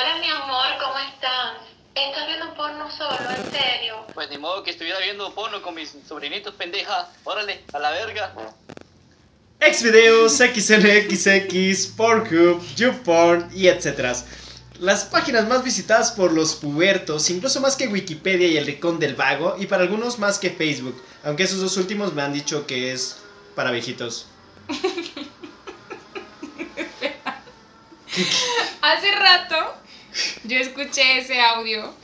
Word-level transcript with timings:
Hola 0.00 0.18
mi 0.20 0.30
amor, 0.30 0.66
¿cómo 0.78 0.96
estás? 1.12 1.54
¿Estás 1.92 2.28
viendo 2.28 2.54
porno 2.54 2.88
solo? 2.88 3.30
¿En 3.36 3.50
serio? 3.50 3.96
Pues 4.14 4.30
ni 4.30 4.38
modo 4.38 4.62
que 4.62 4.70
estuviera 4.70 5.00
viendo 5.00 5.34
porno 5.34 5.60
con 5.60 5.74
mis 5.74 5.92
sobrinitos 6.06 6.54
pendeja. 6.54 7.10
Órale, 7.24 7.64
a 7.72 7.80
la 7.80 7.90
verga. 7.90 8.32
Xvideos, 9.60 10.36
XNXX, 10.36 11.86
Pornhub, 11.96 12.64
YouPorn 12.76 13.50
y 13.52 13.66
etc. 13.66 14.14
Las 14.78 15.04
páginas 15.04 15.48
más 15.48 15.64
visitadas 15.64 16.12
por 16.12 16.32
los 16.32 16.54
pubertos, 16.54 17.28
incluso 17.28 17.60
más 17.60 17.74
que 17.74 17.88
Wikipedia 17.88 18.46
y 18.46 18.56
el 18.56 18.66
Rincón 18.66 19.00
del 19.00 19.16
Vago, 19.16 19.56
y 19.58 19.66
para 19.66 19.82
algunos 19.82 20.20
más 20.20 20.38
que 20.38 20.50
Facebook, 20.50 21.02
aunque 21.24 21.42
esos 21.42 21.60
dos 21.60 21.76
últimos 21.76 22.14
me 22.14 22.22
han 22.22 22.32
dicho 22.32 22.68
que 22.68 22.92
es 22.92 23.16
para 23.56 23.72
viejitos. 23.72 24.28
Hace 28.80 29.10
rato 29.12 29.74
yo 30.48 30.58
escuché 30.58 31.18
ese 31.18 31.40
audio 31.40 31.94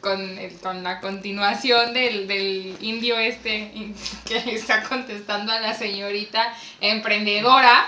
con, 0.00 0.38
el- 0.38 0.58
con 0.60 0.82
la 0.82 1.00
continuación 1.00 1.94
del, 1.94 2.28
del 2.28 2.76
indio 2.80 3.18
este 3.18 3.70
que 4.26 4.54
está 4.54 4.82
contestando 4.84 5.52
a 5.52 5.60
la 5.60 5.74
señorita 5.74 6.54
emprendedora. 6.80 7.86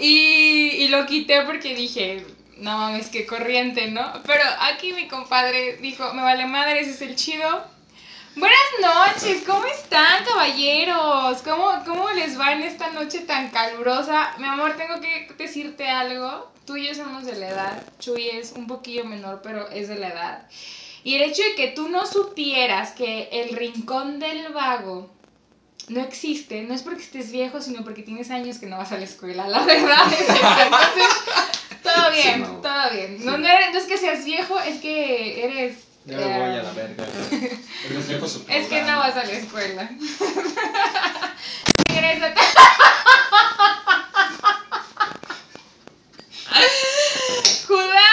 Y, 0.00 0.70
y 0.84 0.88
lo 0.88 1.06
quité 1.06 1.42
porque 1.42 1.74
dije, 1.74 2.24
no 2.58 2.78
mames, 2.78 3.08
qué 3.08 3.26
corriente, 3.26 3.88
¿no? 3.90 4.22
Pero 4.24 4.42
aquí 4.60 4.92
mi 4.92 5.08
compadre 5.08 5.76
dijo, 5.78 6.12
me 6.14 6.22
vale 6.22 6.46
madre, 6.46 6.80
ese 6.80 6.90
es 6.92 7.02
el 7.02 7.16
chido. 7.16 7.64
Buenas 8.38 9.16
noches, 9.16 9.42
¿cómo 9.46 9.64
están, 9.66 10.24
caballeros? 10.24 11.42
¿Cómo, 11.42 11.70
¿Cómo 11.84 12.10
les 12.12 12.38
va 12.38 12.52
en 12.52 12.62
esta 12.62 12.90
noche 12.90 13.20
tan 13.20 13.50
calurosa? 13.50 14.34
Mi 14.38 14.46
amor, 14.46 14.76
tengo 14.76 15.00
que 15.00 15.28
decirte 15.36 15.88
algo. 15.88 16.48
Tú 16.64 16.76
y 16.76 16.86
yo 16.86 16.94
somos 16.94 17.24
de 17.24 17.36
la 17.36 17.48
edad. 17.48 17.82
Chuy 17.98 18.28
es 18.28 18.52
un 18.52 18.66
poquillo 18.66 19.04
menor, 19.04 19.40
pero 19.42 19.68
es 19.70 19.88
de 19.88 19.96
la 19.96 20.08
edad. 20.08 20.46
Y 21.02 21.16
el 21.16 21.22
hecho 21.22 21.42
de 21.42 21.54
que 21.56 21.68
tú 21.68 21.88
no 21.88 22.06
supieras 22.06 22.92
que 22.92 23.28
el 23.32 23.56
rincón 23.56 24.20
del 24.20 24.52
vago 24.52 25.10
no 25.88 26.00
existe, 26.02 26.62
no 26.62 26.74
es 26.74 26.82
porque 26.82 27.02
estés 27.02 27.32
viejo, 27.32 27.60
sino 27.60 27.82
porque 27.82 28.02
tienes 28.02 28.30
años 28.30 28.58
que 28.58 28.66
no 28.66 28.76
vas 28.78 28.92
a 28.92 28.98
la 28.98 29.04
escuela. 29.04 29.48
La 29.48 29.64
verdad 29.64 30.12
es. 30.12 30.28
Entonces, 30.28 31.82
todo 31.82 32.10
bien, 32.12 32.44
Sí, 32.44 32.52
todo 32.62 32.90
bien. 32.92 33.24
No, 33.24 33.38
no, 33.38 33.48
eres- 33.48 33.72
no 33.72 33.78
es 33.78 33.84
que 33.86 33.96
seas 33.98 34.24
viejo, 34.24 34.58
es 34.60 34.80
que 34.80 35.44
eres... 35.44 35.87
Ya 36.08 36.16
me 36.16 36.24
voy 36.24 36.58
a 36.58 36.62
la 36.62 36.72
verga. 36.72 37.04
Es 38.48 38.66
que 38.68 38.82
no 38.82 38.98
vas 38.98 39.14
a 39.14 39.24
la 39.24 39.32
escuela. 39.32 39.82
Regrésate. 41.88 42.40
Judá, 47.66 48.08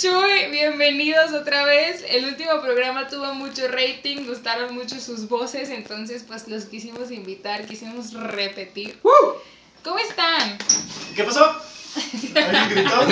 Chuy, 0.00 0.50
bienvenidos 0.50 1.32
otra 1.32 1.64
vez. 1.64 2.02
El 2.08 2.24
último 2.24 2.62
programa 2.62 3.08
tuvo 3.08 3.34
mucho 3.34 3.68
rating, 3.68 4.24
gustaron 4.26 4.74
mucho 4.74 4.98
sus 4.98 5.28
voces, 5.28 5.68
entonces 5.68 6.24
pues 6.26 6.48
los 6.48 6.64
quisimos 6.64 7.10
invitar, 7.10 7.66
quisimos 7.66 8.14
repetir. 8.14 8.98
¿Cómo 9.84 9.98
están? 9.98 10.56
¿Qué 11.14 11.24
pasó? 11.24 11.60
¿Alguien 12.34 12.70
gritó? 12.70 13.06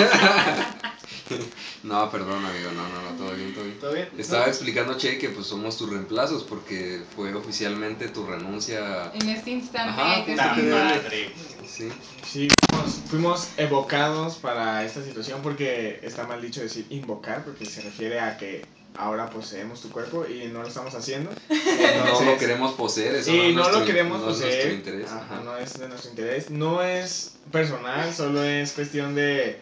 No, 1.83 2.09
perdón, 2.11 2.43
amigo, 2.45 2.71
no, 2.71 2.87
no, 2.89 3.01
no, 3.11 3.17
todo 3.17 3.35
bien, 3.35 3.53
todo 3.53 3.63
bien. 3.63 3.79
¿Todo 3.79 3.93
bien? 3.93 4.09
Estaba 4.17 4.47
explicando, 4.47 4.97
Che, 4.97 5.17
que 5.17 5.29
pues 5.29 5.47
somos 5.47 5.77
tus 5.77 5.89
reemplazos 5.89 6.43
porque 6.43 7.01
fue 7.15 7.33
oficialmente 7.33 8.09
tu 8.09 8.25
renuncia. 8.25 9.11
En 9.13 9.29
este 9.29 9.51
instante 9.51 9.89
Ajá, 10.01 10.15
hay 10.15 10.25
que 10.25 10.35
¡La 10.35 10.55
decir- 10.55 10.71
madre! 10.73 11.31
Sí. 11.67 11.89
Sí, 12.23 12.47
fuimos, 12.69 12.91
fuimos 13.09 13.47
evocados 13.57 14.35
para 14.37 14.83
esta 14.83 15.03
situación 15.03 15.41
porque 15.41 15.99
está 16.03 16.25
mal 16.25 16.41
dicho 16.41 16.61
decir 16.61 16.85
invocar, 16.89 17.43
porque 17.45 17.65
se 17.65 17.81
refiere 17.81 18.19
a 18.19 18.37
que 18.37 18.65
ahora 18.97 19.29
poseemos 19.29 19.81
tu 19.81 19.89
cuerpo 19.89 20.25
y 20.27 20.47
no 20.47 20.61
lo 20.63 20.67
estamos 20.67 20.93
haciendo. 20.95 21.29
No 22.07 22.21
lo 22.31 22.37
queremos 22.37 22.73
poseer, 22.73 23.15
eso 23.15 23.31
y 23.31 23.37
no, 23.37 23.43
es 23.43 23.49
no 23.53 23.55
nuestro- 23.61 23.79
lo 23.81 23.85
queremos 23.85 24.19
no 24.21 24.29
es 24.29 24.35
poseer. 24.37 24.53
nuestro 24.53 24.73
interés. 24.73 25.11
Ajá, 25.11 25.25
ajá. 25.35 25.41
no 25.43 25.57
es 25.57 25.77
de 25.79 25.87
nuestro 25.87 26.09
interés. 26.09 26.49
No 26.49 26.81
es 26.83 27.35
personal, 27.51 28.13
solo 28.13 28.43
es 28.43 28.71
cuestión 28.71 29.13
de. 29.15 29.59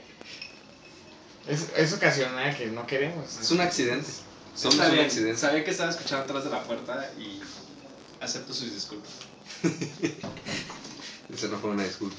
Es, 1.48 1.68
es 1.76 1.94
ocasional 1.94 2.56
que 2.58 2.68
no 2.68 2.86
queremos. 2.88 3.38
Es 3.40 3.52
un 3.52 3.62
accidente. 3.62 4.10
Somos 4.56 4.76
Está 4.76 4.88
un 4.88 4.94
bien, 4.94 5.06
accidente. 5.06 5.38
Sabía 5.40 5.64
que 5.64 5.72
estaba 5.72 5.92
escuchando 5.92 6.24
atrás 6.24 6.44
de 6.46 6.50
la 6.50 6.64
puerta 6.64 7.12
y 7.20 7.42
acepto 8.22 8.54
sus 8.54 8.74
disculpas. 8.74 9.12
Eso 11.34 11.48
no 11.50 11.58
fue 11.60 11.72
una 11.72 11.84
disculpa. 11.84 12.16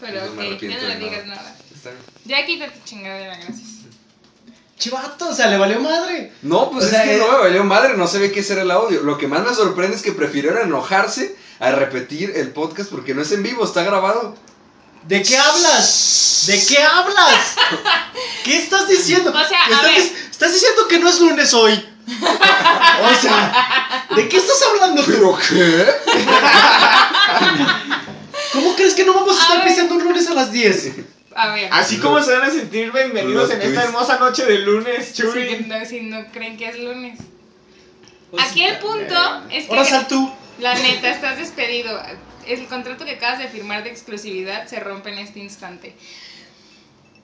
Pero 0.00 0.26
No 0.26 0.32
me 0.34 0.52
ok, 0.54 0.60
ya 0.60 0.68
no 0.76 0.82
de 0.82 0.88
le 0.88 0.96
digas 0.98 1.26
nada. 1.26 1.42
nada. 1.42 1.56
Está 1.74 1.90
bien. 1.90 2.02
Ya 2.24 2.46
quítate 2.46 2.80
chingadera, 2.84 3.36
gracias. 3.36 3.68
Chivato, 4.76 5.28
o 5.28 5.34
sea, 5.34 5.46
le 5.46 5.56
valió 5.56 5.80
madre. 5.80 6.32
No, 6.42 6.70
pues 6.70 6.86
O 6.86 6.88
es 6.88 7.02
que 7.02 7.14
eh, 7.14 7.18
no 7.18 7.30
me 7.30 7.38
valió 7.38 7.64
madre, 7.64 7.96
no 7.96 8.08
sabía 8.08 8.32
qué 8.32 8.40
era 8.40 8.62
el 8.62 8.70
audio. 8.70 9.02
Lo 9.02 9.16
que 9.18 9.28
más 9.28 9.46
me 9.46 9.54
sorprende 9.54 9.96
es 9.96 10.02
que 10.02 10.12
prefirieron 10.12 10.60
enojarse 10.62 11.36
a 11.60 11.70
repetir 11.70 12.32
el 12.34 12.50
podcast 12.50 12.90
porque 12.90 13.14
no 13.14 13.22
es 13.22 13.30
en 13.32 13.42
vivo, 13.44 13.64
está 13.64 13.84
grabado. 13.84 14.36
¿De 15.08 15.22
qué 15.22 15.36
hablas? 15.36 16.44
¿De 16.46 16.64
qué 16.66 16.78
hablas? 16.82 17.54
¿Qué 18.44 18.56
estás 18.58 18.88
diciendo? 18.88 19.30
O 19.30 19.44
sea, 19.48 19.64
a 19.66 19.70
estás, 19.70 19.82
ver. 19.84 19.98
estás 20.30 20.52
diciendo 20.54 20.88
que 20.88 20.98
no 20.98 21.08
es 21.08 21.20
lunes 21.20 21.52
hoy. 21.54 21.86
O 22.06 23.14
sea, 23.20 24.06
¿de 24.16 24.28
qué 24.28 24.36
estás 24.36 24.62
hablando 24.62 25.02
tú? 25.04 25.10
¿Pero 25.10 25.38
qué? 25.48 25.86
¿Cómo 28.52 28.74
crees 28.76 28.94
que 28.94 29.04
no 29.04 29.14
vamos 29.14 29.36
a 29.36 29.40
A 29.40 29.42
estar 29.42 29.58
ver. 29.58 29.68
pisando 29.68 29.94
un 29.96 30.04
lunes 30.04 30.28
a 30.28 30.34
las 30.34 30.52
10? 30.52 30.90
A 31.34 31.48
ver. 31.48 31.68
Así 31.72 31.98
como 31.98 32.22
se 32.22 32.32
van 32.32 32.48
a 32.48 32.50
sentir 32.52 32.92
bienvenidos 32.92 33.50
en 33.50 33.60
esta 33.60 33.72
twist. 33.72 33.84
hermosa 33.86 34.18
noche 34.18 34.44
de 34.44 34.58
lunes, 34.60 35.06
Si, 35.14 35.22
Chuy. 35.22 35.66
no, 35.66 35.84
si 35.84 36.00
no 36.02 36.24
creen 36.32 36.56
que 36.56 36.68
es 36.68 36.78
lunes. 36.78 37.18
Pues 38.30 38.44
Aquí 38.44 38.64
el 38.64 38.78
punto 38.78 39.42
es 39.50 39.64
que 39.64 39.70
Ahora 39.70 39.84
sal 39.84 40.06
tú. 40.08 40.30
la 40.60 40.74
neta 40.74 41.10
estás 41.10 41.36
despedido. 41.38 42.00
El 42.46 42.66
contrato 42.66 43.04
que 43.04 43.12
acabas 43.12 43.38
de 43.38 43.48
firmar 43.48 43.84
de 43.84 43.90
exclusividad 43.90 44.66
se 44.66 44.80
rompe 44.80 45.10
en 45.10 45.18
este 45.18 45.40
instante. 45.40 45.94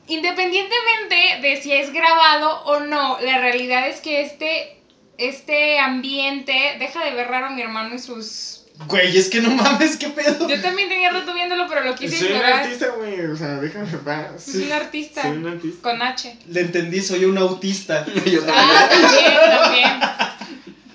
Independientemente 0.07 1.41
de 1.41 1.61
si 1.63 1.73
es 1.73 1.93
grabado 1.93 2.65
o 2.65 2.81
no, 2.81 3.21
la 3.21 3.39
realidad 3.39 3.89
es 3.89 4.01
que 4.01 4.23
este, 4.23 4.83
este 5.19 5.79
ambiente 5.79 6.77
deja 6.79 7.05
de 7.05 7.13
ver 7.13 7.29
raro 7.29 7.47
a 7.47 7.51
mi 7.51 7.63
hermano 7.63 7.95
y 7.95 7.99
sus... 7.99 8.57
Güey, 8.87 9.17
es 9.17 9.29
que 9.29 9.41
no 9.43 9.51
mames, 9.51 9.99
qué 9.99 10.09
pedo. 10.09 10.49
Yo 10.49 10.61
también 10.63 10.89
tenía 10.89 11.11
rato 11.11 11.35
viéndolo, 11.35 11.67
pero 11.69 11.85
lo 11.85 11.95
quise 11.95 12.17
Soy 12.17 12.29
un 12.29 12.33
ignorar. 12.37 12.63
artista, 12.63 12.89
güey. 12.97 13.21
O 13.27 13.37
sea, 13.37 13.49
déjame 13.61 13.91
en 13.91 13.99
paz. 14.01 14.49
Es 14.49 14.55
un 14.55 14.73
artista. 14.73 15.23
Soy 15.23 15.37
un 15.37 15.47
artista. 15.49 15.83
Con 15.83 16.03
H. 16.03 16.37
Le 16.49 16.61
entendí, 16.63 17.03
soy 17.03 17.27
un 17.27 17.37
autista. 17.37 18.07
Yo 18.25 18.43
también. 18.43 18.49
Ah, 18.49 18.89
también, 18.91 19.35
también. 19.51 20.01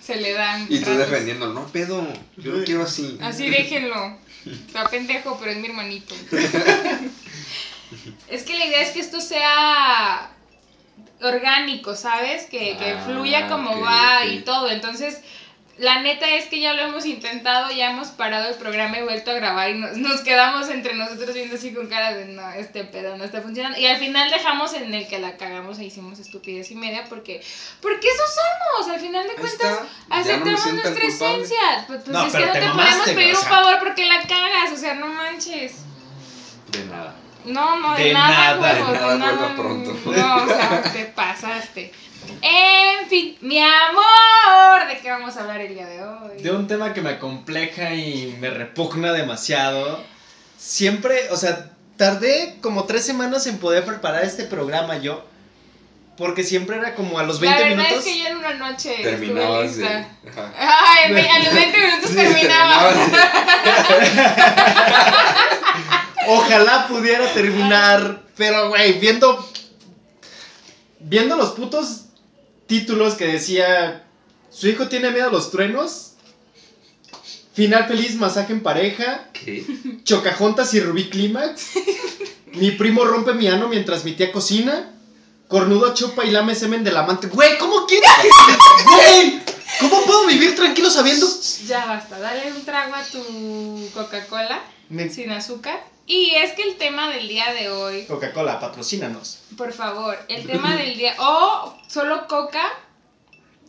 Se 0.05 0.15
le 0.17 0.33
dan. 0.33 0.67
Y 0.69 0.79
tú 0.79 0.91
ratos. 0.91 1.09
defendiendo, 1.09 1.53
no 1.53 1.65
pedo, 1.67 2.07
yo 2.37 2.51
lo 2.51 2.63
quiero 2.63 2.83
así. 2.83 3.17
Así 3.21 3.49
déjenlo. 3.49 4.17
Está 4.45 4.87
pendejo, 4.87 5.37
pero 5.39 5.51
es 5.51 5.57
mi 5.57 5.67
hermanito. 5.67 6.13
es 8.29 8.43
que 8.43 8.57
la 8.57 8.65
idea 8.65 8.81
es 8.81 8.89
que 8.89 8.99
esto 8.99 9.19
sea 9.19 10.29
orgánico, 11.21 11.95
¿sabes? 11.95 12.43
Que, 12.45 12.77
que 12.77 12.91
Ah, 12.91 13.03
fluya 13.07 13.47
como 13.47 13.79
va 13.79 14.25
y 14.27 14.41
todo. 14.41 14.69
Entonces, 14.69 15.19
la 15.77 16.01
neta 16.01 16.29
es 16.29 16.45
que 16.45 16.61
ya 16.61 16.73
lo 16.73 16.83
hemos 16.83 17.05
intentado, 17.05 17.69
ya 17.71 17.91
hemos 17.91 18.07
parado 18.07 18.47
el 18.47 18.55
programa 18.55 18.97
y 18.97 19.03
vuelto 19.03 19.31
a 19.31 19.33
grabar 19.33 19.69
y 19.69 19.73
nos, 19.73 19.97
nos 19.97 20.21
quedamos 20.21 20.69
entre 20.69 20.93
nosotros 20.93 21.33
viendo 21.33 21.55
así 21.55 21.73
con 21.73 21.87
cara 21.87 22.13
de 22.13 22.27
no, 22.27 22.49
este 22.53 22.85
pedo 22.85 23.17
no 23.17 23.25
está 23.25 23.41
funcionando. 23.41 23.77
Y 23.77 23.85
al 23.85 23.97
final 23.97 24.29
dejamos 24.29 24.73
en 24.73 24.93
el 24.93 25.07
que 25.07 25.19
la 25.19 25.35
cagamos 25.35 25.77
e 25.79 25.85
hicimos 25.85 26.19
estupidez 26.19 26.71
y 26.71 26.75
media 26.75 27.03
porque, 27.09 27.41
porque 27.81 28.07
eso 28.07 28.23
somos. 28.77 28.93
Al 28.93 29.01
final 29.01 29.27
de 29.27 29.33
cuentas, 29.33 29.53
está, 29.53 29.85
no 30.07 30.15
aceptamos 30.15 30.73
nuestra 30.73 31.05
esencia. 31.05 31.83
Pues, 31.87 32.01
pues 32.05 32.07
No, 32.07 32.25
es 32.25 32.33
que 32.33 32.45
no 32.45 32.53
te 32.53 32.59
te, 32.59 32.67
mamaste, 32.67 32.91
podemos 32.91 33.09
pedir 33.09 33.35
o 33.35 33.39
un 33.39 33.45
favor 33.45 33.79
porque 33.79 34.05
la 34.05 34.21
cagas, 34.21 34.71
o 34.71 34.77
sea, 34.77 34.95
no 34.95 35.07
manches. 35.07 35.73
De 36.71 36.85
nada. 36.85 37.15
No, 37.43 37.79
no, 37.79 37.95
de, 37.95 38.05
De 38.05 38.13
nada, 38.13 38.55
nada, 38.55 38.73
de 38.73 38.81
huevos, 38.81 38.93
nada, 38.93 39.11
de 39.13 39.19
nada. 39.19 39.33
vuelva 39.33 39.55
pronto. 39.55 39.91
No, 40.05 40.35
o 40.43 40.47
sea, 40.47 40.83
te 40.93 41.05
pasaste. 41.05 41.91
En 42.41 43.07
fin, 43.09 43.37
mi 43.41 43.59
amor, 43.59 44.87
¿de 44.87 44.99
qué 45.01 45.09
vamos 45.11 45.35
a 45.37 45.41
hablar 45.41 45.61
el 45.61 45.73
día 45.73 45.85
de 45.85 46.03
hoy? 46.03 46.41
De 46.41 46.51
un 46.51 46.67
tema 46.67 46.93
que 46.93 47.01
me 47.01 47.11
acompleja 47.11 47.93
y 47.93 48.35
me 48.39 48.49
repugna 48.49 49.11
demasiado. 49.13 49.99
Siempre, 50.57 51.29
o 51.31 51.37
sea, 51.37 51.71
tardé 51.97 52.57
como 52.61 52.85
tres 52.85 53.05
semanas 53.05 53.45
en 53.47 53.57
poder 53.59 53.85
preparar 53.85 54.23
este 54.23 54.45
programa 54.45 54.97
yo. 54.97 55.23
Porque 56.17 56.43
siempre 56.45 56.77
era 56.77 56.95
como 56.95 57.19
a 57.19 57.23
los 57.23 57.41
20 57.41 57.59
La 57.59 57.67
verdad 57.67 57.83
minutos. 57.83 58.05
es 58.07 58.13
que 58.13 58.19
yo 58.23 58.27
en 58.29 58.37
una 58.37 58.53
noche 58.53 58.89
de. 58.89 60.05
Ay, 60.57 61.11
ve- 61.13 61.29
a 61.29 61.39
los 61.39 61.53
20 61.53 61.77
minutos 61.87 62.09
Sí, 62.09 62.15
terminaba. 62.15 62.93
Ojalá 66.27 66.87
pudiera 66.87 67.27
terminar. 67.33 68.21
Pero, 68.37 68.69
güey, 68.69 68.93
viendo. 68.93 69.45
Viendo 70.99 71.35
los 71.35 71.51
putos 71.51 72.04
títulos 72.67 73.15
que 73.15 73.27
decía. 73.27 74.03
Su 74.51 74.67
hijo 74.67 74.87
tiene 74.87 75.11
miedo 75.11 75.27
a 75.27 75.31
los 75.31 75.51
truenos. 75.51 76.13
Final 77.53 77.87
feliz, 77.87 78.15
masaje 78.15 78.53
en 78.53 78.63
pareja. 78.63 79.29
¿Qué? 79.33 79.65
Chocajontas 80.03 80.73
y 80.73 80.79
Rubí 80.79 81.09
Clímax. 81.09 81.67
Mi 82.53 82.71
primo 82.71 83.03
rompe 83.05 83.33
mi 83.33 83.47
ano 83.47 83.67
mientras 83.67 84.03
mi 84.05 84.13
tía 84.13 84.31
cocina. 84.31 84.91
cornudo 85.47 85.93
chupa 85.93 86.25
y 86.25 86.31
lame 86.31 86.55
semen 86.55 86.83
del 86.83 86.97
amante. 86.97 87.27
Güey, 87.27 87.57
¿cómo 87.57 87.85
quieres 87.85 88.09
que... 88.21 88.83
Güey, 88.95 89.39
¿cómo 89.79 90.05
puedo 90.05 90.25
vivir 90.27 90.55
tranquilo 90.55 90.89
sabiendo? 90.89 91.27
Ya 91.67 91.85
basta, 91.85 92.19
dale 92.19 92.51
un 92.51 92.63
trago 92.65 92.95
a 92.95 93.03
tu 93.03 93.89
Coca-Cola 93.93 94.61
Me- 94.89 95.09
sin 95.09 95.31
azúcar. 95.31 95.81
Y 96.07 96.35
es 96.35 96.53
que 96.53 96.63
el 96.63 96.75
tema 96.75 97.09
del 97.09 97.27
día 97.27 97.51
de 97.53 97.69
hoy, 97.69 98.05
Coca-Cola, 98.05 98.59
patrocínanos. 98.59 99.39
por 99.57 99.73
favor, 99.73 100.17
el 100.27 100.45
tema 100.47 100.75
del 100.75 100.97
día, 100.97 101.15
o 101.17 101.75
solo 101.87 102.27
Coca, 102.27 102.71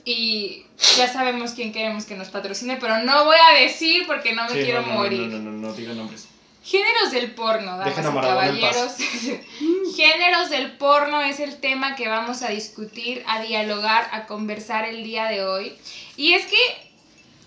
y 0.05 0.65
ya 0.97 1.13
sabemos 1.13 1.53
quién 1.53 1.73
queremos 1.73 2.05
que 2.05 2.15
nos 2.15 2.29
patrocine, 2.29 2.77
pero 2.77 2.99
no 2.99 3.25
voy 3.25 3.37
a 3.51 3.59
decir 3.61 4.07
porque 4.07 4.35
no 4.35 4.45
me 4.45 4.51
Sí, 4.51 4.65
quiero 4.65 4.83
no, 4.83 4.89
no, 4.89 4.95
morir. 4.95 5.29
No, 5.29 5.39
no, 5.39 5.51
no, 5.51 5.69
no, 5.69 5.73
diga 5.73 5.95
nombres. 5.95 6.29
Géneros 6.63 7.13
del 7.13 7.33
porno, 7.33 7.79
damas 7.79 7.97
y 7.97 8.03
caballeros. 8.03 8.97
Géneros 9.97 10.51
del 10.51 10.73
porno 10.73 11.21
es 11.23 11.39
el 11.39 11.61
tema 11.61 11.95
que 11.95 12.09
vamos 12.09 12.43
a 12.43 12.49
discutir, 12.49 13.23
a 13.29 13.41
dialogar, 13.41 14.09
a 14.13 14.27
conversar 14.27 14.85
el 14.85 15.05
día 15.05 15.27
de 15.27 15.45
hoy. 15.45 15.77
Y 16.17 16.33
es 16.35 16.47
que 16.47 16.57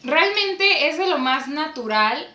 realmente 0.04 0.88
es 0.88 0.98
de 0.98 1.08
lo 1.08 1.18
más 1.18 1.50
natural 1.50 2.26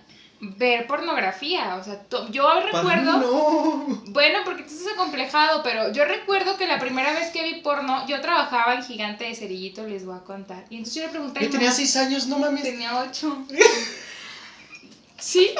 ver 0.57 0.87
pornografía. 0.87 1.77
O 1.77 1.85
sea, 1.85 2.01
yo 2.31 2.61
recuerdo... 2.61 3.19
no. 3.19 4.03
Bueno, 4.07 4.41
porque 4.45 4.63
tú 4.63 4.71
estás 4.75 4.93
acomplejado, 4.95 5.63
pero 5.63 5.93
yo 5.93 6.05
recuerdo 6.05 6.57
que 6.57 6.67
la 6.67 6.79
primera 6.79 7.13
vez 7.13 7.31
que 7.31 7.43
vi 7.43 7.61
porno, 7.61 8.07
yo 8.07 8.21
trabajaba 8.21 8.75
en 8.75 8.83
Gigante 8.85 9.25
de 9.25 9.35
Cerillito, 9.35 9.85
les 9.87 10.05
voy 10.05 10.17
a 10.17 10.21
contar. 10.25 10.65
Y 10.71 10.77
entonces 10.77 10.95
yo 11.03 11.07
le 11.07 11.13
pregunté 11.13 11.41
a 11.41 11.43
Yo 11.43 11.51
tenía 11.51 11.67
mamá- 11.69 11.77
seis 11.77 11.97
años, 11.97 12.27
no 12.27 12.39
mames. 12.39 12.63
Tenía 12.63 12.99
ocho. 13.01 13.45
Sí, 15.19 15.55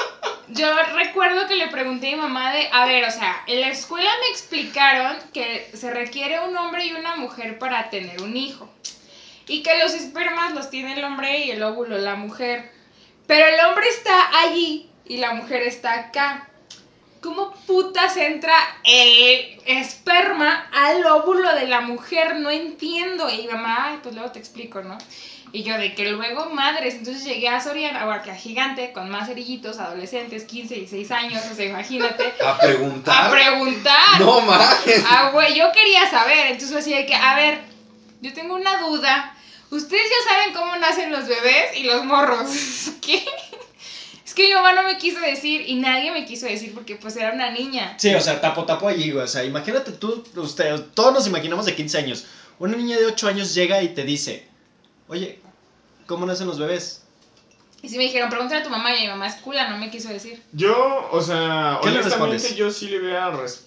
yo 0.49 0.67
recuerdo 0.93 1.47
que 1.47 1.55
le 1.55 1.67
pregunté 1.69 2.09
a 2.13 2.15
mi 2.15 2.21
mamá 2.21 2.53
de, 2.53 2.67
a 2.71 2.85
ver, 2.85 3.03
o 3.05 3.09
sea, 3.11 3.41
en 3.47 3.61
la 3.61 3.69
escuela 3.69 4.09
me 4.21 4.27
explicaron 4.29 5.17
que 5.33 5.67
se 5.73 5.89
requiere 5.89 6.39
un 6.39 6.55
hombre 6.55 6.85
y 6.85 6.93
una 6.93 7.15
mujer 7.15 7.57
para 7.57 7.89
tener 7.89 8.21
un 8.21 8.37
hijo. 8.37 8.69
Y 9.47 9.63
que 9.63 9.77
los 9.79 9.93
espermas 9.93 10.53
los 10.53 10.69
tiene 10.69 10.93
el 10.93 11.03
hombre 11.03 11.45
y 11.45 11.51
el 11.51 11.63
óvulo 11.63 11.97
la 11.97 12.15
mujer. 12.15 12.71
Pero 13.27 13.45
el 13.47 13.65
hombre 13.65 13.87
está 13.89 14.39
allí 14.39 14.89
y 15.05 15.17
la 15.17 15.33
mujer 15.33 15.63
está 15.63 15.93
acá. 15.93 16.47
¿Cómo 17.21 17.53
putas 17.65 18.17
entra 18.17 18.53
el 18.83 19.59
esperma 19.65 20.67
al 20.71 21.03
óvulo 21.07 21.55
de 21.55 21.67
la 21.67 21.81
mujer? 21.81 22.35
No 22.35 22.51
entiendo. 22.51 23.29
Y 23.29 23.43
mi 23.43 23.47
mamá, 23.47 23.87
ay, 23.87 23.99
pues 24.03 24.13
luego 24.13 24.31
te 24.31 24.37
explico, 24.37 24.81
¿no? 24.83 24.97
Y 25.51 25.63
yo 25.63 25.77
de 25.77 25.95
que 25.95 26.11
luego, 26.11 26.49
madres, 26.49 26.95
entonces 26.95 27.23
llegué 27.23 27.47
a 27.47 27.61
Soriana, 27.61 28.01
ahora 28.01 28.21
que 28.21 28.29
a 28.29 28.35
Gigante, 28.35 28.91
con 28.91 29.09
más 29.09 29.27
cerillitos, 29.27 29.79
adolescentes, 29.79 30.43
15 30.43 30.75
y 30.75 30.87
6 30.87 31.11
años, 31.11 31.41
o 31.49 31.55
sea, 31.55 31.65
imagínate. 31.65 32.33
A 32.45 32.57
preguntar. 32.57 33.27
A 33.27 33.31
preguntar. 33.31 34.19
No 34.19 34.41
mames. 34.41 35.05
Ah, 35.09 35.29
güey, 35.31 35.55
yo 35.55 35.71
quería 35.71 36.09
saber, 36.09 36.47
entonces 36.47 36.75
así 36.75 36.93
de 36.93 37.05
que, 37.05 37.15
a 37.15 37.35
ver, 37.35 37.61
yo 38.21 38.33
tengo 38.33 38.55
una 38.55 38.81
duda. 38.81 39.34
Ustedes 39.71 40.03
ya 40.09 40.29
saben 40.33 40.53
cómo 40.53 40.75
nacen 40.77 41.11
los 41.11 41.27
bebés 41.27 41.77
y 41.77 41.83
los 41.83 42.03
morros. 42.05 42.49
¿Qué? 43.01 43.25
Es 44.25 44.33
que 44.33 44.47
mi 44.47 44.53
mamá 44.53 44.73
no 44.73 44.83
me 44.83 44.97
quiso 44.97 45.19
decir 45.19 45.61
y 45.67 45.75
nadie 45.75 46.11
me 46.11 46.25
quiso 46.25 46.45
decir 46.45 46.73
porque 46.73 46.95
pues 46.95 47.15
era 47.15 47.31
una 47.33 47.51
niña. 47.51 47.95
Sí, 47.97 48.13
o 48.13 48.21
sea, 48.21 48.41
tapo, 48.41 48.65
tapo 48.65 48.87
allí, 48.87 49.11
güey. 49.11 49.23
O 49.23 49.27
sea, 49.27 49.43
imagínate 49.43 49.91
tú, 49.91 50.23
usted, 50.35 50.79
todos 50.93 51.13
nos 51.13 51.27
imaginamos 51.27 51.65
de 51.65 51.75
15 51.75 51.97
años. 51.97 52.25
Una 52.59 52.75
niña 52.77 52.97
de 52.97 53.05
8 53.05 53.27
años 53.27 53.53
llega 53.53 53.81
y 53.81 53.89
te 53.89 54.03
dice, 54.03 54.47
oye, 55.07 55.39
¿cómo 56.07 56.25
nacen 56.25 56.47
los 56.47 56.57
bebés? 56.59 57.01
Y 57.81 57.89
sí 57.89 57.97
me 57.97 58.03
dijeron, 58.05 58.29
pregúntale 58.29 58.61
a 58.61 58.63
tu 58.63 58.69
mamá 58.69 58.95
y 58.95 59.01
mi 59.01 59.07
mamá 59.09 59.27
es 59.27 59.35
cula, 59.35 59.69
no 59.69 59.77
me 59.77 59.91
quiso 59.91 60.09
decir. 60.09 60.41
Yo, 60.53 61.07
o 61.11 61.21
sea, 61.21 61.79
¿Qué 61.83 61.89
honestamente 61.89 62.55
yo 62.55 62.71
sí 62.71 62.87
le 62.87 62.99
hubiera 62.99 63.29
res- 63.31 63.65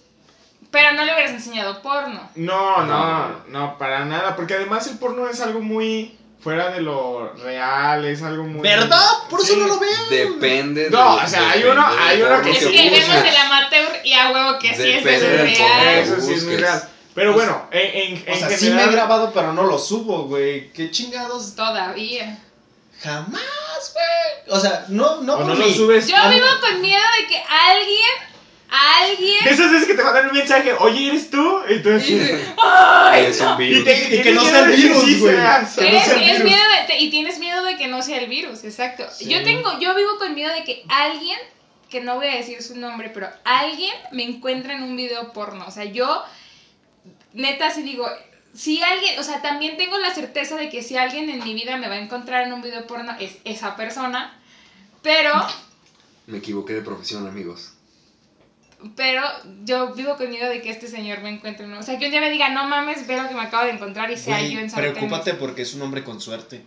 Pero 0.71 0.91
no 0.93 1.03
le 1.03 1.13
hubieras 1.13 1.31
enseñado 1.31 1.81
porno. 1.81 2.29
No, 2.35 2.81
no, 2.83 3.27
No. 3.29 3.35
no, 3.47 3.77
para 3.77 4.05
nada, 4.05 4.35
porque 4.35 4.53
además 4.53 4.85
el 4.87 4.97
porno 4.99 5.27
es 5.27 5.41
algo 5.41 5.61
muy 5.61 6.15
fuera 6.41 6.69
de 6.69 6.81
lo 6.81 7.33
real, 7.33 8.05
es 8.05 8.21
algo 8.21 8.43
muy... 8.43 8.61
¿Verdad? 8.61 9.05
Por 9.29 9.41
eso 9.41 9.53
Sí. 9.55 9.59
no 9.59 9.67
lo 9.67 9.79
vean. 9.79 10.09
Depende. 10.09 10.89
No, 10.89 11.17
de- 11.17 11.25
o 11.25 11.27
sea, 11.27 11.49
hay 11.51 11.63
uno- 11.63 11.85
hay 11.85 12.21
uno 12.21 12.41
que 12.41 12.51
Es 12.51 12.59
que 12.65 12.89
vemos 12.89 13.25
el 13.25 13.35
amateur 13.35 13.89
y 14.05 14.13
a 14.13 14.31
huevo 14.31 14.59
que 14.59 14.67
sí 14.75 14.89
es 14.91 15.03
Depende 15.03 15.37
real. 15.43 15.87
Eso 15.97 16.21
sí 16.21 16.33
es 16.33 16.43
muy 16.45 16.55
real. 16.57 16.87
Pero 17.15 17.33
bueno, 17.33 17.67
en, 17.71 18.13
en, 18.17 18.23
O 18.29 18.31
en 18.31 18.39
sea, 18.39 18.57
sí 18.57 18.69
me 18.69 18.83
he 18.83 18.87
grabado, 18.91 19.31
pero 19.33 19.51
no 19.51 19.63
lo 19.63 19.77
subo, 19.79 20.23
güey. 20.27 20.71
¿Qué 20.71 20.91
chingados? 20.91 21.55
Todavía. 21.55 22.37
Jamás, 23.01 23.93
güey. 23.93 24.55
O 24.57 24.59
sea, 24.59 24.85
no, 24.89 25.21
no 25.21 25.33
o 25.33 25.37
por 25.39 25.47
no 25.47 25.55
lo 25.55 25.69
subes... 25.73 26.07
Yo 26.07 26.15
vivo 26.29 26.47
con 26.61 26.79
miedo 26.81 27.01
de 27.19 27.27
que 27.27 27.37
alguien, 27.43 28.28
alguien... 28.69 29.43
De 29.43 29.49
esas 29.51 29.71
veces 29.71 29.87
que 29.87 29.93
te 29.95 30.03
mandan 30.03 30.27
un 30.29 30.33
mensaje, 30.37 30.73
oye, 30.73 31.07
¿eres 31.09 31.29
tú? 31.29 31.59
Y 31.69 31.79
tú 31.79 31.91
así... 31.93 32.19
¡Ay, 32.63 33.25
Es 33.25 33.41
no! 33.41 33.51
un 33.51 33.57
virus. 33.57 33.79
Y, 33.81 33.83
te- 33.83 34.15
Y 34.15 34.21
que 34.21 34.31
no 34.31 34.43
sea 34.43 34.65
el 34.65 34.71
virus, 34.75 35.19
güey. 35.19 35.35
no 35.35 35.41
es 35.41 36.43
miedo 36.43 36.57
de- 36.77 36.87
te- 36.87 36.99
y 36.99 37.09
tienes 37.09 37.39
miedo 37.39 37.63
de 37.63 37.77
que 37.77 37.87
no 37.87 38.01
sea 38.01 38.17
el 38.19 38.29
virus, 38.29 38.63
exacto. 38.63 39.05
Sí. 39.11 39.27
Yo 39.29 39.43
tengo, 39.43 39.79
yo 39.79 39.95
vivo 39.95 40.17
con 40.19 40.35
miedo 40.35 40.53
de 40.53 40.63
que 40.63 40.83
alguien, 40.89 41.37
que 41.89 42.01
no 42.01 42.15
voy 42.15 42.27
a 42.27 42.35
decir 42.35 42.61
su 42.61 42.75
nombre, 42.77 43.09
pero 43.13 43.29
alguien 43.43 43.93
me 44.11 44.23
encuentre 44.23 44.73
en 44.75 44.83
un 44.83 44.95
video 44.95 45.33
porno. 45.33 45.65
O 45.67 45.71
sea, 45.71 45.85
yo, 45.85 46.23
neta, 47.33 47.71
si 47.71 47.81
digo, 47.81 48.07
si 48.53 48.81
alguien, 48.83 49.17
o 49.19 49.23
sea, 49.23 49.41
también 49.41 49.77
tengo 49.77 49.97
la 49.97 50.13
certeza 50.13 50.55
de 50.55 50.69
que 50.69 50.81
si 50.83 50.97
alguien 50.97 51.29
en 51.29 51.43
mi 51.43 51.53
vida 51.53 51.77
me 51.77 51.87
va 51.87 51.95
a 51.95 51.99
encontrar 51.99 52.43
en 52.45 52.53
un 52.53 52.61
video 52.61 52.85
porno, 52.87 53.15
es 53.19 53.37
esa 53.45 53.75
persona. 53.75 54.35
Pero, 55.01 55.31
Me 56.27 56.39
equivoqué 56.39 56.73
de 56.73 56.81
profesión, 56.81 57.25
amigos. 57.27 57.73
Pero 58.95 59.23
yo 59.65 59.93
vivo 59.93 60.15
con 60.17 60.29
miedo 60.29 60.49
de 60.49 60.61
que 60.61 60.69
este 60.69 60.87
señor 60.87 61.19
me 61.21 61.29
encuentre 61.29 61.65
en 61.65 61.73
un... 61.73 61.79
O 61.79 61.83
sea, 61.83 61.97
que 61.99 62.05
un 62.05 62.11
día 62.11 62.21
me 62.21 62.29
diga, 62.29 62.49
no 62.49 62.65
mames, 62.67 63.05
ve 63.07 63.17
lo 63.17 63.27
que 63.27 63.35
me 63.35 63.41
acabo 63.41 63.65
de 63.65 63.71
encontrar 63.71 64.09
y 64.11 64.17
sea 64.17 64.37
Güey, 64.37 64.51
yo 64.53 64.59
en 64.59 64.69
sartenes. 64.69 64.97
preocúpate 64.97 65.33
porque 65.33 65.63
es 65.63 65.73
un 65.73 65.81
hombre 65.81 66.03
con 66.03 66.21
suerte. 66.21 66.61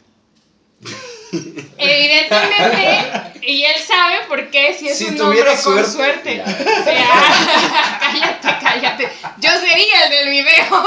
Evidentemente, 1.78 3.40
y 3.42 3.62
él 3.64 3.76
sabe 3.86 4.16
por 4.28 4.50
qué 4.50 4.74
si 4.78 4.88
es 4.88 4.98
Si 4.98 5.04
un 5.06 5.16
tuviera 5.16 5.52
hombre 5.52 5.64
con 5.64 5.84
suerte, 5.86 5.92
suerte. 5.92 6.36
ya. 6.36 6.44
O 6.44 6.84
sea, 6.84 7.98
cállate, 8.00 8.48
cállate. 8.64 9.08
Yo 9.38 9.50
sería 9.60 10.04
el 10.04 10.10
del 10.10 10.30
video. 10.30 10.84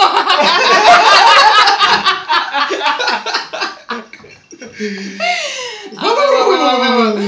Huevo, 5.92 6.50
huevo, 6.50 7.00
huevo. 7.00 7.19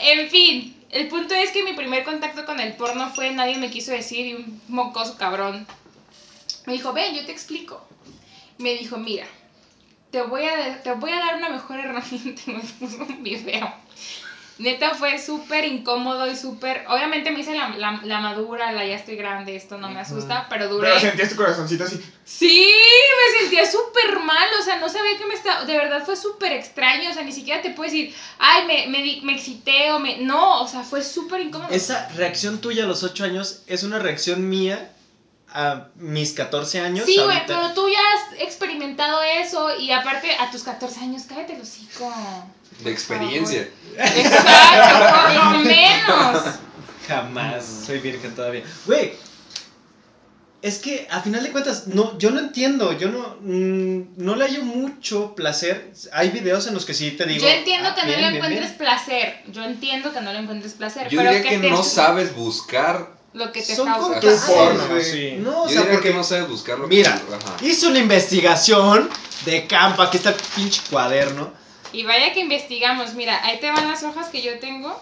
En 0.00 0.30
fin, 0.30 0.75
el 0.96 1.08
punto 1.08 1.34
es 1.34 1.50
que 1.52 1.62
mi 1.62 1.74
primer 1.74 2.04
contacto 2.04 2.44
con 2.44 2.60
el 2.60 2.74
porno 2.74 3.10
fue 3.10 3.30
nadie 3.30 3.58
me 3.58 3.70
quiso 3.70 3.92
decir 3.92 4.26
y 4.26 4.34
un 4.34 4.60
mocoso 4.68 5.16
cabrón 5.16 5.66
me 6.66 6.72
dijo, 6.72 6.92
ven, 6.92 7.14
yo 7.14 7.24
te 7.24 7.32
explico. 7.32 7.80
Me 8.58 8.74
dijo, 8.74 8.98
mira, 8.98 9.26
te 10.10 10.20
voy 10.22 10.44
a, 10.44 10.82
te 10.82 10.92
voy 10.92 11.12
a 11.12 11.20
dar 11.20 11.36
una 11.36 11.48
mejor 11.48 11.78
herramienta 11.78 12.42
me 12.46 12.60
puso 12.60 12.98
un 12.98 13.22
video. 13.22 13.72
Neta 14.58 14.94
fue 14.94 15.18
súper 15.18 15.66
incómodo 15.66 16.30
y 16.30 16.34
súper... 16.34 16.86
Obviamente 16.88 17.30
me 17.30 17.40
hice 17.40 17.54
la, 17.54 17.68
la, 17.76 18.00
la 18.04 18.20
madura, 18.20 18.72
la 18.72 18.86
ya 18.86 18.96
estoy 18.96 19.16
grande, 19.16 19.54
esto 19.54 19.76
no 19.76 19.90
me 19.90 20.00
asusta, 20.00 20.46
pero 20.48 20.68
duré... 20.68 20.88
Pero 20.88 21.00
sentías 21.00 21.28
tu 21.28 21.36
corazoncito 21.36 21.84
así. 21.84 22.02
Sí, 22.24 22.66
me 22.66 23.38
sentía 23.40 23.70
súper 23.70 24.18
mal, 24.20 24.48
o 24.58 24.62
sea, 24.62 24.80
no 24.80 24.88
sabía 24.88 25.18
que 25.18 25.26
me 25.26 25.34
estaba... 25.34 25.66
De 25.66 25.76
verdad 25.76 26.02
fue 26.06 26.16
súper 26.16 26.52
extraño, 26.52 27.10
o 27.10 27.12
sea, 27.12 27.22
ni 27.22 27.32
siquiera 27.32 27.60
te 27.60 27.70
puedo 27.70 27.90
decir, 27.90 28.14
ay, 28.38 28.64
me, 28.66 28.86
me, 28.86 29.20
me 29.24 29.34
excité 29.34 29.92
o 29.92 29.98
me... 29.98 30.18
No, 30.18 30.62
o 30.62 30.68
sea, 30.68 30.82
fue 30.82 31.04
súper 31.04 31.42
incómodo. 31.42 31.68
Esa 31.70 32.08
reacción 32.16 32.58
tuya 32.62 32.84
a 32.84 32.86
los 32.86 33.02
8 33.02 33.24
años 33.24 33.62
es 33.66 33.82
una 33.82 33.98
reacción 33.98 34.48
mía 34.48 34.90
a 35.58 35.88
mis 35.96 36.32
14 36.34 36.80
años. 36.80 37.06
Sí, 37.06 37.18
güey, 37.24 37.38
pero 37.46 37.72
tú 37.72 37.88
ya 37.88 37.98
has 37.98 38.40
experimentado 38.42 39.22
eso 39.22 39.74
y 39.78 39.90
aparte 39.90 40.30
a 40.38 40.50
tus 40.50 40.62
14 40.62 41.00
años, 41.00 41.22
cállate 41.26 41.54
el 41.54 41.62
hocico. 41.62 42.12
De 42.80 42.90
experiencia. 42.90 43.66
Exacto, 43.96 45.32
por 45.32 45.52
lo 45.52 45.58
menos. 45.64 46.42
Jamás 47.08 47.64
soy 47.86 48.00
virgen 48.00 48.34
todavía. 48.34 48.64
Güey, 48.84 49.12
es 50.60 50.78
que 50.78 51.06
a 51.10 51.20
final 51.20 51.42
de 51.42 51.52
cuentas, 51.52 51.86
no, 51.86 52.18
yo 52.18 52.32
no 52.32 52.40
entiendo, 52.40 52.92
yo 52.98 53.08
no, 53.08 53.36
mm, 53.40 54.14
no 54.18 54.36
le 54.36 54.44
hallo 54.44 54.62
mucho 54.62 55.34
placer. 55.34 55.90
Hay 56.12 56.30
videos 56.30 56.66
en 56.66 56.74
los 56.74 56.84
que 56.84 56.92
sí 56.92 57.12
te 57.12 57.24
digo. 57.24 57.42
Yo 57.42 57.48
entiendo 57.48 57.88
ah, 57.90 57.94
que 57.94 58.02
no 58.02 58.08
bien, 58.08 58.20
le 58.20 58.26
bien, 58.26 58.36
encuentres 58.36 58.68
bien. 58.70 58.78
placer. 58.78 59.42
Yo 59.52 59.64
entiendo 59.64 60.12
que 60.12 60.20
no 60.20 60.32
le 60.34 60.40
encuentres 60.40 60.74
placer. 60.74 61.08
Yo 61.08 61.18
pero 61.18 61.32
diría 61.32 61.48
que 61.48 61.58
te- 61.58 61.70
no 61.70 61.82
sabes 61.82 62.34
buscar. 62.34 63.15
Lo 63.36 63.52
que 63.52 63.60
te 63.62 63.76
Son 63.76 63.86
causa. 63.86 64.20
sí. 65.02 65.36
No, 65.38 65.64
o 65.64 65.66
Yo 65.66 65.72
sea, 65.72 65.80
diría 65.82 65.92
porque 65.94 66.08
que 66.08 66.14
no 66.14 66.24
sabes 66.24 66.48
buscar 66.48 66.78
lo 66.78 66.88
Mira, 66.88 67.20
que. 67.60 67.66
Hice 67.66 67.86
una 67.86 67.98
investigación 67.98 69.10
de 69.44 69.66
campo, 69.66 70.00
aquí 70.02 70.16
está 70.16 70.30
el 70.30 70.36
pinche 70.54 70.80
cuaderno. 70.90 71.52
Y 71.92 72.04
vaya 72.04 72.32
que 72.32 72.40
investigamos. 72.40 73.12
Mira, 73.14 73.44
ahí 73.44 73.60
te 73.60 73.70
van 73.70 73.86
las 73.88 74.02
hojas 74.02 74.28
que 74.28 74.40
yo 74.42 74.58
tengo 74.58 75.00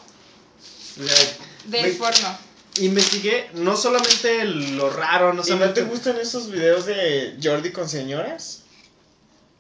del 0.96 1.80
Güey, 1.80 1.92
porno. 1.96 2.36
Investigué 2.80 3.50
no 3.54 3.76
solamente 3.76 4.44
lo 4.44 4.90
raro, 4.90 5.28
no 5.28 5.34
¿Y 5.34 5.36
no 5.36 5.44
solamente... 5.44 5.82
te 5.82 5.86
gustan 5.88 6.16
esos 6.18 6.50
videos 6.50 6.86
de 6.86 7.38
Jordi 7.42 7.70
con 7.70 7.88
señoras? 7.88 8.62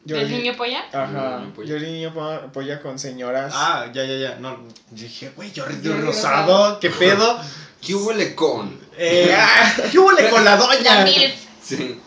¿Del 0.04 0.30
niño 0.30 0.54
polla? 0.56 0.84
Ajá. 0.92 1.38
Niño 1.38 1.54
polla. 1.54 1.72
Jordi 1.72 1.90
niño 1.92 2.12
po- 2.12 2.52
polla 2.52 2.82
con 2.82 2.98
señoras. 2.98 3.52
Ah, 3.56 3.86
ya, 3.94 4.04
ya, 4.04 4.16
ya. 4.16 4.34
No, 4.36 4.58
dije, 4.90 5.30
güey, 5.36 5.52
Jordi 5.54 5.76
Jordi 5.88 6.02
Rosado, 6.02 6.78
¿qué 6.80 6.90
pedo? 6.90 7.40
¿Qué 7.84 7.94
huele 7.94 8.34
con? 8.34 8.80
Eh, 8.96 9.36
¿Qué 9.92 9.98
huele 9.98 10.30
con 10.30 10.44
la 10.44 10.56
doña? 10.56 11.04
La. 11.04 11.10
Sí. 11.62 12.00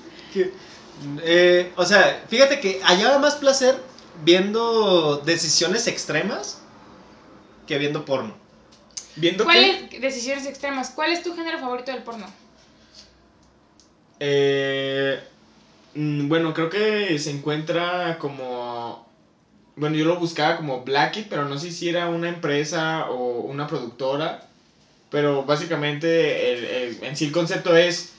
Eh, 1.23 1.71
o 1.75 1.85
sea, 1.85 2.23
fíjate 2.27 2.59
que 2.59 2.81
hallaba 2.83 3.19
más 3.19 3.35
placer 3.35 3.79
viendo 4.23 5.17
decisiones 5.17 5.87
extremas 5.87 6.61
que 7.67 7.77
viendo 7.77 8.05
porno. 8.05 8.35
Viendo. 9.15 9.43
¿Cuáles 9.43 9.89
decisiones 10.01 10.45
extremas? 10.45 10.91
¿Cuál 10.91 11.11
es 11.11 11.23
tu 11.23 11.35
género 11.35 11.59
favorito 11.59 11.91
del 11.91 12.03
porno? 12.03 12.25
Eh, 14.19 15.21
mm, 15.93 16.27
bueno, 16.27 16.53
creo 16.53 16.69
que 16.69 17.19
se 17.19 17.31
encuentra 17.31 18.17
como... 18.19 19.05
Bueno, 19.75 19.95
yo 19.95 20.05
lo 20.05 20.17
buscaba 20.17 20.57
como 20.57 20.83
Blackie, 20.83 21.27
pero 21.29 21.45
no 21.45 21.59
sé 21.59 21.71
si 21.71 21.89
era 21.89 22.09
una 22.09 22.29
empresa 22.29 23.11
o 23.11 23.41
una 23.41 23.67
productora. 23.67 24.46
Pero 25.09 25.43
básicamente 25.43 26.51
el- 26.53 26.65
el- 26.65 27.03
en 27.03 27.15
sí 27.15 27.25
el 27.25 27.31
concepto 27.31 27.75
es 27.75 28.09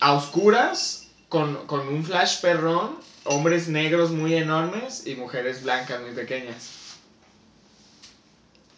a 0.00 0.12
oscuras, 0.14 1.06
con, 1.28 1.66
con 1.66 1.86
un 1.88 2.04
flash 2.04 2.40
perrón, 2.40 2.96
hombres 3.24 3.68
negros 3.68 4.10
muy 4.10 4.34
enormes 4.34 5.06
y 5.06 5.14
mujeres 5.16 5.62
blancas 5.62 6.00
muy 6.00 6.12
pequeñas. 6.12 6.70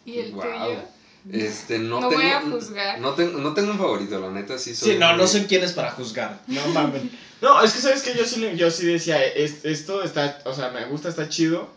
¿Y 0.05 0.19
el 0.19 0.31
tuyo? 0.31 0.81
Este, 1.31 1.79
no, 1.79 2.01
No 2.01 2.09
tengo, 2.09 2.21
voy 2.21 2.31
a 2.31 2.41
juzgar. 2.41 2.99
No 2.99 3.11
tengo, 3.13 3.39
no 3.39 3.53
tengo 3.53 3.71
un 3.71 3.77
favorito, 3.77 4.19
la 4.19 4.29
neta, 4.29 4.57
sí 4.57 4.75
soy 4.75 4.91
Sí, 4.93 4.97
no, 4.99 5.11
no 5.13 5.19
muy- 5.19 5.27
son 5.27 5.45
quienes 5.45 5.71
para 5.71 5.91
juzgar. 5.91 6.39
No 6.47 6.65
mames. 6.69 7.01
No, 7.43 7.61
es 7.61 7.73
que 7.73 7.79
sabes 7.81 8.01
que 8.03 8.13
yo 8.15 8.23
sí, 8.23 8.41
yo 8.55 8.71
sí 8.71 8.85
decía, 8.85 9.21
"Es- 9.21 9.65
esto 9.65 10.01
está, 10.01 10.39
o 10.45 10.53
sea, 10.53 10.69
me 10.69 10.85
gusta, 10.85 11.09
está 11.09 11.27
chido, 11.27 11.69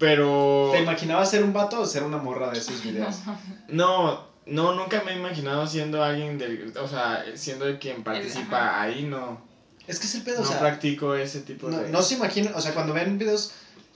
pero... 0.00 0.70
¿Te 0.72 0.80
imaginabas 0.82 1.30
ser 1.30 1.44
un 1.44 1.52
vato 1.52 1.80
o 1.80 1.86
ser 1.86 2.02
una 2.02 2.18
morra 2.18 2.50
de 2.50 2.58
esos 2.58 2.82
videos? 2.82 3.14
No, 3.68 4.26
no, 4.48 4.72
nunca 4.72 5.00
me 5.00 5.12
he 5.12 5.14
imaginado 5.14 5.66
siendo 5.66 6.02
alguien 6.02 6.38
del, 6.38 6.72
o 6.78 6.88
sea, 6.88 7.22
siendo 7.34 7.66
el 7.66 7.78
quien 7.78 8.02
participa 8.02 8.80
ahí, 8.80 9.02
no, 9.02 9.38
Es 9.86 9.98
que 9.98 10.06
es 10.06 10.14
el 10.14 10.22
pedo, 10.22 10.36
no 10.36 10.42
o 10.42 10.46
sea, 10.46 10.58
practico 10.58 11.14
ese 11.14 11.40
tipo 11.40 11.70
no, 11.70 11.78
de... 11.78 11.88
no 11.90 12.02
se 12.02 12.14
imaginan, 12.14 12.52
o 12.54 12.60
sea, 12.60 12.72
cuando 12.72 12.92
ven 12.92 13.18
videos... 13.18 13.50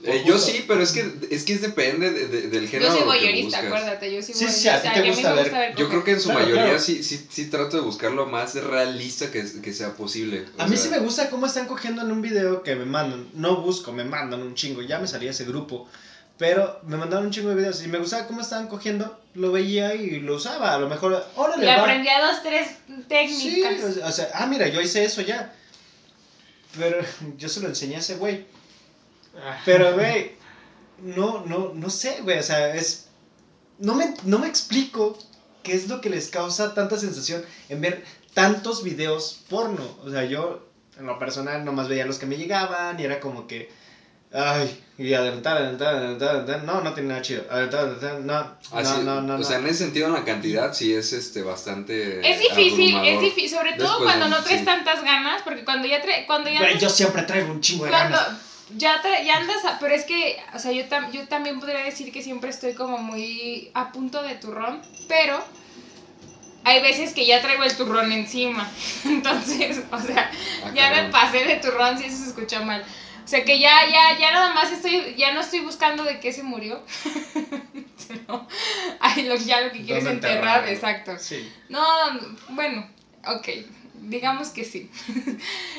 Eh, 0.05 0.21
yo 0.25 0.37
sí, 0.37 0.65
pero 0.67 0.81
es 0.83 0.91
que, 0.91 1.09
es 1.29 1.43
que 1.45 1.57
depende 1.57 2.11
de- 2.11 2.27
de- 2.27 2.47
del 2.49 2.67
género 2.67 2.93
Yo 2.93 3.05
soy 3.05 3.41
buscas. 3.41 3.63
acuérdate, 3.63 4.11
yo 4.11 4.21
soy 4.21 4.35
Sí, 4.35 4.49
sí, 4.49 4.67
a 4.67 4.81
ti 4.81 4.89
te 4.93 5.01
gusta 5.01 5.29
me 5.29 5.35
ver- 5.35 5.43
gusta 5.45 5.59
ver 5.59 5.75
Yo 5.75 5.87
creo 5.87 6.03
que 6.03 6.11
en 6.11 6.19
su 6.19 6.27
Claro, 6.29 6.41
mayoría 6.41 6.63
claro. 6.65 6.79
sí, 6.79 7.03
sí, 7.03 7.25
sí 7.29 7.45
trato 7.45 7.77
de 7.77 7.83
buscar 7.83 8.11
lo 8.11 8.25
más 8.25 8.53
realista 8.55 9.31
que, 9.31 9.45
que 9.61 9.71
sea 9.71 9.93
posible. 9.93 10.43
O 10.57 10.61
A 10.61 10.65
mí 10.65 10.75
sea, 10.75 10.83
sí 10.83 10.89
me 10.89 10.99
gusta 10.99 11.29
cómo 11.29 11.45
están 11.45 11.67
cogiendo 11.67 12.01
en 12.01 12.11
un 12.11 12.21
video 12.21 12.63
que 12.63 12.75
me 12.75 12.83
mandan. 12.85 13.27
No 13.33 13.61
busco, 13.61 13.93
me 13.93 14.03
mandan 14.03 14.41
un 14.41 14.55
chingo. 14.55 14.81
Ya 14.81 14.99
me 14.99 15.07
salía 15.07 15.29
ese 15.29 15.45
grupo. 15.45 15.87
Pero 16.37 16.79
me 16.83 16.97
mandaron 16.97 17.27
un 17.27 17.31
chingo 17.31 17.49
de 17.49 17.55
videos 17.55 17.83
y 17.83 17.87
me 17.87 17.99
gustaba 17.99 18.27
cómo 18.27 18.41
estaban 18.41 18.67
cogiendo. 18.67 19.19
Lo 19.35 19.51
veía 19.51 19.93
y 19.93 20.19
lo 20.19 20.35
usaba. 20.35 20.73
A 20.73 20.79
lo 20.79 20.89
mejor, 20.89 21.23
órale, 21.35 21.65
va. 21.67 21.81
aprendí 21.81 22.09
a 22.09 22.25
dos, 22.25 22.41
tres 22.43 22.67
Sí, 22.87 23.03
técnicas. 23.07 23.93
sea- 23.93 24.07
o 24.07 24.11
sea, 24.11 24.29
ah, 24.33 24.45
mira, 24.47 24.67
yo 24.67 24.81
hice 24.81 25.03
eso 25.05 25.21
ya. 25.21 25.53
Pero 26.77 26.97
yo 27.37 27.49
se 27.49 27.61
lo 27.61 27.67
enseñé 27.67 27.95
a 27.97 27.99
ese 27.99 28.15
güey. 28.15 28.45
Ah, 29.37 29.59
Pero, 29.65 29.93
güey, 29.93 30.33
no, 31.01 31.45
no, 31.45 31.71
no 31.73 31.89
sé, 31.89 32.19
güey. 32.21 32.39
O 32.39 32.43
sea, 32.43 32.73
es. 32.75 33.07
No 33.79 33.95
me, 33.95 34.13
no 34.23 34.39
me 34.39 34.47
explico 34.47 35.17
qué 35.63 35.73
es 35.73 35.87
lo 35.87 36.01
que 36.01 36.09
les 36.09 36.29
causa 36.29 36.73
tanta 36.73 36.97
sensación 36.97 37.43
en 37.69 37.81
ver 37.81 38.03
tantos 38.33 38.83
videos 38.83 39.43
porno. 39.49 39.83
O 40.03 40.09
sea, 40.09 40.25
yo, 40.25 40.67
en 40.99 41.05
lo 41.05 41.17
personal, 41.19 41.63
nomás 41.65 41.87
veía 41.89 42.05
los 42.05 42.17
que 42.19 42.25
me 42.25 42.37
llegaban 42.37 42.99
y 42.99 43.03
era 43.03 43.19
como 43.19 43.45
que. 43.47 43.69
Ay, 44.33 44.83
y 44.97 45.13
adelantar, 45.13 45.57
adelantar, 45.57 45.95
adelantar, 45.95 46.29
adelantar. 46.29 46.63
No, 46.63 46.81
no 46.81 46.93
tiene 46.93 47.09
nada 47.09 47.21
chido. 47.21 47.43
Adelantar, 47.49 47.81
adelantar, 47.81 48.19
no. 48.19 48.77
así- 48.79 48.97
no, 48.97 49.03
no, 49.03 49.21
no. 49.21 49.33
o 49.35 49.37
no. 49.37 49.43
sea, 49.43 49.57
en 49.59 49.67
ese 49.67 49.79
sentido, 49.85 50.07
en 50.07 50.13
la 50.13 50.23
cantidad 50.25 50.73
sí 50.73 50.93
es 50.93 51.13
este 51.13 51.41
bastante. 51.43 52.27
Es 52.27 52.39
difícil, 52.39 52.95
es 52.97 53.21
difícil, 53.21 53.49
sobre 53.49 53.73
todo 53.73 53.89
Después 53.89 54.03
cuando 54.09 54.25
de- 54.25 54.31
no 54.31 54.43
traes 54.43 54.59
sí. 54.59 54.65
tantas 54.65 55.03
ganas, 55.03 55.41
porque 55.43 55.63
cuando 55.63 55.87
ya 55.87 56.01
trae, 56.01 56.25
cuando 56.25 56.49
ya 56.49 56.59
andas- 56.59 56.79
yo 56.81 56.89
siempre 56.89 57.21
traigo 57.23 57.51
un 57.51 57.61
chingo 57.61 57.85
de 57.85 57.91
cuando 57.91 58.17
ganas. 58.17 58.39
ya, 58.75 59.01
tra- 59.03 59.23
ya 59.23 59.37
andas, 59.37 59.63
a- 59.65 59.77
pero 59.79 59.93
es 59.93 60.03
que, 60.05 60.35
o 60.53 60.59
sea, 60.59 60.71
yo, 60.71 60.83
tam- 60.89 61.11
yo 61.11 61.27
también 61.27 61.59
podría 61.59 61.83
decir 61.83 62.11
que 62.11 62.23
siempre 62.23 62.49
estoy 62.49 62.73
como 62.73 62.97
muy 62.97 63.69
a 63.75 63.91
punto 63.91 64.23
de 64.23 64.33
turrón, 64.35 64.81
pero 65.07 65.43
hay 66.65 66.81
veces 66.81 67.13
que 67.13 67.25
ya 67.25 67.41
traigo 67.41 67.63
el 67.63 67.75
turrón 67.75 68.11
encima, 68.11 68.67
entonces, 69.05 69.79
o 69.91 69.99
sea, 70.01 70.31
Ah, 70.63 70.71
ya 70.73 70.89
me 70.91 71.09
pasé 71.11 71.43
de 71.43 71.55
turrón 71.57 71.97
si 71.97 72.05
eso 72.05 72.17
se 72.17 72.27
escucha 72.29 72.61
mal. 72.61 72.83
O 73.23 73.27
sea 73.27 73.43
que 73.45 73.59
ya, 73.59 73.85
ya, 73.89 74.17
ya 74.19 74.31
nada 74.31 74.53
más 74.53 74.71
estoy, 74.71 75.15
ya 75.15 75.33
no 75.33 75.39
estoy 75.41 75.61
buscando 75.61 76.03
de 76.03 76.19
qué 76.19 76.31
se 76.33 76.43
murió. 76.43 76.81
No. 78.27 78.47
Ay, 78.99 79.23
lo, 79.23 79.35
ya 79.35 79.61
lo 79.61 79.71
que 79.71 79.83
quieres 79.85 80.03
¿Dónde 80.03 80.27
enterrar, 80.27 80.67
enterrarlo? 80.67 80.67
exacto. 80.71 81.13
Sí. 81.17 81.51
No, 81.69 81.81
bueno, 82.49 82.87
ok, 83.25 83.47
digamos 84.01 84.49
que 84.49 84.65
sí. 84.65 84.91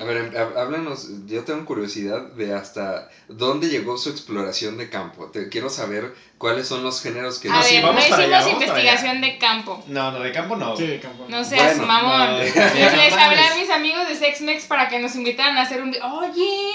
A 0.00 0.04
ver, 0.04 0.36
há- 0.36 0.60
háblanos, 0.60 1.08
yo 1.26 1.44
tengo 1.44 1.64
curiosidad 1.64 2.22
de 2.32 2.54
hasta 2.54 3.08
dónde 3.28 3.68
llegó 3.68 3.98
su 3.98 4.10
exploración 4.10 4.78
de 4.78 4.88
campo. 4.88 5.26
Te 5.26 5.48
quiero 5.48 5.68
saber 5.70 6.14
cuáles 6.38 6.66
son 6.66 6.82
los 6.82 7.02
géneros 7.02 7.38
que... 7.38 7.50
A 7.50 7.62
sí, 7.62 7.74
ver, 7.74 7.84
vamos 7.84 7.96
no 7.96 8.00
hicimos 8.16 8.18
allá, 8.20 8.50
investigación 8.50 9.20
de 9.20 9.38
campo. 9.38 9.84
No, 9.86 10.10
no, 10.10 10.20
de 10.20 10.32
campo 10.32 10.56
no. 10.56 10.76
sí, 10.76 10.86
de 10.86 11.00
campo. 11.00 11.26
No 11.28 11.44
seas 11.44 11.76
Bueno, 11.76 11.86
mamón. 11.92 12.30
no, 12.32 12.38
Les, 12.38 12.56
no 12.56 13.20
hablé 13.20 13.40
a 13.46 13.54
mis 13.56 13.70
amigos 13.70 14.08
de 14.08 14.16
Sexmex 14.16 14.64
para 14.64 14.88
que 14.88 14.98
nos 14.98 15.14
invitaran 15.14 15.56
a 15.58 15.62
hacer 15.62 15.82
un... 15.82 15.90
Oye, 16.02 16.70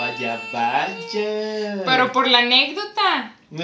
Vaya, 0.00 0.40
vaya. 0.50 1.82
pero 1.84 2.10
por 2.10 2.26
la 2.26 2.38
anécdota. 2.38 3.34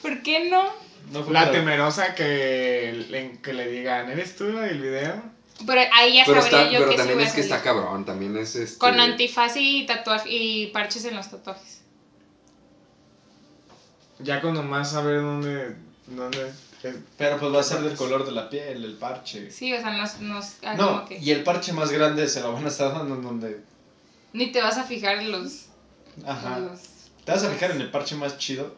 ¿Por 0.00 0.22
qué 0.22 0.48
no? 0.48 0.72
No 1.10 1.24
fue 1.24 1.32
La 1.32 1.50
temerosa 1.50 2.14
que 2.14 3.04
le, 3.10 3.40
que 3.42 3.52
le 3.52 3.68
digan, 3.68 4.08
¿eres 4.10 4.36
tú 4.36 4.44
la 4.52 4.60
del 4.60 4.80
video? 4.80 5.20
Pero 5.66 5.80
ahí 5.92 6.14
ya 6.14 6.22
Pero, 6.24 6.40
sabría 6.40 6.60
está, 6.60 6.72
yo 6.72 6.78
pero 6.78 6.90
que 6.92 6.96
también 6.98 7.20
es 7.20 7.32
que 7.32 7.40
está 7.40 7.62
cabrón, 7.62 8.04
también 8.04 8.36
es 8.36 8.54
este... 8.54 8.78
Con 8.78 9.00
antifaz 9.00 9.56
y 9.56 9.86
tatuaje 9.86 10.28
y 10.30 10.66
parches 10.68 11.04
en 11.06 11.16
los 11.16 11.28
tatuajes. 11.28 11.82
Ya 14.20 14.40
con 14.40 14.54
nomás 14.54 14.92
saber 14.92 15.16
dónde, 15.16 15.74
dónde 16.06 16.52
Pero 17.18 17.38
pues 17.38 17.54
va 17.54 17.60
a 17.60 17.62
ser 17.62 17.80
del 17.80 17.96
color 17.96 18.24
de 18.26 18.32
la 18.32 18.48
piel, 18.50 18.84
el 18.84 18.94
parche. 18.94 19.50
Sí, 19.50 19.72
o 19.72 19.80
sea, 19.80 19.90
nos... 19.92 20.20
nos 20.20 20.44
ah, 20.64 20.74
No, 20.74 21.04
que 21.06 21.18
y 21.18 21.30
el 21.30 21.42
parche 21.42 21.72
más 21.72 21.90
grande 21.90 22.28
se 22.28 22.40
lo 22.40 22.52
van 22.52 22.64
a 22.64 22.68
estar 22.68 22.92
dando 22.92 23.14
en 23.14 23.22
donde. 23.22 23.60
Ni 24.32 24.52
te 24.52 24.60
vas 24.60 24.76
a 24.78 24.84
fijar 24.84 25.18
en 25.18 25.32
los... 25.32 25.66
Ajá. 26.26 26.58
en 26.58 26.66
los- 26.66 26.80
¿Te 27.24 27.32
vas 27.32 27.42
a 27.44 27.50
fijar 27.50 27.70
en 27.72 27.80
el 27.80 27.90
parche 27.90 28.14
más 28.14 28.38
chido? 28.38 28.74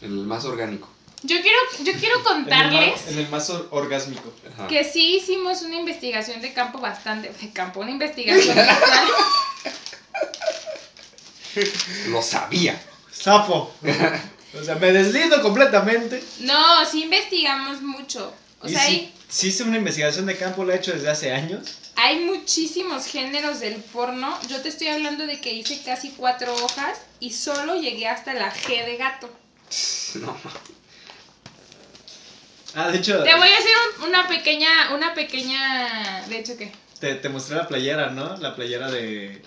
El 0.00 0.10
más 0.10 0.44
orgánico. 0.44 0.88
Yo 1.24 1.36
quiero, 1.42 1.58
yo 1.84 1.92
quiero 1.98 2.14
En 2.20 2.20
el 2.20 2.24
contarles... 2.24 2.90
más, 2.92 3.08
en 3.08 3.18
el 3.18 3.28
más 3.28 3.50
or- 3.50 3.68
orgásmico. 3.70 4.32
Ajá. 4.54 4.68
Que 4.68 4.84
sí 4.84 5.16
hicimos 5.16 5.62
una 5.62 5.76
investigación 5.76 6.40
de 6.40 6.52
campo 6.52 6.78
bastante, 6.78 7.30
de 7.30 7.52
campo, 7.52 7.80
una 7.80 7.90
investigación 7.90 8.56
visual. 8.56 8.68
Lo 12.08 12.22
sabía. 12.22 12.80
¡Sapo! 13.10 13.72
o 14.60 14.64
sea, 14.64 14.74
me 14.76 14.92
deslindo 14.92 15.40
completamente. 15.42 16.22
No, 16.40 16.84
sí 16.86 17.02
investigamos 17.04 17.80
mucho. 17.82 18.32
O 18.60 18.68
sea, 18.68 18.80
sí, 18.80 18.92
hay, 18.92 19.14
sí 19.28 19.48
hice 19.48 19.62
una 19.62 19.76
investigación 19.76 20.26
de 20.26 20.36
campo, 20.36 20.64
la 20.64 20.74
he 20.74 20.78
hecho 20.78 20.92
desde 20.92 21.08
hace 21.10 21.32
años. 21.32 21.78
hay 21.96 22.20
muchísimos 22.20 23.06
géneros 23.06 23.60
del 23.60 23.76
porno. 23.76 24.38
Yo 24.48 24.60
te 24.60 24.68
estoy 24.68 24.88
hablando 24.88 25.26
de 25.26 25.40
que 25.40 25.52
hice 25.52 25.80
casi 25.84 26.10
cuatro 26.10 26.54
hojas 26.54 26.98
y 27.20 27.32
solo 27.32 27.76
llegué 27.76 28.06
hasta 28.08 28.34
la 28.34 28.52
G 28.52 28.84
de 28.84 28.96
gato. 28.96 29.30
No, 30.14 30.36
Ah, 32.74 32.88
de 32.90 32.98
hecho, 32.98 33.22
Te 33.22 33.34
voy 33.34 33.48
a 33.48 33.56
hacer 33.58 33.72
un- 33.98 34.08
una 34.08 34.28
pequeña, 34.28 34.92
una 34.94 35.14
pequeña, 35.14 36.24
de 36.28 36.38
hecho, 36.38 36.56
¿qué? 36.56 36.70
te, 37.00 37.14
te 37.14 37.28
mostré 37.28 37.56
la 37.56 37.66
playera, 37.68 38.10
¿no? 38.10 38.36
La 38.36 38.54
playera 38.54 38.90
de. 38.90 39.42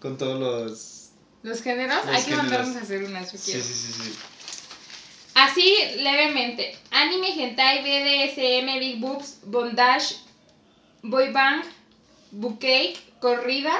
con 0.00 0.18
todos 0.18 0.38
los. 0.38 1.10
Los 1.42 1.62
géneros, 1.62 2.04
Los 2.04 2.14
hay 2.14 2.24
que 2.24 2.36
mandarnos 2.36 2.76
a 2.76 2.80
hacer 2.80 3.04
unas, 3.04 3.32
yo 3.32 3.38
Sí, 3.38 3.52
sí, 3.52 3.62
sí, 3.62 3.92
sí. 3.92 4.14
Así, 5.38 5.72
levemente. 5.98 6.76
Anime, 6.90 7.28
hentai, 7.28 7.82
BDSM, 7.82 8.78
Big 8.80 8.98
Boobs, 8.98 9.38
Bondage, 9.44 10.16
Boy 11.02 11.30
Band, 11.30 11.64
Bouquet, 12.32 12.98
Corrida, 13.20 13.76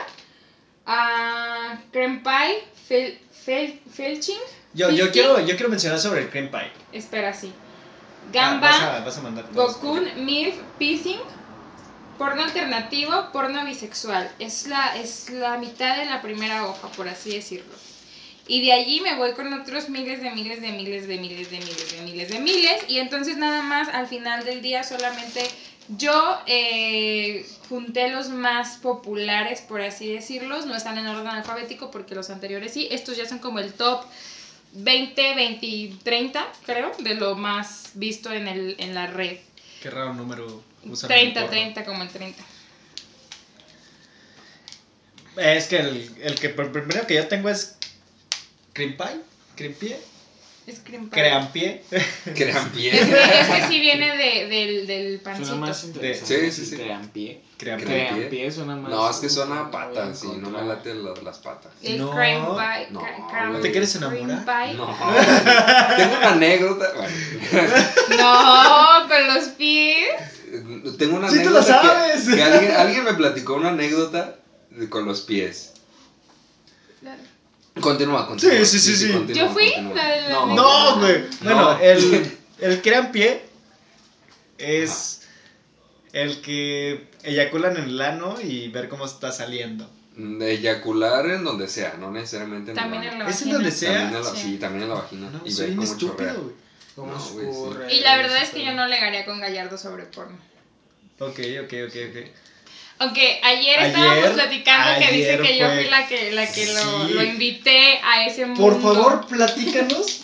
ah, 0.87 1.77
Creme 1.91 2.23
Pie, 2.23 2.63
fel, 2.87 3.19
fel, 3.33 3.81
Felching. 3.93 4.39
Yo, 4.75 4.91
yo, 4.91 5.11
quiero, 5.11 5.41
yo 5.41 5.57
quiero 5.57 5.69
mencionar 5.69 5.99
sobre 5.99 6.21
el 6.21 6.31
cream 6.31 6.49
pie. 6.49 6.71
Espera, 6.93 7.35
sí. 7.35 7.53
Ah, 7.53 8.31
Gamba, 8.33 8.69
vas, 8.69 8.83
a, 8.83 9.01
vas 9.01 9.19
a 9.19 9.23
mandar 9.23 9.49
todos. 9.49 9.81
Gokun, 9.81 10.25
MILF, 10.25 10.55
Pissing, 10.79 11.19
porno 12.19 12.45
alternativo, 12.45 13.31
porno 13.33 13.65
bisexual. 13.65 14.31
Es 14.39 14.69
la, 14.69 14.97
es 14.97 15.31
la 15.31 15.59
mitad 15.59 15.97
de 15.97 16.05
la 16.05 16.23
primera 16.23 16.67
hoja, 16.69 16.87
por 16.89 17.09
así 17.09 17.31
decirlo. 17.31 17.75
Y 18.49 18.63
de 18.65 18.73
allí 18.73 19.01
me 19.03 19.15
voy 19.15 19.33
con 19.33 19.53
otros 19.53 19.89
miles 19.91 20.23
de 20.23 20.31
miles 20.31 20.61
de 20.63 20.73
miles 20.73 21.07
de 21.07 21.19
miles 21.19 21.51
de 21.51 21.59
miles 21.59 21.91
de 21.93 22.01
miles 22.01 22.29
de 22.31 22.39
miles. 22.41 22.81
Y 22.89 22.99
entonces 22.99 23.37
nada 23.37 23.63
más 23.63 23.89
al 23.89 24.07
final 24.09 24.45
del 24.45 24.63
día 24.63 24.83
solamente 24.85 25.43
yo 25.97 26.39
eh, 26.47 27.47
junté 27.69 28.09
los 28.09 28.29
más 28.31 28.79
populares, 28.79 29.61
por 29.61 29.81
así 29.83 30.13
decirlos. 30.13 30.65
No 30.67 30.75
están 30.75 30.97
en 30.99 31.07
orden 31.07 31.29
alfabético 31.29 31.91
porque 31.91 32.15
los 32.15 32.31
anteriores 32.31 32.73
sí. 32.73 32.89
Estos 32.91 33.17
ya 33.17 33.27
son 33.29 33.39
como 33.39 33.59
el 33.59 33.73
top 33.75 34.05
20, 34.73 35.35
20, 35.35 35.93
30, 36.03 36.47
creo, 36.65 36.93
de 36.99 37.15
lo 37.15 37.35
más 37.37 37.91
visto 37.95 38.33
en, 38.33 38.49
el, 38.49 38.77
en 38.79 38.95
la 38.95 39.07
red. 39.07 39.39
Qué 39.83 39.91
raro 39.91 40.13
número 40.15 40.63
usan. 40.85 41.09
30, 41.09 41.41
en 41.41 41.45
el 41.45 41.51
porno. 41.51 41.51
30, 41.51 41.85
como 41.85 42.03
el 42.03 42.09
30. 42.09 42.43
Eh, 45.37 45.57
Es 45.57 45.69
que 45.69 45.77
el, 45.79 46.11
el 46.21 46.35
que 46.35 46.55
pr- 46.55 46.71
primero 46.73 47.07
que 47.07 47.15
yo 47.15 47.27
tengo 47.29 47.49
es 47.49 47.78
cream 48.79 48.97
pie, 48.97 49.21
cream 49.57 49.75
pie, 49.75 50.01
Es 50.69 50.79
cream 50.85 51.09
pie. 51.09 51.21
cream 51.23 51.49
pie. 51.53 51.83
Crean 52.35 52.67
Es 52.67 52.73
pie. 52.73 52.91
que, 52.91 52.99
es 53.41 53.49
que 53.49 53.69
sí 53.69 53.81
viene 53.87 54.17
de, 54.17 54.47
del, 54.49 54.87
del 54.87 55.21
Suena 55.21 55.35
pancito. 55.35 55.57
más 55.57 55.85
interesante. 55.85 56.51
Sí, 56.51 56.65
sí, 56.65 56.67
sí. 56.71 56.77
Crean 56.77 57.09
pie. 57.09 57.43
Cream 57.57 57.81
Crean 57.81 57.89
pie. 57.91 58.09
Crean 58.17 58.31
pie 58.31 58.53
suena 58.53 58.77
más. 58.77 58.91
No, 58.91 59.11
es 59.11 59.17
que 59.17 59.29
suena 59.31 59.55
a 59.61 59.65
no 59.65 59.71
voy 59.71 59.77
a 59.81 59.89
patas 59.93 60.23
y 60.25 60.29
no 60.39 60.51
me 60.51 60.63
late 60.65 60.95
la- 60.95 61.15
las 61.25 61.39
patas. 61.39 61.73
El 61.83 61.99
No. 61.99 62.11
cream 62.13 62.45
pie. 62.45 62.87
No, 62.93 63.01
cra- 63.01 63.17
güey. 63.17 63.31
cream- 63.33 63.53
¿No 63.55 63.59
te 63.61 63.73
quieres 63.73 63.97
cream 63.97 64.15
enamorar? 64.15 64.65
pie. 64.67 64.75
No, 64.75 64.87
tengo 65.97 66.17
una 66.19 66.33
anécdota. 66.33 66.93
Bueno, 66.95 68.23
No, 68.23 69.09
con 69.09 69.27
los 69.35 69.45
pies. 69.49 70.09
tengo 70.99 71.17
una 71.17 71.31
Sí, 71.31 71.43
tú 71.43 71.51
lo 71.51 71.59
anécdota 71.59 71.81
que- 71.83 71.89
sabes. 72.21 72.29
que, 72.37 72.43
alguien, 72.43 72.73
alguien 72.77 73.05
me 73.05 73.15
platicó 73.15 73.55
una 73.55 73.71
anécdota 73.71 74.37
con 74.91 75.05
los 75.07 75.23
pies. 75.23 75.73
Continúa, 77.81 78.27
continúa. 78.27 78.65
Sí, 78.65 78.67
sí, 78.67 78.79
sí, 78.79 78.97
sí. 79.07 79.13
continúa, 79.13 79.47
Yo 79.47 79.53
fui 79.53 79.73
continúa. 79.73 79.95
la 79.95 80.09
de 80.09 80.21
la 80.23 80.29
No. 80.31 80.47
No, 80.55 80.99
güey. 81.01 81.25
Bueno, 81.43 81.73
No. 81.75 81.79
el, 81.81 82.37
el 82.61 82.83
cream 82.83 83.13
pie 83.13 83.43
es 84.59 85.23
el 86.13 86.41
que 86.41 87.09
eyaculan 87.23 87.77
en 87.77 87.85
el 87.85 88.01
ano 88.01 88.37
y 88.43 88.69
ver 88.69 88.89
cómo 88.89 89.05
está 89.07 89.31
saliendo. 89.33 89.89
Mm, 90.17 90.43
Eyacular 90.43 91.27
en 91.27 91.45
donde 91.45 91.69
sea, 91.69 91.95
no 91.99 92.11
necesariamente 92.11 92.73
en 92.73 92.77
También 92.77 93.05
el 93.05 93.13
en 93.13 93.19
la 93.21 93.29
¿Es 93.29 93.37
en 93.43 93.49
vagina. 93.51 93.55
donde 93.55 93.71
sea? 93.71 93.93
También 93.93 94.17
en 94.17 94.25
la, 94.25 94.31
Sí. 94.31 94.37
sí, 94.43 94.57
también 94.59 94.83
en 94.85 94.89
la 94.89 94.95
vagina. 94.97 95.31
No, 95.31 95.41
y 95.45 95.51
soy 95.53 95.67
ver 95.69 95.77
cómo 95.77 95.97
chorrea. 95.97 96.31
estúpido, 96.33 96.43
güey. 96.43 96.55
¿Cómo 96.97 97.13
No, 97.13 97.29
güey, 97.75 97.91
sí. 97.91 97.97
Y 97.97 98.01
la 98.01 98.17
verdad 98.17 98.43
es 98.43 98.51
que 98.51 98.65
yo 98.65 98.73
no 98.73 98.87
legaría 98.89 99.25
con 99.25 99.39
Gallardo 99.41 99.79
sobre 99.79 100.05
porno. 100.05 100.37
Ok, 101.21 101.39
ok, 101.65 101.73
ok, 101.89 101.97
ok. 102.11 102.29
Aunque 103.01 103.41
ayer, 103.45 103.79
Ayer- 103.79 103.87
estábamos 103.87 104.31
platicando 104.31 105.07
que 105.07 105.13
dice 105.13 105.39
que 105.39 105.59
yo 105.59 105.71
fui 105.73 105.85
la 105.85 106.07
que, 106.09 106.33
la 106.33 106.51
que 106.51 106.67
lo, 106.67 107.07
Sí. 107.09 107.13
lo 107.15 107.23
invité 107.23 108.01
a 108.03 108.27
ese 108.27 108.47
mundo. 108.47 108.61
Por 108.61 108.83
favor, 108.83 109.27
platícanos 109.27 110.21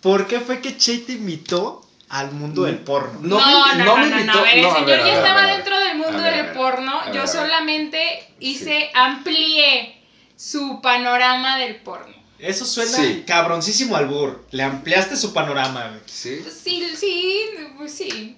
por 0.00 0.26
qué 0.28 0.40
fue 0.40 0.60
que 0.60 0.76
Che 0.76 0.98
te 0.98 1.12
invitó 1.12 1.80
al 2.10 2.30
mundo 2.32 2.62
del 2.64 2.78
porno. 2.78 3.18
No, 3.22 3.40
No, 3.40 3.66
me- 3.74 3.74
no, 3.74 3.84
no 3.84 3.84
no, 3.84 3.96
me 3.96 4.10
no, 4.10 4.16
invitó- 4.20 4.32
no, 4.32 4.38
a 4.38 4.42
ver, 4.42 4.56
el 4.58 4.62
no, 4.62 4.74
señor 4.74 4.98
ya 5.06 5.14
estaba 5.14 5.46
dentro 5.46 5.78
del 5.80 5.96
mundo 5.96 6.22
ver, 6.22 6.34
del 6.46 6.54
porno. 6.54 7.00
Ver, 7.06 7.14
yo 7.14 7.26
solamente 7.26 8.28
hice, 8.38 8.90
amplié 8.94 9.96
su 10.36 10.80
panorama 10.80 11.58
del 11.58 11.76
porno. 11.76 12.14
Eso 12.38 12.64
suena 12.66 12.96
Sí. 12.98 13.24
cabroncísimo 13.26 13.96
al 13.96 14.06
burro. 14.06 14.44
Le 14.50 14.62
ampliaste 14.62 15.16
su 15.16 15.32
panorama, 15.32 15.88
güey. 15.88 16.00
Sí, 16.06 16.44
Sí, 16.62 16.86
sí, 16.96 17.40
pues 17.78 17.92
sí. 17.92 18.36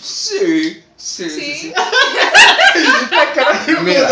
sí, 0.00 0.82
sí, 1.02 1.28
sí. 1.28 1.30
Sí. 1.30 1.54
sí. 1.58 1.72
Mira, 3.82 4.08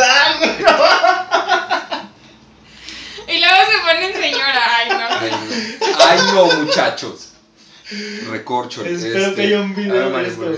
Y 3.28 3.38
luego 3.38 3.56
se 3.70 3.78
ponen 3.86 4.12
señora, 4.12 4.62
ay 4.76 4.88
no. 4.88 5.06
ay, 5.08 5.30
no. 5.30 5.36
Ay, 6.04 6.18
no, 6.34 6.42
muchachos. 6.62 7.28
Recorcho. 8.30 8.84
Espero 8.84 9.34
que 9.34 9.42
haya 9.42 9.60
un 9.60 9.74
video 9.74 10.04
de 10.06 10.10
María 10.10 10.28
esto. 10.28 10.52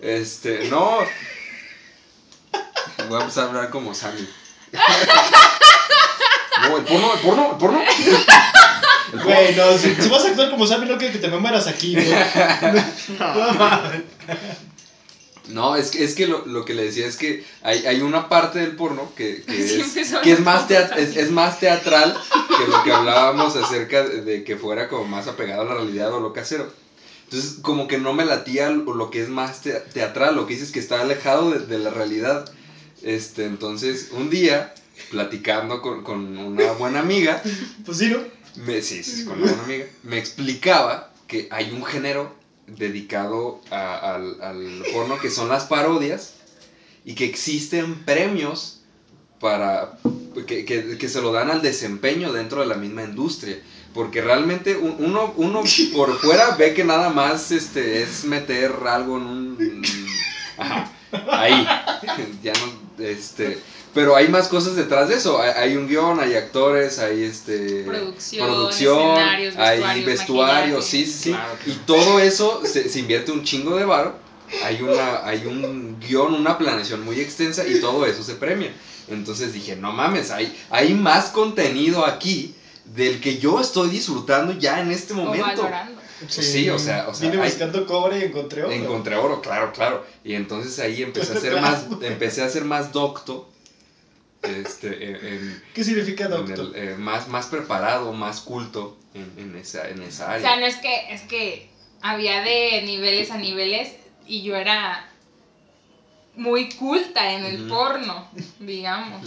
Este, 0.00 0.68
no. 0.68 0.98
Voy 3.08 3.18
a 3.18 3.22
empezar 3.22 3.44
a 3.44 3.48
hablar 3.48 3.70
como 3.70 3.94
Sammy. 3.94 4.28
No, 6.62 6.76
el 6.78 6.84
porno, 6.84 7.14
el 7.14 7.20
porno, 7.20 7.50
el 7.52 7.56
porno. 7.58 7.80
Güey, 9.22 9.54
no, 9.54 9.78
si, 9.78 9.94
si 9.94 10.08
vas 10.08 10.24
a 10.24 10.28
actuar 10.28 10.50
como 10.50 10.66
Sammy, 10.66 10.86
no 10.86 10.98
quiero 10.98 11.12
que 11.12 11.18
te 11.20 11.28
me 11.28 11.38
mueras 11.38 11.66
aquí, 11.68 11.94
güey. 11.94 12.08
No 13.18 13.52
mames. 13.54 14.02
No, 14.28 14.34
es 15.76 15.90
que, 15.90 16.04
es 16.04 16.14
que 16.14 16.26
lo, 16.26 16.44
lo 16.46 16.64
que 16.64 16.74
le 16.74 16.84
decía 16.84 17.06
es 17.06 17.16
que 17.16 17.44
hay, 17.62 17.86
hay 17.86 18.00
una 18.02 18.28
parte 18.28 18.58
del 18.58 18.74
porno 18.76 19.08
que, 19.16 19.42
que 19.42 19.62
es, 19.82 19.92
que 20.22 20.32
es, 20.32 20.40
más 20.40 20.66
tea- 20.66 20.88
cosas. 20.88 20.98
es, 20.98 21.16
es 21.16 21.30
más 21.30 21.58
teatral 21.60 22.14
que 22.58 22.66
lo 22.66 22.82
que 22.82 22.92
hablábamos 22.92 23.54
acerca 23.56 24.02
de, 24.02 24.22
de 24.22 24.44
que 24.44 24.56
fuera 24.56 24.88
como 24.88 25.04
más 25.04 25.26
apegado 25.26 25.62
a 25.62 25.64
la 25.64 25.74
realidad 25.74 26.12
o 26.12 26.20
lo 26.20 26.32
casero. 26.32 26.68
Entonces, 27.24 27.56
como 27.62 27.88
que 27.88 27.98
no 27.98 28.12
me 28.12 28.24
latía 28.24 28.68
lo, 28.70 28.92
lo 28.92 29.10
que 29.10 29.20
es 29.20 29.28
más 29.28 29.60
te- 29.60 29.80
teatral, 29.92 30.34
lo 30.36 30.46
que 30.46 30.54
dices 30.54 30.70
que 30.72 30.78
está 30.78 31.00
alejado 31.00 31.50
de, 31.50 31.58
de 31.60 31.78
la 31.78 31.90
realidad. 31.90 32.44
Este, 33.02 33.44
entonces, 33.44 34.08
un 34.12 34.30
día, 34.30 34.72
platicando 35.10 35.80
con, 35.80 36.02
con 36.02 36.36
una 36.38 36.70
buena 36.72 37.00
amiga, 37.00 37.42
Pues 37.84 37.98
sí, 37.98 38.08
¿no? 38.08 38.18
me, 38.56 38.80
sí, 38.80 39.02
sí, 39.02 39.24
con 39.24 39.38
una 39.38 39.48
buena 39.48 39.64
amiga, 39.64 39.84
me 40.02 40.18
explicaba 40.18 41.08
que 41.26 41.46
hay 41.50 41.70
un 41.70 41.84
género 41.84 42.32
dedicado 42.66 43.60
a- 43.70 44.14
al, 44.14 44.40
al 44.42 44.82
porno 44.92 45.18
que 45.18 45.30
son 45.30 45.48
las 45.48 45.64
parodias 45.64 46.34
y 47.04 47.14
que 47.14 47.24
existen 47.24 48.04
premios 48.04 48.80
para 49.40 49.98
que, 50.46 50.64
que- 50.64 50.98
que 50.98 51.08
se 51.08 51.20
lo 51.22 51.32
dan 51.32 51.50
al 51.50 51.62
desempeño 51.62 52.32
dentro 52.32 52.60
de 52.60 52.66
la 52.66 52.74
misma 52.76 53.02
industria. 53.04 53.58
Porque 53.94 54.20
realmente 54.20 54.76
un- 54.76 54.96
uno, 54.98 55.32
uno 55.36 55.62
por 55.94 56.18
fuera 56.18 56.56
ve 56.56 56.74
que 56.74 56.84
nada 56.84 57.08
más 57.10 57.50
este, 57.50 58.02
es 58.02 58.24
meter 58.24 58.72
algo 58.86 59.16
en 59.16 59.22
un... 59.22 59.72
Ajá, 60.58 60.90
ahí. 61.32 61.66
Ya 62.42 62.52
no... 62.52 63.04
Este, 63.04 63.58
pero 63.96 64.14
hay 64.14 64.28
más 64.28 64.46
cosas 64.46 64.76
detrás 64.76 65.08
de 65.08 65.16
eso. 65.16 65.40
Hay, 65.42 65.50
hay 65.56 65.76
un 65.76 65.88
guion, 65.88 66.20
hay 66.20 66.34
actores, 66.34 67.00
hay 67.00 67.24
este 67.24 67.82
Producción, 67.82 68.68
escenarios, 68.68 69.56
hay 69.56 70.04
vestuarios, 70.04 70.84
maquillaje. 70.84 71.04
sí, 71.04 71.06
sí, 71.06 71.12
sí. 71.24 71.30
Claro, 71.30 71.54
claro. 71.64 71.72
Y 71.72 71.84
todo 71.86 72.20
eso 72.20 72.62
se, 72.64 72.88
se 72.88 72.98
invierte 73.00 73.32
un 73.32 73.42
chingo 73.42 73.76
de 73.76 73.84
varo. 73.84 74.14
Hay 74.64 74.80
una, 74.82 75.26
hay 75.26 75.44
un 75.46 75.98
guion, 75.98 76.34
una 76.34 76.56
planeación 76.56 77.04
muy 77.04 77.18
extensa 77.18 77.66
y 77.66 77.80
todo 77.80 78.06
eso 78.06 78.22
se 78.22 78.34
premia. 78.34 78.72
Entonces 79.08 79.52
dije, 79.52 79.74
no 79.74 79.92
mames, 79.92 80.30
hay, 80.30 80.56
hay 80.70 80.94
más 80.94 81.26
contenido 81.30 82.04
aquí 82.04 82.54
del 82.84 83.20
que 83.20 83.38
yo 83.38 83.60
estoy 83.60 83.88
disfrutando 83.88 84.52
ya 84.52 84.80
en 84.80 84.92
este 84.92 85.14
momento. 85.14 85.62
valorando. 85.62 86.00
Sí, 86.28 86.70
o 86.70 86.78
sea, 86.78 87.08
o 87.08 87.14
sea, 87.14 87.28
Vine 87.30 87.42
hay- 87.42 87.50
buscando 87.50 87.84
cobre 87.86 88.18
y 88.20 88.22
encontré 88.24 88.62
oro. 88.62 88.72
Encontré 88.72 89.16
oro, 89.16 89.40
claro, 89.42 89.72
claro. 89.72 90.04
Y 90.24 90.34
entonces 90.34 90.78
ahí 90.78 91.02
empecé 91.02 91.32
a 91.32 91.40
ser 91.40 91.60
más, 91.60 91.86
empecé 92.02 92.42
a 92.42 92.48
ser 92.48 92.64
más 92.64 92.92
docto. 92.92 93.48
Este, 94.46 95.04
en- 95.10 95.16
en, 95.16 95.62
¿Qué 95.74 95.84
significa 95.84 96.24
en 96.24 96.30
doctor? 96.30 96.72
el, 96.74 96.74
eh, 96.90 96.94
más, 96.96 97.28
más 97.28 97.46
preparado, 97.46 98.12
más 98.12 98.40
culto 98.40 98.96
en, 99.14 99.32
en 99.38 99.56
esa, 99.56 99.88
en 99.88 100.02
esa 100.02 100.26
O 100.26 100.30
área. 100.30 100.40
sea, 100.40 100.56
no 100.60 100.66
es 100.66 100.76
que, 100.76 101.06
es 101.14 101.22
que 101.22 101.68
había 102.02 102.40
de 102.42 102.82
niveles 102.84 103.30
a 103.30 103.36
niveles 103.38 103.94
y 104.26 104.42
yo 104.42 104.56
era 104.56 105.04
muy 106.34 106.68
culta 106.70 107.32
en 107.32 107.44
el 107.44 107.66
porno, 107.68 108.26
digamos. 108.60 109.22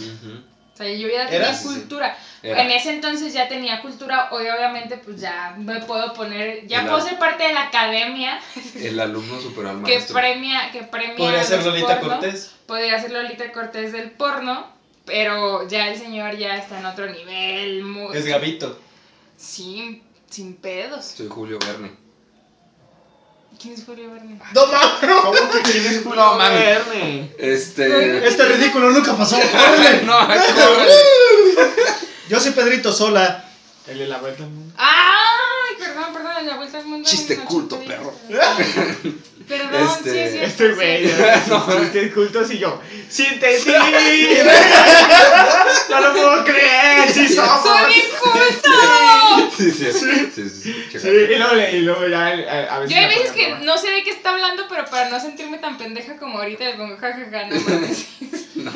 O 0.72 0.76
sea, 0.82 0.90
yo 0.94 1.08
ya 1.08 1.26
tenía 1.26 1.48
¿Eras? 1.48 1.62
cultura. 1.62 2.16
Era. 2.42 2.62
En 2.62 2.70
ese 2.70 2.90
entonces 2.92 3.34
ya 3.34 3.48
tenía 3.48 3.82
cultura. 3.82 4.28
Hoy 4.30 4.48
obviamente 4.48 4.96
pues 4.96 5.20
ya 5.20 5.54
me 5.58 5.80
puedo 5.80 6.14
poner, 6.14 6.66
ya 6.66 6.78
El 6.80 6.84
puedo 6.86 6.96
al- 6.98 7.02
ser 7.02 7.18
parte 7.18 7.42
de 7.42 7.52
la 7.52 7.64
academia 7.64 8.38
El 8.76 8.98
alumno 8.98 9.38
superó 9.40 9.70
al 9.70 9.82
que 9.82 10.00
premia, 10.10 10.70
que 10.72 10.82
premia 10.84 11.16
Podría 11.16 11.44
ser 11.44 11.62
Lolita 11.64 11.98
porno. 12.00 12.14
Cortés. 12.14 12.54
Podría 12.66 12.98
ser 12.98 13.10
Lolita 13.10 13.52
Cortés 13.52 13.92
del 13.92 14.10
porno, 14.10 14.66
pero 15.10 15.66
ya 15.68 15.88
el 15.88 15.98
señor 15.98 16.36
ya 16.36 16.56
está 16.56 16.78
en 16.78 16.86
otro 16.86 17.06
nivel. 17.10 17.82
Muy, 17.82 18.16
Es 18.16 18.24
Gabito. 18.24 18.78
Sin, 19.36 20.02
sin 20.30 20.54
pedos. 20.54 21.04
Soy 21.16 21.28
Julio 21.28 21.58
Verne. 21.58 21.90
¿Quién 23.60 23.74
es 23.74 23.84
Julio 23.84 24.12
Verne? 24.12 24.40
¡No 24.54 24.66
mames! 24.66 25.10
¿Cómo 25.22 25.50
que 25.50 25.70
quién 25.70 25.86
es 25.86 26.02
Julio 26.04 26.14
No. 26.14 26.38
Verne? 26.38 27.32
Este. 27.38 28.26
Este 28.26 28.44
ridículo 28.44 28.90
nunca 28.90 29.16
pasó. 29.16 29.36
No, 30.04 30.18
córrele. 30.26 30.94
Yo 32.28 32.38
soy 32.38 32.52
Pedrito 32.52 32.92
Sola. 32.92 33.44
El 33.88 33.98
de 33.98 34.06
la 34.06 34.18
vuelta 34.18 34.44
al 34.44 34.50
mundo. 34.50 34.74
¡Ay! 34.78 35.76
Perdón, 35.78 36.12
perdón, 36.12 36.46
la 36.46 36.56
vuelta 36.56 36.78
al 36.78 36.86
mundo. 36.86 37.08
Chiste 37.08 37.36
culto, 37.38 37.80
perro. 37.80 38.14
Perdón, 39.50 39.88
Este- 39.98 40.10
sí, 40.12 40.18
es 40.18 40.32
cierto, 40.32 40.66
sí, 40.68 40.72
güey, 40.76 41.04
es 41.04 41.16
cierto. 41.16 41.64
no, 41.68 41.80
chistes 41.82 42.14
cultos 42.14 42.50
y 42.52 42.58
yo. 42.58 42.80
¡Síntesis! 43.08 43.66
¡No 45.90 46.00
lo 46.00 46.12
puedo 46.12 46.44
creer! 46.44 47.10
¡Sí 47.12 47.28
somos! 47.28 47.62
¡Soy 47.62 47.92
bien 47.92 48.06
culto! 48.20 49.50
Sí, 49.56 49.70
sí, 49.72 49.92
sí. 49.92 50.30
sí, 50.34 50.50
sí, 50.50 50.98
Sí, 50.98 51.08
y 51.08 51.36
luego, 51.36 51.54
le- 51.54 51.76
y 51.76 51.80
luego 51.80 52.06
ya 52.06 52.26
a, 52.26 52.76
a 52.76 52.78
veces. 52.78 52.94
Yo 52.94 53.00
hay 53.02 53.08
veces 53.08 53.32
que 53.32 53.48
no 53.62 53.76
sé 53.76 53.90
de 53.90 54.02
qué 54.04 54.10
está 54.10 54.30
hablando, 54.30 54.66
pero 54.68 54.84
para 54.86 55.08
no 55.08 55.18
sentirme 55.20 55.58
tan 55.58 55.76
pendeja 55.78 56.16
como 56.16 56.38
ahorita 56.38 56.64
le 56.64 56.74
pongo 56.74 56.96
jajaja, 56.96 57.44
no 57.46 57.60
mames. 57.68 58.06
No 58.54 58.72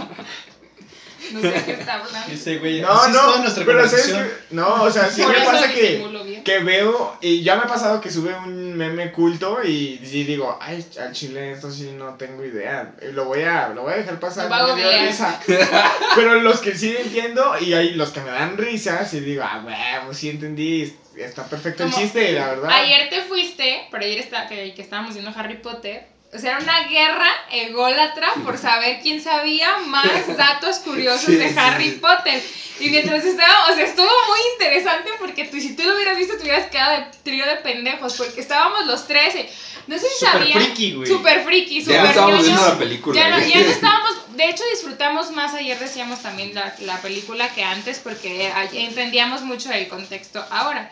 sé 1.41 1.51
de 1.51 1.65
qué 1.65 1.73
está 1.73 1.95
hablando. 1.95 2.33
Ese 2.33 2.59
güey. 2.59 2.81
No, 2.81 3.09
no, 3.09 3.45
pero 3.65 3.89
¿sabes 3.89 4.07
qué? 4.07 4.55
No, 4.55 4.83
o 4.83 4.91
sea, 4.91 5.11
sí 5.11 5.23
me 5.25 5.35
pasa 5.45 5.73
que, 5.73 6.43
que 6.45 6.59
veo, 6.61 7.17
y 7.21 7.43
ya 7.43 7.57
me 7.57 7.63
ha 7.63 7.67
pasado 7.67 8.01
que 8.01 8.11
sube 8.11 8.35
un 8.35 8.75
meme 8.77 9.13
culto 9.13 9.63
y, 9.63 10.01
sí 10.05 10.25
digo, 10.25 10.59
ay, 10.61 10.85
al 11.01 11.13
chile 11.13 11.53
esto 11.53 11.71
sí 11.71 11.93
no 11.97 12.15
tengo 12.15 12.45
idea, 12.45 12.95
y 13.03 13.13
lo 13.13 13.25
voy 13.25 13.43
a, 13.43 13.69
lo 13.69 13.83
voy 13.83 13.95
a 13.95 13.97
dejar 13.97 14.21
pasar, 14.21 14.51
no 14.51 14.75
me 14.75 14.83
dio 14.83 14.85
googlear. 14.85 15.09
risa. 15.09 15.41
Pero 16.17 16.41
los 16.41 16.61
que 16.61 16.75
sí 16.75 16.95
entiendo 16.97 17.55
y 17.61 17.75
hay 17.75 17.95
los 17.95 18.11
que 18.11 18.21
me 18.21 18.31
dan 18.31 18.57
risa, 18.57 19.05
sí 19.05 19.21
digo, 19.21 19.43
ah, 19.45 19.63
huevo, 19.65 20.15
sí 20.15 20.31
entendí, 20.31 20.95
está 21.17 21.45
perfecto 21.45 21.85
el 21.85 21.91
Como 21.91 22.03
chiste, 22.03 22.33
la 22.33 22.49
verdad. 22.49 22.71
Ayer 22.71 23.09
te 23.09 23.23
fuiste, 23.23 23.87
pero 23.91 24.05
ayer 24.05 24.19
está, 24.19 24.47
que, 24.47 24.75
que 24.75 24.83
estábamos 24.83 25.15
viendo 25.15 25.33
Harry 25.37 25.59
Potter, 25.59 26.14
O 26.35 26.39
sea, 26.39 26.53
era 26.53 26.61
una 26.61 26.89
guerra 26.89 27.29
ególatra 27.53 28.33
por 28.45 28.59
saber 28.59 29.01
quién 29.03 29.23
sabía 29.23 29.79
más 29.87 30.05
datos 30.37 30.79
curiosos 30.81 31.27
Sí, 31.27 31.37
de 31.37 31.59
Harry 31.59 31.91
sí. 31.91 31.99
Potter. 32.01 32.43
Y 32.81 32.89
mientras 32.91 33.25
estaba, 33.25 33.71
o 33.71 33.75
sea, 33.75 33.85
estuvo 33.85 34.05
muy 34.05 34.39
interesante 34.55 35.11
porque 35.21 35.45
tú, 35.45 35.61
si 35.61 35.77
tú 35.77 35.85
lo 35.85 35.95
hubieras 35.95 36.17
visto, 36.19 36.37
te 36.37 36.43
hubieras 36.43 36.67
quedado 36.71 36.99
de 36.99 37.07
trío 37.23 37.47
de 37.47 37.57
pendejos. 37.57 38.15
Porque 38.17 38.41
estábamos 38.41 38.85
los 38.87 39.07
13. 39.07 39.49
No 39.87 39.97
sé 39.97 40.09
si 40.09 40.25
Súper 40.25 40.33
sabían. 40.33 40.61
friki, 40.63 40.93
güey. 40.95 41.07
Super 41.09 41.45
friki, 41.45 41.79
Ya 41.81 41.85
super 41.85 42.01
no 42.03 42.09
estábamos 42.09 42.35
ñoños. 42.41 42.47
viendo 42.49 42.69
la 42.69 42.79
película. 42.79 43.21
Ya 43.21 43.29
no, 43.31 43.39
ya 43.39 43.61
no 43.61 43.67
estábamos, 43.71 44.37
de 44.37 44.45
hecho 44.51 44.65
disfrutamos 44.73 45.31
más, 45.31 45.55
ayer 45.55 45.79
decíamos 45.79 46.21
también 46.21 46.53
la, 46.55 46.75
la 46.81 47.01
película 47.01 47.49
que 47.55 47.63
antes 47.63 48.01
porque 48.01 48.47
eh, 48.49 48.53
entendíamos 48.73 49.43
mucho 49.43 49.71
el 49.71 49.87
contexto 49.89 50.45
ahora. 50.51 50.91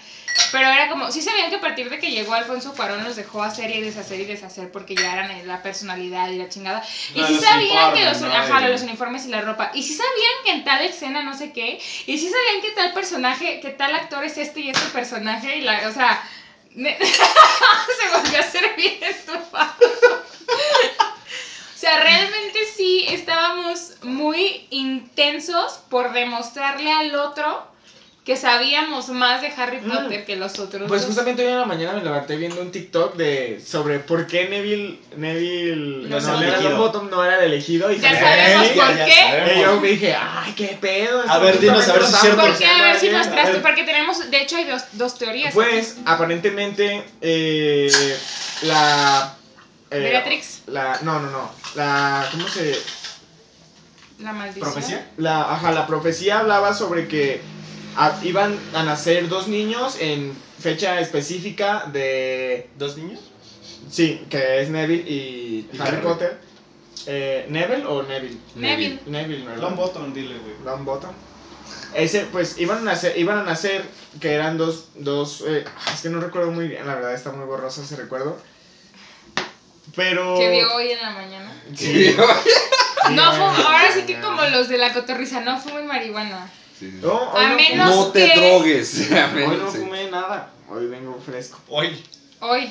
Pero 0.50 0.68
era 0.68 0.88
como, 0.88 1.10
sí 1.10 1.22
sabían 1.22 1.50
que 1.50 1.56
a 1.56 1.60
partir 1.60 1.88
de 1.90 1.98
que 1.98 2.10
llegó 2.10 2.34
Alfonso 2.34 2.74
Cuarón 2.74 3.04
los 3.04 3.16
dejó 3.16 3.42
hacer 3.42 3.70
y 3.70 3.80
deshacer 3.80 4.20
y 4.20 4.24
deshacer 4.24 4.70
porque 4.70 4.94
ya 4.94 5.12
eran 5.12 5.30
eh, 5.30 5.44
la 5.44 5.62
personalidad 5.62 6.28
y 6.30 6.38
la 6.38 6.48
chingada. 6.48 6.82
Y 7.14 7.22
sí 7.22 7.38
sabían 7.40 7.94
que 7.94 8.04
los, 8.04 8.20
¿no? 8.20 8.32
ajá, 8.32 8.68
los 8.68 8.82
uniformes 8.82 9.26
y 9.26 9.28
la 9.28 9.40
ropa. 9.40 9.70
Y 9.74 9.82
sí 9.82 9.94
sabían 9.94 10.44
que 10.44 10.52
en 10.52 10.64
tal 10.64 10.84
escena 10.84 11.22
no 11.22 11.36
sé 11.36 11.52
qué. 11.52 11.80
Y 12.06 12.18
sí 12.18 12.30
sabían 12.30 12.62
que 12.62 12.70
tal 12.72 12.92
personaje, 12.92 13.60
que 13.60 13.70
tal 13.70 13.94
actor 13.94 14.24
es 14.24 14.36
este 14.38 14.60
y 14.60 14.70
este 14.70 14.86
personaje. 14.90 15.58
Y 15.58 15.62
la, 15.62 15.88
o 15.88 15.92
sea, 15.92 16.22
se 16.74 16.80
volvió 16.80 18.38
a 18.38 18.40
hacer 18.40 18.74
bien 18.76 19.02
estufado. 19.02 19.74
O 21.74 21.78
sea, 21.84 22.00
realmente 22.00 22.60
sí 22.76 23.06
estábamos 23.08 23.94
muy 24.02 24.66
intensos 24.70 25.80
por 25.88 26.12
demostrarle 26.12 26.92
al 26.92 27.14
otro 27.16 27.71
que 28.24 28.36
sabíamos 28.36 29.08
más 29.08 29.42
de 29.42 29.48
Harry 29.48 29.80
Mm. 29.80 29.90
Potter 29.90 30.24
que 30.24 30.36
los 30.36 30.56
otros. 30.60 30.84
Pues 30.86 31.00
dos. 31.00 31.08
justamente 31.08 31.44
hoy 31.44 31.52
en 31.52 31.58
la 31.58 31.64
mañana 31.66 31.94
me 31.94 32.04
levanté 32.04 32.36
viendo 32.36 32.60
un 32.60 32.70
TikTok 32.70 33.16
de 33.16 33.60
sobre 33.64 33.98
por 33.98 34.28
qué 34.28 34.48
Neville 34.48 35.00
Neville 35.16 36.08
No 36.08 36.20
no, 36.20 36.26
no, 36.28 36.38
era 36.40 36.48
elegido. 36.52 36.70
Longbottom, 36.70 37.10
no 37.10 37.24
era 37.24 37.38
el 37.38 37.44
elegido 37.46 37.90
y 37.90 37.98
Ya 37.98 38.16
sabemos 38.16 38.68
por 38.68 38.96
ya 38.96 39.04
qué. 39.06 39.12
sabemos. 39.12 39.56
Y 39.56 39.60
yo 39.60 39.80
me 39.80 39.88
dije, 39.88 40.14
ay, 40.14 40.52
qué 40.56 40.78
pedo. 40.80 41.24
A 41.28 41.38
ver, 41.38 41.58
dinos, 41.58 41.88
a 41.88 41.92
ver 41.94 42.04
si 42.04 42.14
es 42.14 42.20
cierto. 42.20 42.40
¿Por 42.42 42.56
qué? 42.58 42.66
A 42.66 42.82
ver 42.84 43.00
si 43.00 43.08
nos 43.10 43.28
ver. 43.28 43.60
porque 43.60 43.82
tenemos, 43.82 44.30
de 44.30 44.40
hecho 44.40 44.56
hay 44.56 44.64
dos, 44.66 44.82
dos 44.92 45.18
teorías. 45.18 45.52
Pues 45.52 45.96
aparentemente 46.04 47.02
eh, 47.20 47.90
la 48.62 49.34
eh, 49.90 49.98
Beatrix. 49.98 50.62
La 50.68 51.00
no, 51.02 51.18
no, 51.18 51.28
no. 51.28 51.50
La 51.74 52.24
¿cómo 52.30 52.46
se 52.46 52.80
La 54.20 54.32
maldición. 54.32 54.62
¿Profecía? 54.72 55.10
la 55.16 55.52
ajá, 55.54 55.72
la 55.72 55.88
profecía 55.88 56.38
hablaba 56.38 56.72
sobre 56.72 57.08
que 57.08 57.40
ah, 57.96 58.18
iban 58.22 58.58
a 58.74 58.82
nacer 58.82 59.28
dos 59.28 59.48
niños 59.48 59.96
en 60.00 60.36
fecha 60.58 61.00
específica 61.00 61.84
de 61.92 62.68
¿Dos 62.76 62.96
niños? 62.96 63.20
sí, 63.90 64.24
que 64.30 64.60
es 64.62 64.68
Neville 64.70 65.02
y, 65.10 65.68
¿Y 65.72 65.78
Harry 65.80 65.96
Harry? 65.96 66.02
Potter. 66.02 66.38
Eh, 67.06 67.46
¿Neville 67.48 67.84
o 67.86 68.02
Neville? 68.04 68.38
Neville. 68.54 69.00
Neville, 69.06 69.44
¿verdad? 69.44 69.62
Longbottom, 69.62 70.12
dile, 70.14 70.38
güey. 70.38 70.54
Longbottom. 70.64 71.10
Ese, 71.94 72.20
pues, 72.32 72.58
iban 72.58 72.78
a 72.78 72.82
nacer, 72.82 73.18
iban 73.18 73.38
a 73.38 73.42
nacer 73.42 73.84
que 74.20 74.32
eran 74.32 74.56
dos, 74.56 74.86
dos, 74.94 75.42
eh, 75.46 75.64
es 75.92 76.00
que 76.00 76.08
no 76.08 76.20
recuerdo 76.20 76.50
muy 76.52 76.68
bien, 76.68 76.86
la 76.86 76.94
verdad 76.94 77.12
está 77.14 77.32
muy 77.32 77.44
borroso 77.44 77.82
ese 77.82 77.96
recuerdo. 77.96 78.38
Pero... 79.96 80.38
Que 80.38 80.50
vio 80.50 80.74
hoy 80.74 80.90
en 80.92 81.00
la 81.02 81.10
mañana. 81.10 81.52
Sí. 81.74 82.14
No 83.10 83.32
Sí, 83.32 83.38
fum- 83.40 83.54
ay, 83.56 83.64
ahora 83.66 83.92
sí 83.92 84.02
que 84.06 84.20
como 84.20 84.44
los 84.44 84.68
de 84.68 84.78
la 84.78 84.92
cotorriza, 84.92 85.40
no 85.40 85.58
fumen 85.58 85.88
marihuana. 85.88 86.48
Sí. 86.90 86.98
No, 87.00 87.30
hoy 87.32 87.44
A 87.44 87.48
no, 87.50 87.56
menos- 87.56 87.96
No 87.96 88.06
te 88.08 88.32
que- 88.32 88.40
drogues. 88.40 89.12
A 89.12 89.32
hoy 89.34 89.56
no 89.56 89.70
sí. 89.70 89.78
fumé 89.78 90.10
nada, 90.10 90.50
hoy 90.68 90.86
vengo 90.86 91.16
fresco. 91.24 91.60
Hoy. 91.68 92.02
Hoy. 92.40 92.68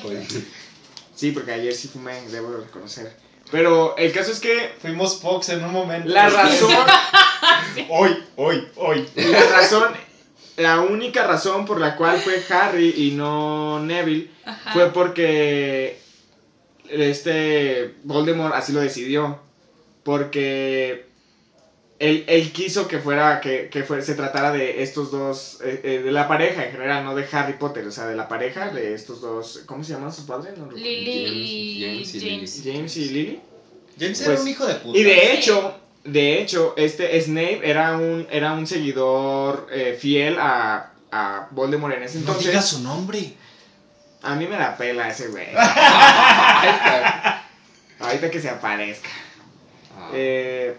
Sí, 1.14 1.30
porque 1.32 1.52
ayer 1.52 1.72
sí 1.74 1.88
fumé, 1.88 2.20
debo 2.30 2.52
reconocer. 2.56 3.10
Pero 3.50 3.96
el 3.96 4.12
caso 4.12 4.30
es 4.32 4.40
que 4.40 4.74
Fuimos 4.82 5.20
Fox 5.20 5.48
en 5.48 5.64
un 5.64 5.72
momento. 5.72 6.08
la 6.10 6.28
razón, 6.28 6.70
Hoy, 7.88 8.22
hoy, 8.36 8.68
hoy. 8.76 9.08
la 9.14 9.40
razón, 9.50 9.92
la 10.56 10.80
única 10.80 11.26
razón 11.26 11.64
por 11.64 11.80
la 11.80 11.96
cual 11.96 12.18
fue 12.20 12.42
Harry 12.50 12.92
y 12.96 13.12
no 13.12 13.80
Neville 13.80 14.30
Ajá. 14.44 14.72
fue 14.74 14.92
porque 14.92 15.98
este 16.90 17.94
Voldemort 18.04 18.54
así 18.54 18.72
lo 18.72 18.80
decidió. 18.80 19.38
Porque 20.02 21.06
él, 22.02 22.24
él 22.26 22.52
quiso 22.52 22.88
que 22.88 22.98
fuera, 22.98 23.40
que, 23.40 23.68
que 23.70 23.84
fue- 23.84 24.02
se 24.02 24.14
tratara 24.14 24.50
de 24.52 24.82
estos 24.82 25.10
dos, 25.10 25.58
eh, 25.64 25.80
eh, 25.84 25.98
de 26.04 26.10
la 26.12 26.26
pareja 26.28 26.64
en 26.66 26.72
general, 26.72 27.04
no 27.04 27.14
de 27.14 27.24
Harry 27.32 27.54
Potter, 27.54 27.86
o 27.86 27.92
sea, 27.92 28.06
de 28.06 28.16
la 28.16 28.28
pareja 28.28 28.68
de 28.70 28.92
estos 28.94 29.20
dos, 29.20 29.62
¿cómo 29.66 29.84
se 29.84 29.92
llaman 29.92 30.12
sus 30.12 30.24
padres? 30.24 30.58
No 30.58 30.64
recuerdo. 30.64 30.84
Lily 30.84 31.80
James- 31.80 32.14
y 32.14 32.14
James 32.14 32.14
y 32.14 32.20
James. 32.20 32.62
James 32.64 32.96
y 32.96 33.08
Lily. 33.10 33.40
James 33.98 34.18
Pues, 34.18 34.28
era 34.28 34.40
un 34.40 34.48
hijo 34.48 34.66
de 34.66 34.74
puta. 34.74 34.98
Y 34.98 35.02
de 35.04 35.32
hecho, 35.34 35.74
de 36.04 36.40
hecho, 36.40 36.74
este 36.76 37.20
Snape 37.20 37.60
era 37.62 37.96
un, 37.96 38.26
era 38.30 38.52
un 38.52 38.66
seguidor 38.66 39.68
eh, 39.70 39.96
fiel 40.00 40.36
a, 40.40 40.90
a 41.12 41.48
Voldemort 41.52 41.94
en 41.94 42.02
ese 42.02 42.14
No 42.16 42.20
entonces. 42.22 42.46
digas 42.46 42.68
su 42.68 42.80
nombre. 42.80 43.34
A 44.22 44.34
mí 44.34 44.46
me 44.46 44.56
da 44.56 44.76
pela 44.76 45.08
ese 45.08 45.28
güey. 45.28 45.46
Ahí 45.56 46.68
está. 46.68 47.44
Ahorita 48.00 48.30
que 48.30 48.40
se 48.40 48.48
aparezca. 48.50 49.08
Ah. 49.96 50.10
Eh, 50.14 50.76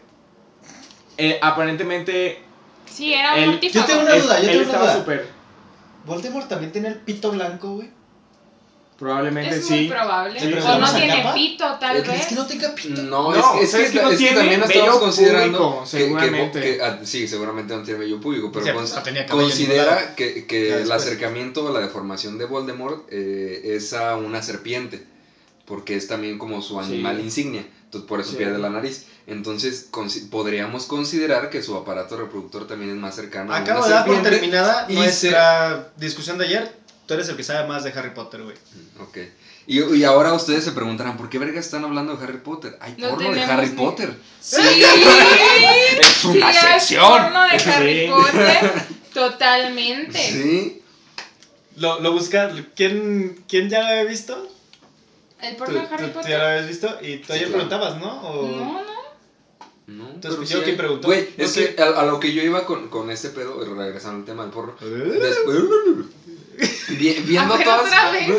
eh, 1.31 1.39
aparentemente, 1.41 2.39
Sí, 2.86 3.13
era 3.13 3.33
un 3.36 3.59
yo 3.59 3.86
tengo 3.86 4.01
una- 4.01 4.15
es- 4.15 4.23
duda, 4.23 4.39
yo 4.39 4.43
él 4.43 4.49
tengo 4.49 4.63
una 4.63 4.71
estaba 4.71 4.86
duda. 4.91 4.99
súper. 4.99 5.27
Voldemort 6.05 6.47
también 6.49 6.71
tenía 6.71 6.89
el 6.89 6.97
pito 6.97 7.31
blanco, 7.31 7.75
güey. 7.75 7.89
Probablemente 8.99 9.55
Es 9.55 9.69
muy 9.69 9.79
sí. 9.79 9.88
probable. 9.89 10.39
Sí, 10.39 10.45
o 10.45 10.49
no 10.79 10.86
¿esa 10.86 10.95
tiene 10.97 11.15
capa? 11.23 11.33
pito, 11.33 11.65
tal 11.79 12.03
¿Crees 12.03 12.19
vez. 12.19 12.27
que 12.27 12.36
no 12.36 12.45
tenga 12.45 12.75
pito? 12.75 13.01
No, 13.01 13.31
No, 13.31 13.33
es, 13.33 13.62
que, 13.62 13.67
¿sabes 13.67 13.88
es 13.88 13.91
que, 13.93 14.01
no 14.01 14.09
es 14.09 14.12
que 14.12 14.17
tiene 14.17 14.38
también 14.38 14.62
vello 14.62 14.71
estamos 14.73 14.99
considerando 14.99 15.57
público, 15.57 15.83
que- 15.83 15.89
que, 15.97 16.03
seguramente. 16.03 16.62
que- 16.62 16.81
ah, 16.81 16.99
sí, 17.03 17.27
seguramente 17.27 17.75
no 17.75 17.83
tiene 17.83 17.99
vello 18.01 18.19
público, 18.21 18.51
pero 18.51 18.65
Sí, 18.65 18.71
cons- 18.71 19.25
no 19.27 19.36
considera 19.38 20.15
que, 20.15 20.45
que 20.45 20.81
el 20.81 20.91
acercamiento 20.91 21.67
a 21.67 21.71
la 21.71 21.79
deformación 21.79 22.38
de 22.38 22.45
Voldemort 22.45 23.07
eh, 23.09 23.62
es 23.75 23.93
a 23.93 24.15
una 24.15 24.41
serpiente, 24.43 25.03
porque 25.65 25.95
es 25.95 26.07
también 26.07 26.38
como 26.38 26.62
su 26.62 26.79
animal 26.79 27.17
Sí. 27.17 27.23
insignia, 27.23 27.65
entonces 27.93 28.08
por 28.10 28.19
eso 28.21 28.32
Sí. 28.32 28.38
pierde 28.38 28.58
la 28.58 28.69
nariz. 28.69 29.06
Entonces 29.27 29.88
podríamos 30.32 30.86
considerar 30.86 31.49
que 31.49 31.62
su 31.63 31.75
aparato 31.77 32.17
reproductor 32.17 32.67
también 32.67 32.91
es 32.91 32.97
más 32.97 33.15
cercano 33.15 33.53
a 33.53 33.58
Acabo 33.58 33.79
una 33.79 33.88
de 33.88 33.93
dar 33.93 34.06
por 34.06 34.21
terminada 34.23 34.86
y 34.89 34.95
nuestra 34.95 35.91
discusión 35.97 36.38
de 36.38 36.45
ayer. 36.45 36.75
Tú 37.06 37.13
eres 37.13 37.29
el 37.29 37.36
que 37.36 37.43
sabe 37.43 37.67
más 37.67 37.84
de 37.84 37.91
Harry 37.91 38.12
Potter, 38.13 38.41
güey. 38.43 38.56
Ok. 39.01 39.17
Y, 39.67 39.82
y 39.95 40.03
ahora 40.03 40.34
ustedes 40.34 40.63
se 40.63 40.71
preguntarán, 40.73 41.15
¿por 41.17 41.29
qué 41.29 41.38
verga 41.39 41.60
están 41.60 41.84
hablando 41.86 42.15
de 42.17 42.23
Harry 42.23 42.38
Potter? 42.39 42.77
Hay 42.82 42.95
No 42.97 43.12
porno 43.12 43.32
de 43.32 43.43
Harry 43.43 43.69
ni- 43.69 43.75
Potter. 43.75 44.13
Sí. 44.41 44.58
Es 45.99 46.08
Sí, 46.08 46.27
una 46.27 46.47
hay 46.47 46.53
sección. 46.79 47.12
porno 47.12 47.43
de 47.43 47.71
Harry 47.71 48.06
Sí. 48.06 48.12
Potter. 48.12 48.71
Totalmente. 49.13 50.19
Sí. 50.19 50.82
Lo, 51.77 51.99
lo 52.01 52.12
busca. 52.13 52.51
¿Quién, 52.75 53.43
¿Quién 53.47 53.69
ya 53.69 53.82
lo 53.82 53.88
había 53.88 54.03
visto? 54.03 54.49
El 55.43 55.56
¿Tú, 55.56 55.65
porno 55.65 55.79
de 55.82 55.88
tú- 55.88 55.93
Harry 55.93 56.06
tú 56.08 56.13
Potter. 56.13 56.32
ya 56.32 56.38
lo 56.39 56.45
habías 56.45 56.67
visto? 56.67 56.97
Y 57.01 57.17
tú 57.17 57.25
Sí, 57.27 57.34
ayer 57.34 57.47
claro. 57.49 57.67
preguntabas, 57.69 57.97
¿no? 57.97 58.21
O- 58.21 58.47
No, 58.47 58.82
no. 58.82 58.93
No, 59.86 60.10
Entonces, 60.12 60.39
pero 60.49 60.62
¿yo 60.62 60.65
sí 60.65 60.71
preguntó? 60.77 61.08
Güey, 61.10 61.29
No 61.38 61.43
es 61.43 61.51
que 61.51 61.75
a, 61.82 61.99
a 61.99 62.06
lo 62.06 62.17
que 62.21 62.32
yo 62.34 62.41
iba 62.41 62.65
con, 62.65 62.88
con 62.88 63.12
este 63.12 63.27
pedo, 63.29 63.60
regresando 63.75 64.19
al 64.19 64.25
tema 64.25 64.43
del 64.43 64.51
porno. 64.53 64.73
¿Eh? 64.82 65.19
Después, 65.21 65.58
vi- 66.97 67.19
viendo 67.25 67.58
todas. 67.60 67.82
otra 67.82 68.12
vez. 68.12 68.29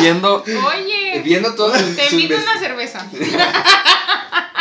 Viendo. 0.00 0.44
Oye. 0.44 1.20
Viendo 1.24 1.54
todas 1.54 1.82
Te 1.96 2.08
invito 2.14 2.36
una 2.36 2.58
cerveza. 2.60 3.04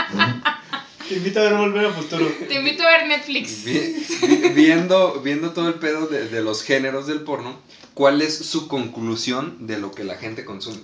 Te 1.08 1.15
invito 1.15 1.39
a 1.39 1.44
ver 1.44 1.54
volver 1.54 1.86
a 1.86 1.91
futuro. 1.91 2.28
Te 2.48 2.56
invito 2.56 2.84
a 2.84 2.88
ver 2.88 3.08
Netflix. 3.08 3.63
vi- 3.63 4.06
vi- 4.22 4.50
viendo, 4.50 5.22
viendo 5.22 5.52
todo 5.52 5.68
el 5.68 5.76
pedo 5.76 6.08
de, 6.08 6.28
de 6.28 6.41
los 6.41 6.63
géneros 6.63 7.06
del 7.08 7.22
porno, 7.22 7.60
¿cuál 7.94 8.22
es 8.22 8.36
su 8.38 8.68
conclusión 8.68 9.68
de 9.68 9.78
lo 9.78 9.91
que 9.91 10.04
la 10.04 10.15
gente 10.15 10.46
consume? 10.46 10.80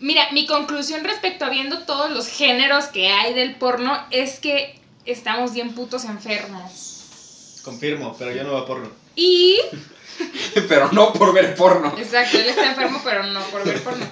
Mira, 0.00 0.28
mi 0.32 0.46
conclusión 0.46 1.04
respecto 1.04 1.44
a 1.44 1.48
viendo 1.48 1.78
todos 1.84 2.10
los 2.10 2.26
géneros 2.26 2.86
que 2.86 3.08
hay 3.08 3.34
del 3.34 3.54
porno 3.54 3.96
es 4.10 4.40
que 4.40 4.74
estamos 5.06 5.52
bien 5.54 5.74
putos 5.74 6.04
enfermos. 6.04 7.60
Confirmo, 7.62 8.14
pero 8.18 8.32
yo 8.32 8.42
no 8.44 8.50
veo 8.50 8.66
porno. 8.66 8.90
Y. 9.16 9.56
Pero 10.68 10.90
no 10.92 11.12
por 11.14 11.32
ver 11.32 11.54
porno. 11.54 11.94
Exacto, 11.96 12.36
él 12.38 12.46
está 12.46 12.68
enfermo, 12.70 13.00
pero 13.02 13.24
no 13.24 13.40
por 13.46 13.64
ver 13.64 13.82
porno. 13.82 14.06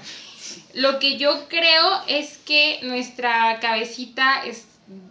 Lo 0.74 0.98
que 0.98 1.18
yo 1.18 1.46
creo 1.48 2.00
es 2.08 2.38
que 2.38 2.78
nuestra 2.82 3.60
cabecita 3.60 4.42
es 4.44 4.64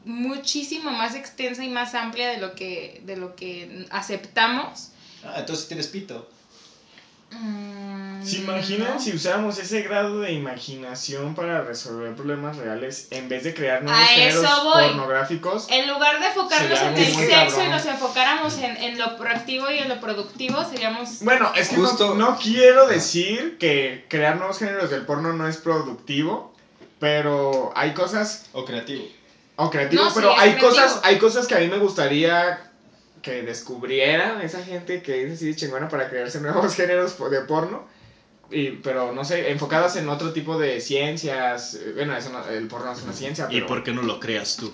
muchísimo 0.05 0.91
más 0.91 1.15
extensa 1.15 1.63
y 1.63 1.69
más 1.69 1.93
amplia 1.95 2.29
de 2.29 2.37
lo 2.37 2.53
que, 2.55 3.01
de 3.05 3.15
lo 3.15 3.35
que 3.35 3.85
aceptamos. 3.91 4.89
Ah, 5.23 5.35
entonces 5.37 5.67
tienes 5.67 5.87
pito. 5.87 6.27
Mm, 7.31 8.23
¿Se 8.25 8.37
imaginan 8.37 8.95
no. 8.95 8.99
si 8.99 9.13
usáramos 9.13 9.59
ese 9.59 9.83
grado 9.83 10.19
de 10.19 10.31
imaginación 10.31 11.35
para 11.35 11.61
resolver 11.61 12.15
problemas 12.15 12.57
reales 12.57 13.07
en 13.11 13.29
vez 13.29 13.43
de 13.43 13.53
crear 13.53 13.83
nuevos 13.83 14.01
géneros 14.07 14.45
pornográficos? 14.63 15.67
En 15.69 15.87
lugar 15.87 16.19
de 16.19 16.25
enfocarnos 16.25 16.79
en 16.79 16.97
el 16.97 17.13
sexo 17.13 17.63
y 17.63 17.69
nos 17.69 17.85
enfocáramos 17.85 18.57
en, 18.57 18.75
en 18.77 18.97
lo 18.97 19.15
proactivo 19.15 19.69
y 19.69 19.77
en 19.77 19.89
lo 19.89 19.99
productivo, 19.99 20.65
seríamos... 20.69 21.21
Bueno, 21.21 21.51
es 21.55 21.69
que 21.69 21.77
no- 21.77 21.87
Justo- 21.87 22.15
no, 22.15 22.35
quiero 22.37 22.87
decir 22.87 23.57
que 23.59 24.05
crear 24.09 24.35
nuevos 24.37 24.57
géneros 24.57 24.89
del 24.89 25.05
porno 25.05 25.31
no 25.31 25.47
es 25.47 25.57
productivo, 25.57 26.51
pero 26.99 27.71
hay 27.75 27.93
cosas 27.93 28.47
O 28.53 28.65
creativo. 28.65 29.05
O 29.61 29.69
creativo, 29.69 30.03
No, 30.03 30.09
sí, 30.09 30.15
pero 30.15 30.31
es 30.33 30.39
hay 30.39 30.49
creativo. 30.53 30.69
cosas, 30.69 30.99
hay 31.03 31.17
cosas 31.17 31.47
que 31.47 31.55
a 31.55 31.59
mí 31.59 31.67
me 31.67 31.77
gustaría 31.79 32.59
que 33.21 33.41
descubrieran 33.43 34.39
esa 34.41 34.63
gente 34.63 35.01
que 35.01 35.25
es 35.25 35.33
así 35.33 35.47
de 35.47 35.55
chingona 35.55 35.89
para 35.89 36.09
crearse 36.09 36.39
nuevos 36.41 36.73
géneros 36.75 37.17
de 37.29 37.41
porno. 37.41 37.83
Y, 38.51 38.71
pero 38.71 39.11
no 39.11 39.23
sé, 39.25 39.51
enfocadas 39.51 39.95
en 39.97 40.09
otro 40.09 40.33
tipo 40.33 40.57
de 40.57 40.79
ciencias. 40.81 41.75
eh, 41.75 41.91
Bueno, 41.95 42.15
eso 42.17 42.29
no- 42.31 42.47
el 42.47 42.67
porno 42.67 42.91
es 42.93 43.01
una 43.03 43.13
ciencia, 43.13 43.47
¿Y 43.49 43.55
pero 43.55 43.67
por 43.67 43.83
qué 43.83 43.91
no 43.93 44.01
lo 44.01 44.19
creas 44.19 44.55
tú? 44.55 44.73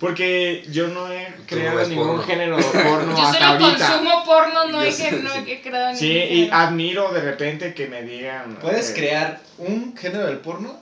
porque 0.00 0.64
yo 0.70 0.88
no 0.88 1.10
he 1.10 1.30
no 1.30 1.36
creado 1.46 1.76
ves 1.78 1.88
ningún 1.88 2.06
porno. 2.08 2.22
género 2.24 2.56
de 2.56 2.62
porno 2.88 3.16
Yo 3.16 3.22
hasta 3.24 3.38
solo 3.48 3.64
ahorita. 3.64 3.86
consumo 3.88 4.24
porno, 4.24 4.68
no, 4.68 4.82
he, 4.82 4.92
sé, 4.92 5.08
que- 5.10 5.16
no 5.16 5.30
sí. 5.32 5.44
he 5.46 5.60
creado 5.62 5.86
ningún 5.86 5.98
Sí, 5.98 6.12
y 6.12 6.28
género. 6.40 6.56
admiro 6.56 7.12
de 7.12 7.20
repente 7.20 7.74
que 7.74 7.86
me 7.86 8.02
digan. 8.02 8.56
Puedes 8.60 8.90
que- 8.90 9.00
crear 9.00 9.40
un 9.58 9.96
género 9.96 10.26
del 10.26 10.38
porno 10.38 10.78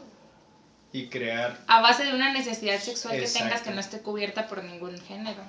y 0.93 1.05
crear. 1.05 1.57
A 1.67 1.81
base 1.81 2.05
de 2.05 2.13
una 2.13 2.31
necesidad 2.31 2.81
sexual 2.81 3.19
que 3.19 3.27
tengas 3.27 3.63
que 3.63 3.71
no 3.71 3.81
esté 3.81 3.99
cubierta 4.01 4.47
por 4.49 4.63
ningún 4.63 4.99
género. 5.01 5.43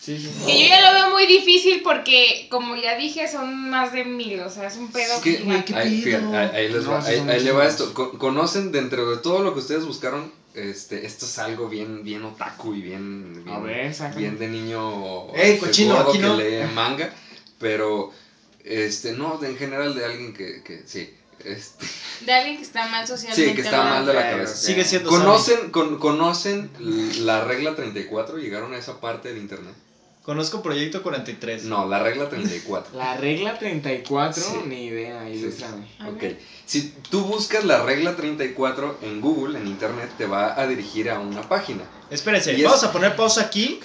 Sí, 0.00 0.18
sí. 0.20 0.28
Que 0.44 0.60
yo 0.60 0.68
ya 0.68 0.78
lo 0.80 0.92
veo 0.94 1.10
muy 1.10 1.26
difícil 1.26 1.80
porque, 1.82 2.46
como 2.50 2.76
ya 2.76 2.94
dije, 2.94 3.28
son 3.28 3.70
más 3.70 3.92
de 3.92 4.04
mil, 4.04 4.38
o 4.40 4.50
sea, 4.50 4.66
es 4.66 4.76
un 4.76 4.90
pedo 4.90 5.20
que, 5.20 5.38
gigante. 5.38 5.74
ahí, 5.74 6.02
fíjate, 6.02 6.36
ahí, 6.36 6.50
ahí 6.52 6.68
les 6.68 6.84
No, 6.84 6.90
va, 6.92 7.02
sí 7.02 7.08
ahí, 7.12 7.16
son 7.18 7.30
ahí 7.30 7.40
le 7.40 7.50
va 7.52 7.64
muchísimos. 7.64 7.88
esto. 7.88 8.10
Co- 8.10 8.18
Conocen 8.18 8.72
dentro 8.72 9.10
de 9.10 9.16
todo 9.18 9.40
lo 9.40 9.52
que 9.54 9.60
ustedes 9.60 9.84
buscaron, 9.86 10.30
este, 10.54 11.06
esto 11.06 11.24
es 11.24 11.38
algo 11.38 11.68
bien, 11.68 12.02
bien 12.04 12.24
otaku 12.24 12.74
y 12.74 12.82
bien, 12.82 13.42
bien, 13.44 13.62
ver, 13.62 13.94
bien 14.14 14.38
de 14.38 14.48
niño 14.48 15.34
Ey, 15.34 15.56
cochino, 15.56 15.98
aquí 15.98 16.18
que 16.18 16.26
no. 16.26 16.36
lee 16.36 16.66
manga, 16.66 17.10
pero 17.58 18.10
este, 18.64 19.12
no, 19.12 19.42
en 19.42 19.56
general 19.56 19.94
de 19.94 20.04
alguien 20.04 20.32
que, 20.34 20.62
que 20.62 20.82
sí, 20.84 21.08
este, 21.44 21.86
De 22.24 22.32
alguien 22.32 22.56
que 22.56 22.62
está 22.62 22.86
mal 22.88 23.06
socialmente. 23.06 23.48
sí, 23.50 23.54
que 23.54 23.62
está 23.62 23.82
mal 23.84 24.06
de 24.06 24.14
la 24.14 24.30
cabeza. 24.30 24.52
ok. 24.52 24.58
Sigue 24.58 24.84
siendo 24.84 25.10
¿Conocen, 25.10 25.70
con- 25.70 25.98
¿Conocen 25.98 26.70
la 27.24 27.44
regla 27.44 27.74
34? 27.74 28.38
¿Llegaron 28.38 28.74
a 28.74 28.78
esa 28.78 29.00
parte 29.00 29.28
del 29.28 29.38
internet? 29.38 29.74
Conozco 30.22 30.60
Proyecto 30.60 31.04
43. 31.04 31.64
No, 31.66 31.86
la 31.88 32.00
regla 32.00 32.28
34. 32.28 32.98
La 32.98 33.16
regla 33.16 33.56
34, 33.60 34.42
Sí. 34.42 34.56
ni 34.66 34.86
idea, 34.86 35.28
ilústrame. 35.30 35.86
A 36.00 36.08
Ok. 36.08 36.24
Si 36.64 36.92
tú 37.10 37.20
buscas 37.24 37.64
la 37.64 37.84
regla 37.84 38.16
34 38.16 38.98
en 39.02 39.20
Google, 39.20 39.56
en 39.60 39.68
internet, 39.68 40.10
te 40.18 40.26
va 40.26 40.60
a 40.60 40.66
dirigir 40.66 41.10
a 41.10 41.20
una 41.20 41.42
página. 41.42 41.84
Espérense, 42.10 42.54
Y 42.54 42.56
es- 42.56 42.64
vamos 42.64 42.82
a 42.82 42.90
poner 42.92 43.14
pausa 43.14 43.42
aquí. 43.42 43.78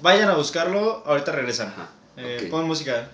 Vayan 0.00 0.30
a 0.30 0.34
buscarlo, 0.34 1.02
ahorita 1.06 1.32
regresan. 1.32 1.68
Ajá. 1.68 1.90
Eh. 2.16 2.48
Pon 2.50 2.66
música. 2.66 3.10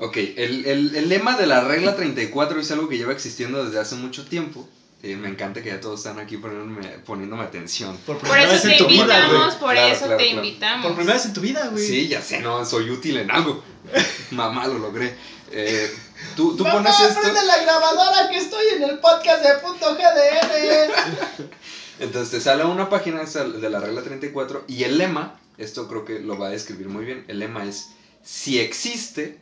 Ok, 0.00 0.16
el, 0.16 0.64
el- 0.66 0.96
el 0.96 1.08
lema 1.08 1.36
de 1.36 1.46
la 1.46 1.60
regla 1.62 1.94
34 1.94 2.60
es 2.60 2.70
algo 2.70 2.88
que 2.88 2.96
lleva 2.98 3.12
existiendo 3.12 3.64
desde 3.64 3.78
hace 3.78 3.94
mucho 3.96 4.24
tiempo. 4.26 4.68
Eh, 5.02 5.16
me 5.16 5.28
encanta 5.28 5.62
que 5.62 5.70
ya 5.70 5.80
todos 5.80 6.00
están 6.00 6.18
aquí 6.18 6.36
poniéndome, 6.36 6.86
poniéndome 7.06 7.42
atención. 7.42 7.96
Por 8.06 8.18
Por 8.18 8.28
primera 8.28 8.44
eso 8.44 8.52
vez 8.52 8.62
te 8.62 8.72
en 8.72 8.78
tu 8.78 8.86
vida, 8.86 9.02
invitamos, 9.02 9.46
güey. 9.46 9.58
por 9.60 9.72
Claro, 9.72 9.88
eso 9.94 10.04
claro, 10.06 10.16
te 10.18 10.24
claro. 10.24 10.36
invitamos. 10.44 10.86
Por 10.86 10.94
primera 10.96 11.14
vez 11.16 11.26
en 11.26 11.32
tu 11.32 11.40
vida, 11.40 11.68
güey. 11.68 11.86
Sí, 11.86 12.08
ya 12.08 12.20
sé, 12.22 12.40
no, 12.40 12.64
soy 12.66 12.90
útil 12.90 13.16
en 13.16 13.30
algo. 13.30 13.62
Mamá, 14.32 14.66
lo 14.66 14.78
logré. 14.78 15.14
Eh, 15.52 15.90
tú 16.36 16.54
tú 16.56 16.64
Mamá, 16.64 16.76
pones 16.82 17.00
esto. 17.00 17.20
prende 17.22 17.42
la 17.44 17.62
grabadora 17.62 18.28
que 18.30 18.36
estoy 18.38 18.64
en 18.76 18.82
el 18.84 18.98
podcast 18.98 19.42
de 19.42 19.54
punto 19.66 19.94
GDR. 19.94 21.48
Entonces 22.00 22.30
te 22.30 22.40
sale 22.40 22.64
una 22.64 22.88
página 22.88 23.22
de 23.24 23.70
la 23.70 23.80
regla 23.80 24.02
34 24.02 24.64
y 24.68 24.84
el 24.84 24.96
lema, 24.98 25.38
esto 25.58 25.88
creo 25.88 26.04
que 26.04 26.20
lo 26.20 26.38
va 26.38 26.46
a 26.48 26.50
describir 26.50 26.88
muy 26.88 27.04
bien, 27.04 27.24
el 27.28 27.38
lema 27.38 27.64
es, 27.64 27.88
si 28.22 28.58
existe, 28.58 29.38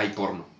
hay 0.00 0.08
porno. 0.08 0.50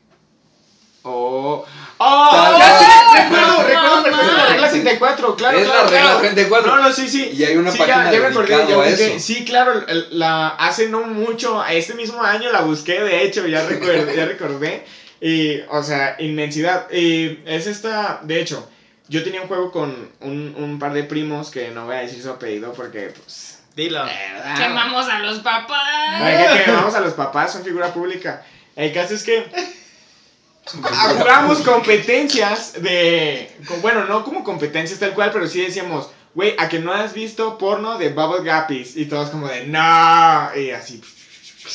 Oh, 1.02 1.64
oh, 1.96 2.58
ya 2.58 2.78
sé, 2.78 3.22
recuerdo, 3.22 3.62
recuerdo 3.62 3.96
No, 3.96 4.02
perfecto 4.02 4.36
la 4.36 4.46
regla 4.48 4.68
34, 4.68 5.36
claro, 5.36 5.58
Es 5.58 5.64
claro, 5.64 5.84
la 5.84 5.90
regla 5.90 6.02
claro. 6.02 6.20
34. 6.20 6.76
No, 6.76 6.82
no, 6.82 6.92
sí, 6.92 7.08
sí. 7.08 7.30
Y 7.32 7.44
hay 7.44 7.56
una 7.56 7.70
Sí, 7.72 7.78
página 7.78 8.04
ya, 8.04 8.12
ya 8.12 8.20
me 8.20 8.26
acordé, 8.26 8.56
dedicada 8.56 8.68
ya 8.68 8.82
a 8.82 8.88
eso. 8.88 9.18
Sí, 9.18 9.44
claro, 9.46 9.82
la, 10.10 10.48
hace 10.48 10.90
no 10.90 11.02
mucho, 11.04 11.64
este 11.64 11.94
mismo 11.94 12.22
año 12.22 12.52
la 12.52 12.60
busqué, 12.60 13.00
de 13.00 13.24
hecho, 13.24 13.46
ya 13.46 13.66
recuerdo, 13.66 14.12
ya 14.12 14.26
recordé. 14.26 14.84
Y, 15.22 15.60
o 15.70 15.82
sea, 15.82 16.16
inmensidad. 16.18 16.90
Y 16.92 17.38
es 17.46 17.66
esta, 17.66 18.20
de 18.22 18.40
hecho, 18.40 18.68
yo 19.08 19.24
tenía 19.24 19.40
un 19.40 19.48
juego 19.48 19.72
con 19.72 20.10
un, 20.20 20.54
un 20.58 20.78
par 20.78 20.92
de 20.92 21.04
primos 21.04 21.50
que 21.50 21.70
no 21.70 21.86
voy 21.86 21.96
a 21.96 22.00
decir 22.00 22.22
su 22.22 22.30
apellido 22.30 22.74
porque, 22.74 23.12
pues... 23.16 23.58
Dilo. 23.74 24.04
¿verdad? 24.04 24.58
Quemamos 24.58 25.08
a 25.08 25.20
los 25.20 25.38
papás. 25.38 26.20
Ay, 26.20 26.58
que 26.58 26.64
quemamos 26.64 26.94
a 26.94 27.00
los 27.00 27.14
papás, 27.14 27.52
son 27.52 27.64
figura 27.64 27.94
pública. 27.94 28.44
El 28.80 28.92
caso 28.92 29.14
es 29.14 29.22
que 29.24 29.44
jugamos 31.18 31.58
competencias 31.64 32.80
de. 32.82 33.50
con- 33.66 33.80
Bueno, 33.82 34.04
no 34.06 34.24
como 34.24 34.44
competencias 34.44 34.98
tal 35.00 35.12
cual, 35.14 35.30
pero 35.32 35.46
sí 35.48 35.60
decíamos, 35.60 36.08
güey, 36.34 36.54
a 36.58 36.68
que 36.68 36.78
no 36.78 36.92
has 36.92 37.12
visto 37.12 37.58
porno 37.58 37.98
de 37.98 38.10
Bubble 38.10 38.50
Guppies. 38.50 38.96
Y 38.96 39.06
todos 39.06 39.30
como 39.30 39.48
de, 39.48 39.66
no. 39.66 40.50
Y 40.58 40.70
así. 40.70 41.02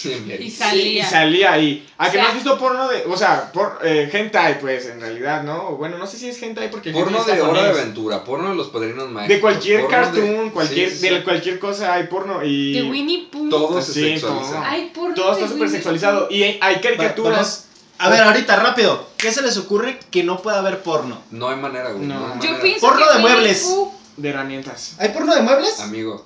Y 0.04 0.44
Y, 0.44 0.52
salía. 0.52 1.00
y 1.00 1.04
salía 1.04 1.54
ahí. 1.54 1.88
A 1.98 2.04
O 2.08 2.12
que 2.12 2.12
sea- 2.14 2.24
no 2.24 2.28
has 2.30 2.36
visto 2.36 2.58
porno 2.58 2.88
de. 2.90 3.04
O 3.08 3.18
sea, 3.18 3.52
por, 3.52 3.80
eh, 3.84 4.10
hentai, 4.12 4.60
pues, 4.60 4.86
en 4.88 5.00
realidad, 5.00 5.44
¿no? 5.44 5.72
Bueno, 5.78 5.98
no 5.98 6.06
sé 6.08 6.18
si 6.18 6.28
es 6.30 6.42
hentai 6.44 6.70
porque. 6.70 6.92
Porno 6.92 7.24
de 7.24 7.42
hora 7.42 7.64
de 7.64 7.70
aventura, 7.70 8.24
porno 8.24 8.50
de 8.50 8.56
los 8.56 8.68
padrinos 8.68 9.10
mágicos. 9.10 9.30
De 9.36 9.40
cualquier 9.42 9.88
cartoon, 9.88 10.46
de- 10.46 10.52
cualquier, 10.52 10.90
sí, 10.90 10.96
sí, 10.98 11.08
sí. 11.08 11.14
de 11.14 11.24
cualquier 11.24 11.60
cosa 11.60 11.94
hay 11.94 12.04
porno. 12.08 12.44
Y. 12.44 12.74
De 12.74 12.84
Winnie 12.84 13.28
Pooh. 13.32 13.50
Todo 13.50 13.82
se 13.82 13.94
Sí, 13.94 14.02
sexualiza. 14.02 14.52
todo. 14.52 14.62
Ay, 14.64 14.92
porno 14.94 15.16
Todo 15.16 15.32
está 15.34 15.48
súper 15.48 15.70
sexualizado. 15.70 16.28
Y 16.30 16.44
hay, 16.44 16.58
hay 16.62 16.82
caricaturas. 16.82 17.32
Vamos- 17.38 17.62
A 17.98 18.10
ver, 18.10 18.22
ahorita, 18.24 18.58
rápido. 18.58 19.08
¿Qué 19.16 19.32
se 19.32 19.42
les 19.42 19.56
ocurre 19.58 19.98
que 20.12 20.22
no 20.24 20.42
pueda 20.42 20.60
haber 20.60 20.84
porno? 20.84 21.18
No 21.32 21.48
hay 21.48 21.56
manera, 21.56 21.92
güey. 21.92 22.06
No, 22.06 22.16
No. 22.16 22.26
hay 22.26 22.30
manera. 22.36 22.52
Yo 22.58 22.62
pienso 22.62 22.86
Porno 22.86 23.06
que 23.08 23.14
de 23.14 23.18
Winnie 23.24 23.32
muebles. 23.32 23.64
Pooh- 23.64 23.92
De 24.18 24.30
herramientas. 24.30 24.96
¿Hay 25.00 25.10
porno 25.10 25.34
de 25.36 25.42
muebles? 25.42 25.80
Amigo, 25.80 26.26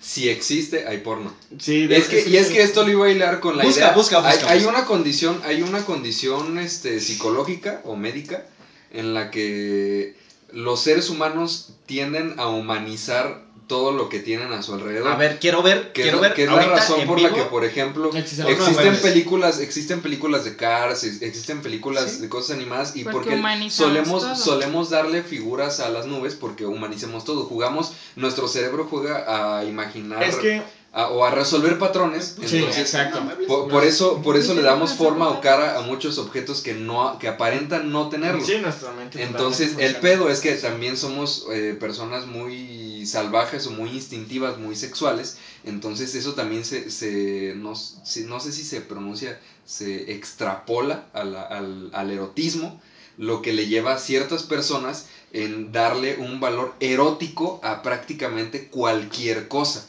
si 0.00 0.28
existe, 0.28 0.86
hay 0.86 0.98
porno. 0.98 1.32
Sí, 1.58 1.86
de- 1.86 1.96
Es 1.96 2.08
que, 2.08 2.28
y 2.28 2.36
es 2.36 2.48
que 2.48 2.62
esto 2.62 2.84
lo 2.84 2.90
iba 2.90 3.06
a 3.06 3.10
hilar 3.10 3.40
con 3.40 3.56
la 3.56 3.64
Busca, 3.64 3.80
idea. 3.80 3.92
busca, 3.94 4.18
busca, 4.18 4.30
hay, 4.30 4.38
hay 4.46 4.58
busca. 4.64 4.70
una 4.78 4.84
condición, 4.86 5.40
hay 5.44 5.62
una 5.62 5.84
condición 5.84 6.58
este, 6.58 7.00
psicológica 7.00 7.80
o 7.84 7.96
médica 7.96 8.44
en 8.92 9.14
la 9.14 9.30
que 9.30 10.14
los 10.52 10.80
seres 10.80 11.10
humanos 11.10 11.70
tienden 11.86 12.34
a 12.38 12.46
humanizar 12.48 13.45
todo 13.66 13.90
lo 13.92 14.08
que 14.08 14.20
tienen 14.20 14.52
a 14.52 14.62
su 14.62 14.74
alrededor. 14.74 15.08
A 15.12 15.16
ver, 15.16 15.38
quiero 15.40 15.62
ver, 15.62 15.92
que 15.92 16.02
es, 16.02 16.04
quiero 16.06 16.18
la- 16.20 16.28
ver. 16.28 16.34
que 16.34 16.44
es 16.44 16.50
la 16.50 16.62
razón 16.66 17.04
por 17.06 17.20
la 17.20 17.32
que, 17.32 17.42
por 17.42 17.64
ejemplo, 17.64 18.10
existen 18.14 18.96
películas, 19.02 19.58
existen 19.58 20.00
películas 20.02 20.44
de 20.44 20.56
Cars, 20.56 21.02
ex- 21.04 21.22
existen 21.22 21.62
películas 21.62 22.12
Sí. 22.12 22.20
de 22.20 22.28
cosas 22.28 22.56
animadas 22.56 22.94
y 22.94 23.04
Porque 23.04 23.30
solemos 23.70 24.22
todo. 24.22 24.36
solemos 24.36 24.90
darle 24.90 25.22
figuras 25.22 25.80
a 25.80 25.88
las 25.88 26.06
nubes 26.06 26.34
porque 26.34 26.64
humanicemos 26.64 27.24
todo. 27.24 27.44
Jugamos, 27.44 27.92
nuestro 28.14 28.46
cerebro 28.48 28.86
juega 28.88 29.58
a 29.58 29.64
imaginar 29.64 30.22
Es 30.22 30.36
que. 30.36 30.62
a- 30.92 31.08
o 31.08 31.24
a 31.24 31.30
resolver 31.30 31.78
patrones. 31.78 32.36
Sí, 32.46 32.58
entonces, 32.58 32.80
exacto. 32.82 33.20
por, 33.48 33.68
por 33.68 33.84
eso, 33.84 34.22
por 34.22 34.36
eso 34.36 34.54
le 34.54 34.62
damos 34.62 34.94
forma 34.94 35.28
o 35.28 35.40
cara 35.40 35.76
a 35.76 35.82
muchos 35.82 36.16
objetos 36.18 36.62
que 36.62 36.72
no, 36.72 37.18
que 37.18 37.28
aparentan 37.28 37.90
no 37.92 38.08
tenerlo. 38.08 38.42
Sí, 38.44 38.56
nuestra 38.62 38.92
mente. 38.92 39.22
Entonces, 39.22 39.74
el 39.78 39.96
pedo 39.96 40.30
es 40.30 40.40
que 40.40 40.52
también 40.54 40.96
somos 40.96 41.44
eh, 41.52 41.76
personas 41.78 42.26
muy 42.26 42.85
salvajes 43.06 43.66
o 43.66 43.70
muy 43.70 43.90
instintivas, 43.90 44.58
muy 44.58 44.76
sexuales. 44.76 45.36
Entonces, 45.64 46.14
eso 46.14 46.34
también 46.34 46.64
se, 46.64 46.90
se 46.90 47.52
no, 47.56 47.74
se- 47.74 48.24
no 48.24 48.40
sé 48.40 48.52
si 48.52 48.64
se 48.64 48.80
pronuncia, 48.80 49.38
se 49.64 50.12
extrapola 50.12 51.06
a 51.12 51.24
la- 51.24 51.42
al, 51.42 51.90
al 51.92 52.10
erotismo, 52.10 52.80
lo 53.18 53.40
que 53.42 53.52
le 53.52 53.66
lleva 53.66 53.92
a 53.94 53.98
ciertas 53.98 54.42
personas 54.42 55.06
en 55.32 55.72
darle 55.72 56.16
un 56.16 56.38
valor 56.40 56.74
erótico 56.80 57.58
a 57.62 57.82
prácticamente 57.82 58.66
cualquier 58.68 59.48
cosa. 59.48 59.86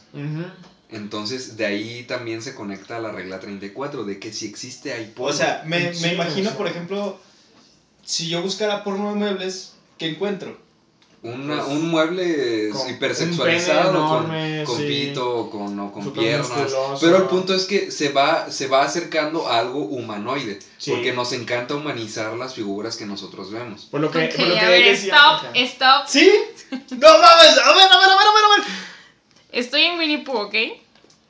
Entonces, 0.89 1.57
de 1.57 1.65
ahí 1.65 2.03
también 2.03 2.41
se 2.41 2.53
conecta 2.53 2.95
a 2.95 2.99
la 2.99 3.11
regla 3.11 3.39
34, 3.39 4.05
de 4.05 4.19
que 4.19 4.31
si 4.31 4.45
existe 4.45 4.93
hay 4.93 5.07
porno. 5.07 5.33
O 5.33 5.37
sea, 5.37 5.61
me, 5.65 5.93
Sí, 5.93 6.07
imagino, 6.07 6.53
por 6.53 6.67
ejemplo, 6.67 7.17
si 8.05 8.29
yo 8.29 8.41
buscara 8.41 8.83
porno 8.83 9.09
de 9.09 9.15
muebles, 9.15 9.71
¿qué 9.97 10.07
encuentro? 10.07 10.57
Una- 11.23 11.63
Pues, 11.63 11.67
un 11.75 11.89
mueble 11.89 12.69
con 12.69 12.89
hipersexualizado 12.89 13.89
un 13.89 13.95
pene 13.95 14.07
con, 14.07 14.35
enorme, 14.35 14.63
con 14.65 14.77
sí. 14.77 14.83
pito 14.85 15.35
o 15.35 15.49
con, 15.49 15.79
o 15.79 15.91
con 15.91 16.13
piernas. 16.13 16.47
musculoso. 16.47 16.97
Pero 17.01 17.17
el 17.17 17.23
punto 17.23 17.53
es 17.55 17.65
que 17.65 17.91
se 17.91 18.09
va, 18.09 18.51
se 18.51 18.67
va 18.67 18.83
acercando 18.83 19.47
a 19.47 19.57
algo 19.59 19.79
humanoide. 19.79 20.59
Sí. 20.77 20.91
Porque 20.91 21.13
nos 21.13 21.31
encanta 21.33 21.73
humanizar 21.75 22.33
las 22.37 22.53
figuras 22.53 22.95
que 22.97 23.05
nosotros 23.07 23.51
vemos. 23.51 23.85
Por 23.85 23.99
lo 24.01 24.11
que, 24.11 24.25
Ok, 24.25 24.35
por 24.35 24.47
lo 24.47 24.53
que 24.53 24.59
a 24.59 24.69
ver, 24.69 24.85
decía. 24.85 25.15
stop, 25.15 25.55
stop. 25.55 26.07
¿Sí? 26.07 26.31
¡No 26.71 26.77
mames! 27.17 27.57
A 27.57 27.73
ver, 27.73 27.73
a 27.73 27.73
ver, 27.73 27.91
a 27.91 27.97
ver, 27.97 28.09
a 28.09 28.33
ver, 28.33 28.43
a 28.45 28.57
ver. 28.57 28.67
Estoy 29.53 29.81
en 29.83 29.97
Winnie 29.97 30.19
Pooh, 30.19 30.37
¿ok? 30.37 30.55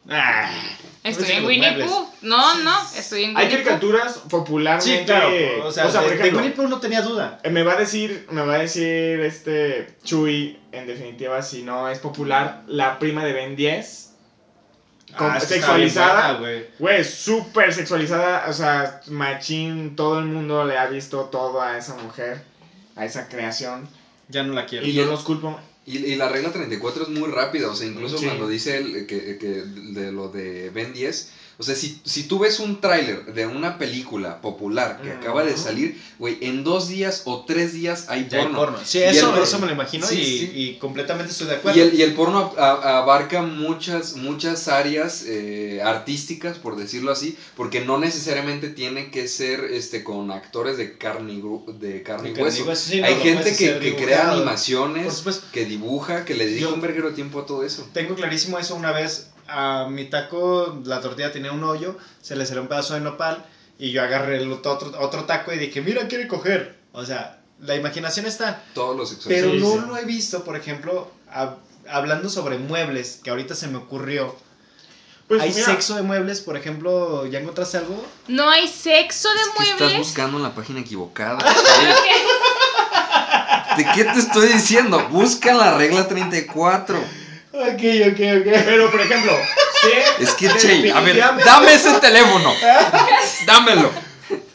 Ah, 0.09 0.51
Estoy 1.07 1.31
en 1.31 1.45
Winnie. 1.45 1.85
Pooh. 1.85 2.07
No, 2.21 2.55
no, 2.63 2.75
estoy 2.95 3.25
en 3.25 3.37
Hay 3.37 3.45
Winnie 3.45 3.57
Pooh. 3.59 3.63
caricaturas 3.65 4.17
popularmente. 4.29 4.99
Sí, 4.99 5.05
claro. 5.05 5.29
O 5.65 5.71
sea, 5.71 5.85
por 5.85 6.09
de, 6.09 6.15
ejemplo, 6.15 6.39
Winnie 6.39 6.53
Pooh 6.55 6.67
no 6.67 6.79
tenía 6.79 7.01
duda. 7.01 7.39
eh, 7.43 7.49
me 7.49 7.63
va 7.63 7.73
a 7.73 7.77
decir, 7.77 8.27
me 8.31 8.41
va 8.41 8.55
a 8.55 8.59
decir 8.59 9.19
este 9.21 9.95
Chuy, 10.03 10.59
en 10.71 10.87
definitiva, 10.87 11.41
si 11.41 11.63
no 11.63 11.89
es 11.89 11.99
popular, 11.99 12.63
la 12.67 12.99
prima 12.99 13.23
de 13.23 13.33
Ben 13.33 13.55
10. 13.55 14.03
Con- 15.17 15.31
Ah, 15.31 15.39
sexualizada. 15.39 16.33
güey. 16.79 17.03
Súper 17.03 17.73
sexualizada. 17.73 18.45
O 18.49 18.53
sea, 18.53 19.01
machín, 19.07 19.95
todo 19.95 20.19
el 20.19 20.25
mundo 20.25 20.65
le 20.65 20.77
ha 20.77 20.85
visto 20.87 21.21
todo 21.25 21.61
a 21.61 21.77
esa 21.77 21.95
mujer, 21.95 22.43
a 22.95 23.05
esa 23.05 23.27
creación. 23.29 23.87
Ya 24.29 24.43
no 24.43 24.53
la 24.53 24.65
quiero. 24.65 24.85
Y 24.85 24.93
no 24.93 25.05
los 25.05 25.23
culpo. 25.23 25.57
Y, 25.87 25.99
y 25.99 26.15
la 26.17 26.27
regla 26.27 26.51
34 26.51 27.03
es 27.03 27.09
muy 27.09 27.29
rápida, 27.31 27.69
o 27.69 27.75
sea, 27.75 27.87
incluso 27.87 28.17
Sí. 28.17 28.25
cuando 28.25 28.47
dice 28.47 28.77
el, 28.77 29.05
que, 29.07 29.37
que 29.37 29.63
de 29.63 30.11
lo 30.11 30.27
de 30.27 30.69
Ben 30.69 30.91
10, 30.93 31.29
o 31.59 31.63
sea, 31.63 31.75
si, 31.75 31.99
si 32.05 32.23
tú 32.23 32.37
ves 32.39 32.59
un 32.59 32.79
tráiler 32.81 33.25
de 33.33 33.47
una 33.47 33.77
película 33.79 34.41
popular 34.41 35.01
que 35.01 35.11
acaba 35.11 35.43
de 35.43 35.57
salir, 35.57 35.99
güey, 36.19 36.37
en 36.41 36.63
dos 36.63 36.87
días 36.87 37.23
o 37.25 37.45
tres 37.45 37.73
días 37.73 38.05
hay 38.09 38.27
Ya 38.29 38.37
hay 38.39 38.43
porno. 38.43 38.57
porno. 38.59 38.77
Sí, 38.85 38.99
eso, 38.99 39.35
el- 39.35 39.41
eso 39.43 39.57
me 39.59 39.65
lo 39.65 39.73
imagino 39.73 40.05
Sí, 40.05 40.19
y, 40.21 40.37
sí. 40.39 40.51
y 40.53 40.73
completamente 40.77 41.31
estoy 41.31 41.47
de 41.47 41.55
acuerdo. 41.55 41.77
Y 41.79 41.81
el, 41.81 41.93
y 41.95 42.01
el 42.03 42.13
porno 42.13 42.51
abarca 42.57 43.41
muchas, 43.41 44.13
muchas 44.13 44.67
áreas 44.67 45.23
eh, 45.25 45.81
artísticas, 45.83 46.57
por 46.59 46.75
decirlo 46.75 47.11
así, 47.11 47.35
porque 47.55 47.81
no 47.81 47.97
necesariamente 47.97 48.69
tiene 48.69 49.09
que 49.09 49.27
ser 49.27 49.63
este, 49.65 50.03
con 50.03 50.29
actores 50.31 50.77
de 50.77 50.97
carne 50.97 51.33
y, 51.33 51.41
gru- 51.41 51.65
de 51.65 52.03
carne 52.03 52.29
y 52.29 52.33
carne 52.33 52.43
hueso. 52.49 52.65
hueso, 52.65 52.89
sí, 52.89 53.01
no, 53.01 53.07
Hay 53.07 53.15
gente 53.15 53.55
que, 53.55 53.79
que 53.79 53.95
crea 53.95 54.29
animaciones, 54.31 55.23
que 55.51 55.65
dibuja, 55.65 56.23
que 56.25 56.35
le 56.35 56.45
dedica 56.45 56.67
un 56.69 56.81
verguero 56.81 57.13
tiempo 57.13 57.39
a 57.39 57.45
todo 57.45 57.63
eso. 57.63 57.87
Tengo 57.93 58.15
clarísimo 58.15 58.59
eso 58.59 58.75
una 58.75 58.91
vez. 58.91 59.27
A 59.49 59.87
mi 59.89 60.05
taco, 60.05 60.79
la 60.85 61.01
tortilla 61.01 61.31
tenía 61.31 61.51
un 61.51 61.63
hoyo, 61.63 61.97
se 62.21 62.35
le 62.35 62.45
salió 62.45 62.61
un 62.61 62.67
pedazo 62.67 62.93
de 62.95 63.01
nopal 63.01 63.43
y 63.79 63.91
yo 63.91 64.01
agarré 64.03 64.37
el 64.41 64.51
otro, 64.51 64.91
otro 64.99 65.23
taco 65.25 65.53
y 65.53 65.57
dije, 65.57 65.81
mira, 65.81 66.07
quiere 66.07 66.27
coger. 66.27 66.75
O 66.91 67.05
sea, 67.05 67.39
la 67.61 67.75
imaginación 67.75 68.25
está. 68.25 68.61
Todos 68.73 68.97
los. 68.97 69.17
Pero 69.27 69.53
no 69.53 69.71
sí. 69.73 69.79
lo 69.87 69.97
he 69.97 70.05
visto, 70.05 70.43
por 70.43 70.55
ejemplo, 70.57 71.09
hab- 71.33 71.57
hablando 71.89 72.29
sobre 72.29 72.57
muebles, 72.57 73.19
que 73.23 73.29
ahorita 73.29 73.55
se 73.55 73.67
me 73.67 73.77
ocurrió. 73.77 74.35
Pues 75.27 75.41
¿Hay 75.41 75.53
mira, 75.53 75.65
sexo 75.65 75.95
de 75.95 76.03
muebles, 76.03 76.39
por 76.41 76.55
ejemplo? 76.55 77.25
¿Ya 77.25 77.39
encontraste 77.39 77.77
algo? 77.79 78.05
No 78.29 78.49
hay 78.49 78.67
sexo 78.67 79.27
de 79.29 79.41
Es 79.41 79.47
que 79.57 79.63
estás 79.63 79.79
muebles. 79.79 79.97
buscando 79.99 80.37
en 80.37 80.43
la 80.43 80.55
página 80.55 80.79
equivocada. 80.79 81.37
¿De 83.77 83.85
qué 83.93 84.05
te 84.05 84.19
estoy 84.19 84.47
diciendo? 84.53 85.07
Busca 85.09 85.53
la 85.53 85.77
regla 85.77 86.07
34. 86.07 86.97
Ok, 87.59 87.83
ok, 88.11 88.19
ok. 88.39 88.63
Pero, 88.65 88.91
por 88.91 89.01
ejemplo, 89.01 89.31
sí, 89.81 89.89
Es 90.23 90.33
que, 90.35 90.47
Che, 90.57 90.91
a 90.91 90.99
ver, 91.01 91.17
dame 91.45 91.73
ese 91.73 91.91
teléfono. 91.99 92.53
Dámelo. 93.45 93.89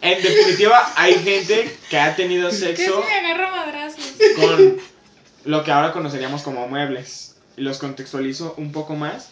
en 0.01 0.23
definitiva, 0.23 0.93
hay 0.97 1.15
gente 1.15 1.77
que 1.89 1.99
ha 1.99 2.15
tenido 2.15 2.51
sexo 2.51 3.05
me 3.07 3.15
agarro 3.31 3.49
a 3.49 3.57
madrazos. 3.57 4.05
con 4.37 4.77
lo 5.45 5.65
que 5.65 5.73
ahora 5.73 5.93
conoceríamos 5.93 6.43
como 6.43 6.69
muebles. 6.69 7.37
Y 7.57 7.63
los 7.63 7.79
contextualizo 7.79 8.55
un 8.57 8.73
poco 8.73 8.95
más. 8.95 9.29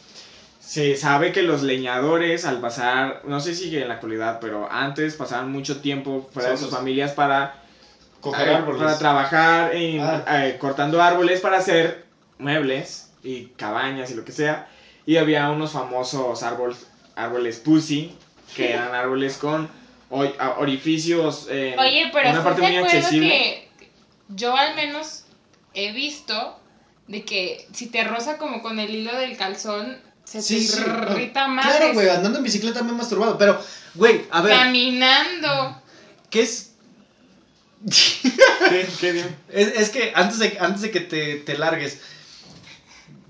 Se 0.60 0.96
sabe 0.96 1.32
que 1.32 1.42
los 1.42 1.62
leñadores 1.62 2.44
al 2.44 2.60
pasar, 2.60 3.22
no 3.24 3.40
sé 3.40 3.54
si 3.54 3.76
en 3.76 3.88
la 3.88 3.94
actualidad, 3.94 4.38
pero 4.40 4.70
antes 4.70 5.14
pasaban 5.14 5.50
mucho 5.50 5.80
tiempo 5.80 6.28
fuera 6.32 6.50
de 6.50 6.56
sus 6.56 6.66
Solos. 6.66 6.78
familias 6.78 7.12
para, 7.12 7.54
Coger 8.20 8.48
eh, 8.48 8.54
árboles. 8.54 8.82
para 8.82 8.98
trabajar 8.98 9.74
en, 9.74 10.00
Ah. 10.00 10.24
eh, 10.46 10.56
cortando 10.60 11.02
árboles 11.02 11.40
para 11.40 11.58
hacer 11.58 12.04
muebles 12.38 13.09
y 13.22 13.46
cabañas 13.56 14.10
y 14.10 14.14
lo 14.14 14.24
que 14.24 14.32
sea. 14.32 14.68
Y 15.06 15.16
había 15.16 15.48
unos 15.50 15.72
famosos 15.72 16.42
árboles, 16.42 16.86
árboles 17.16 17.56
pussy, 17.58 18.12
que 18.54 18.70
eran 18.74 18.94
árboles 18.94 19.36
con 19.36 19.68
orificios 20.58 21.46
en 21.48 21.78
Oye, 21.78 22.10
pero 22.12 22.28
una 22.30 22.38
¿estás 22.38 22.44
parte 22.44 22.62
muy 22.62 22.76
accesible. 22.76 23.28
que 23.28 23.68
yo 24.30 24.56
al 24.56 24.74
menos 24.74 25.24
he 25.74 25.92
visto 25.92 26.58
de 27.06 27.24
que 27.24 27.66
si 27.72 27.86
te 27.86 28.02
roza 28.04 28.36
como 28.38 28.60
con 28.62 28.78
el 28.80 28.90
hilo 28.94 29.14
del 29.16 29.36
calzón, 29.36 29.98
se 30.24 30.42
Sí, 30.42 30.56
te 30.66 30.72
sí. 30.74 30.80
irrita 30.80 31.48
más. 31.48 31.66
Claro, 31.66 31.92
güey, 31.94 32.08
andando 32.08 32.38
en 32.38 32.44
bicicleta 32.44 32.82
me 32.82 32.90
he 32.90 32.94
masturbado. 32.94 33.36
Pero, 33.38 33.60
güey, 33.94 34.22
a 34.30 34.40
ver, 34.42 34.56
Caminando. 34.56 35.80
¿qué 36.30 36.42
es? 36.42 36.72
¿Qué- 38.68 38.88
qué 39.00 39.12
dio? 39.12 39.24
Es, 39.48 39.68
es 39.68 39.90
que 39.90 40.12
antes 40.14 40.38
de, 40.38 40.56
antes 40.60 40.82
de 40.82 40.90
que 40.90 41.00
te, 41.00 41.36
te 41.36 41.56
largues, 41.56 42.00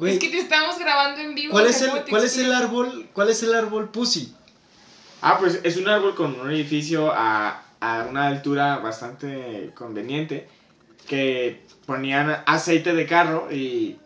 güey, 0.00 0.14
Es 0.14 0.18
que 0.18 0.28
te 0.30 0.38
estamos 0.38 0.78
grabando 0.78 1.20
en 1.20 1.34
vivo. 1.34 1.52
¿cuál, 1.52 1.66
es 1.66 1.80
el, 1.82 1.90
¿cómo 1.90 2.02
te 2.02 2.10
¿cuál 2.10 2.24
es 2.24 2.36
el 2.36 2.46
explico? 2.46 2.64
árbol? 2.64 3.08
¿Cuál 3.12 3.28
es 3.30 3.42
el 3.42 3.54
árbol 3.54 3.88
pussy? 3.90 4.34
Ah, 5.22 5.36
pues 5.38 5.60
es 5.62 5.76
un 5.76 5.88
árbol 5.88 6.14
con 6.14 6.40
un 6.40 6.50
edificio 6.50 7.12
a, 7.12 7.62
a 7.80 8.06
una 8.08 8.26
altura 8.26 8.78
bastante 8.78 9.70
conveniente 9.74 10.48
que 11.06 11.62
ponían 11.86 12.42
aceite 12.46 12.92
de 12.94 13.06
carro 13.06 13.48
y... 13.52 13.96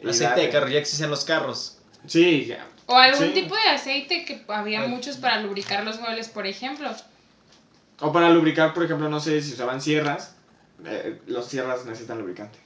y 0.00 0.08
Aceite 0.08 0.40
de 0.42 0.50
carro, 0.50 0.68
ya 0.68 0.78
existían 0.78 1.10
los 1.10 1.24
carros. 1.24 1.78
Sí, 2.06 2.44
ya. 2.46 2.66
O 2.86 2.94
algún 2.96 3.28
Sí. 3.28 3.32
tipo 3.32 3.54
de 3.56 3.68
aceite 3.70 4.24
que 4.26 4.44
había 4.48 4.86
muchos 4.86 5.16
para 5.16 5.40
lubricar 5.40 5.84
los 5.84 5.98
muebles, 6.00 6.28
por 6.28 6.46
ejemplo. 6.46 6.90
O 8.00 8.12
para 8.12 8.28
lubricar, 8.30 8.74
por 8.74 8.84
ejemplo, 8.84 9.08
no 9.08 9.20
sé 9.20 9.40
si 9.40 9.54
usaban 9.54 9.80
sierras. 9.80 10.34
eh, 10.84 11.20
los 11.26 11.46
sierras 11.46 11.86
necesitan 11.86 12.18
lubricante. 12.18 12.58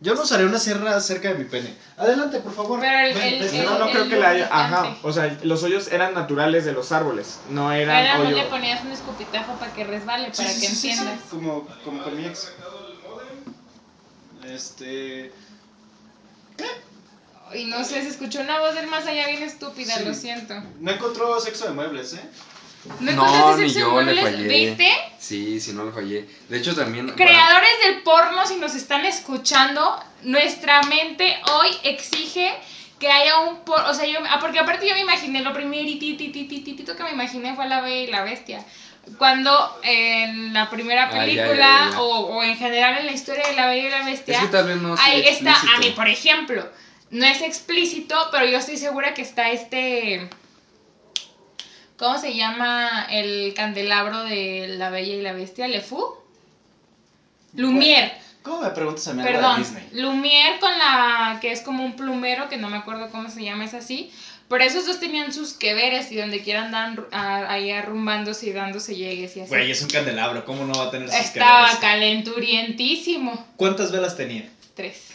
Yo 0.00 0.14
no 0.14 0.22
usaré 0.22 0.44
una 0.44 0.58
sierra 0.58 1.00
cerca 1.00 1.28
de 1.28 1.34
mi 1.36 1.44
pene. 1.44 1.74
Adelante, 1.96 2.40
por 2.40 2.52
favor. 2.54 2.78
Pero 2.80 2.98
el- 3.06 3.14
Ven, 3.14 3.34
el- 3.34 3.40
ven. 3.44 3.54
el- 3.54 3.64
no, 3.64 3.78
no 3.78 3.90
creo 3.90 4.08
que 4.08 4.16
la 4.16 4.28
haya. 4.30 4.48
Ajá. 4.50 4.96
O 5.02 5.12
sea, 5.12 5.38
los 5.44 5.62
hoyos 5.62 5.88
eran 5.88 6.12
naturales 6.14 6.64
de 6.64 6.72
los 6.72 6.92
árboles. 6.92 7.38
No 7.48 7.72
eran 7.72 7.96
Era 8.04 8.18
no 8.18 8.24
hoyos. 8.24 8.34
le 8.38 8.44
ponías 8.46 8.84
un 8.84 8.92
escupitajo 8.92 9.54
para 9.54 9.72
que 9.72 9.84
resbale, 9.84 10.26
Sí, 10.34 10.42
para 10.42 10.48
sí, 10.50 10.60
que 10.60 10.66
sí, 10.66 10.74
sí, 10.74 10.80
sí, 10.80 10.88
entiendas. 10.90 11.20
Como, 11.30 11.66
como 11.84 12.02
con 12.02 12.16
mi 12.16 12.26
ex. 12.26 12.52
Este. 14.46 15.32
Y 17.54 17.64
no 17.66 17.84
sé, 17.84 18.02
se 18.02 18.08
escuchó 18.08 18.40
una 18.40 18.58
voz 18.58 18.74
del 18.74 18.88
más 18.88 19.06
allá 19.06 19.28
bien 19.28 19.42
estúpida, 19.42 19.96
Sí. 19.98 20.04
lo 20.04 20.12
siento. 20.14 20.54
No 20.80 20.90
encontró 20.90 21.38
sexo 21.40 21.66
de 21.66 21.72
muebles, 21.72 22.14
¿eh? 22.14 22.20
¿No, 23.00 23.56
ni 23.56 23.68
yo 23.72 24.00
le 24.02 24.20
fallé. 24.20 24.46
¿Viste? 24.66 24.90
Sí, 25.18 25.58
sí, 25.60 25.72
no 25.72 25.84
le 25.86 25.92
fallé. 25.92 26.28
De 26.48 26.58
hecho, 26.58 26.74
también. 26.74 27.06
para- 27.06 27.16
Creadores 27.16 27.72
del 27.86 28.02
porno, 28.02 28.46
si 28.46 28.56
nos 28.56 28.74
están 28.74 29.04
escuchando, 29.06 30.02
nuestra 30.22 30.82
mente 30.82 31.36
hoy 31.52 31.68
exige 31.82 32.52
que 32.98 33.08
haya 33.10 33.38
un 33.40 33.60
porno. 33.64 33.90
O 33.90 33.94
sea, 33.94 34.06
yo. 34.06 34.18
ah, 34.28 34.38
Porque 34.40 34.58
aparte 34.58 34.86
yo 34.86 34.94
me 34.94 35.00
imaginé, 35.00 35.40
lo 35.42 35.52
primeritito 35.54 36.96
que 36.96 37.02
me 37.02 37.10
imaginé 37.12 37.54
fue 37.54 37.66
La 37.68 37.80
Bella 37.80 38.02
y 38.02 38.06
la 38.08 38.22
Bestia. 38.22 38.64
Cuando 39.18 39.78
en 39.82 40.54
la 40.54 40.70
primera 40.70 41.06
Ah, 41.06 41.10
ya, 41.10 41.18
ya, 41.18 41.24
película 41.44 41.88
ya. 41.92 42.00
O, 42.00 42.36
o 42.36 42.42
en 42.42 42.56
general 42.56 42.98
en 42.98 43.06
la 43.06 43.12
historia 43.12 43.46
de 43.48 43.54
La 43.54 43.66
Bella 43.66 43.88
y 43.88 43.90
la 43.90 44.04
Bestia. 44.04 44.36
Es 44.36 44.40
que 44.44 44.48
tal 44.48 44.66
vez 44.66 44.76
no 44.78 44.94
Ahí 44.98 45.20
está, 45.26 45.50
a 45.50 45.52
explícito. 45.54 45.80
mí, 45.80 45.90
por 45.90 46.08
ejemplo, 46.08 46.68
no 47.10 47.26
es 47.26 47.40
explícito, 47.42 48.28
pero 48.32 48.46
yo 48.46 48.58
estoy 48.58 48.76
segura 48.78 49.12
que 49.14 49.22
está 49.22 49.50
este. 49.50 50.28
¿Cómo 51.98 52.18
se 52.18 52.34
llama 52.34 53.06
el 53.10 53.54
candelabro 53.54 54.24
de 54.24 54.66
La 54.76 54.90
Bella 54.90 55.14
y 55.14 55.22
la 55.22 55.32
Bestia? 55.32 55.68
¿Le 55.68 55.80
Fou? 55.80 56.16
Lumière, 57.56 58.12
¿Cómo 58.44 58.60
me 58.60 58.70
preguntas 58.70 59.08
a 59.08 59.14
mí 59.14 59.22
algo 59.22 59.32
de 59.32 59.38
perdón. 59.38 59.58
Disney? 59.58 59.88
Lumière 59.92 60.60
con 60.60 60.78
la 60.78 61.38
que 61.40 61.50
es 61.50 61.62
como 61.62 61.82
un 61.82 61.96
plumero, 61.96 62.50
que 62.50 62.58
no 62.58 62.68
me 62.68 62.76
acuerdo 62.76 63.08
cómo 63.10 63.30
se 63.30 63.42
llama, 63.42 63.64
es 63.64 63.72
así. 63.72 64.10
Pero 64.48 64.62
esos 64.62 64.84
dos 64.84 65.00
tenían 65.00 65.32
sus 65.32 65.54
que 65.54 65.72
veres 65.72 66.12
y 66.12 66.16
donde 66.16 66.42
quieran 66.42 66.74
andan 66.74 67.06
ah, 67.12 67.46
ahí 67.48 67.70
arrumbándose 67.70 68.48
y 68.48 68.52
dándose 68.52 68.96
llegues 68.96 69.34
y 69.36 69.40
así. 69.40 69.48
Güey, 69.48 69.70
es 69.70 69.80
un 69.80 69.88
candelabro, 69.88 70.44
¿cómo 70.44 70.66
no 70.66 70.74
va 70.74 70.88
a 70.88 70.90
tener 70.90 71.08
sus 71.08 71.18
Estaba 71.18 71.70
calenturientísimo. 71.80 73.46
¿Cuántas 73.56 73.90
velas 73.90 74.14
tenía? 74.14 74.46
Tres. 74.74 75.13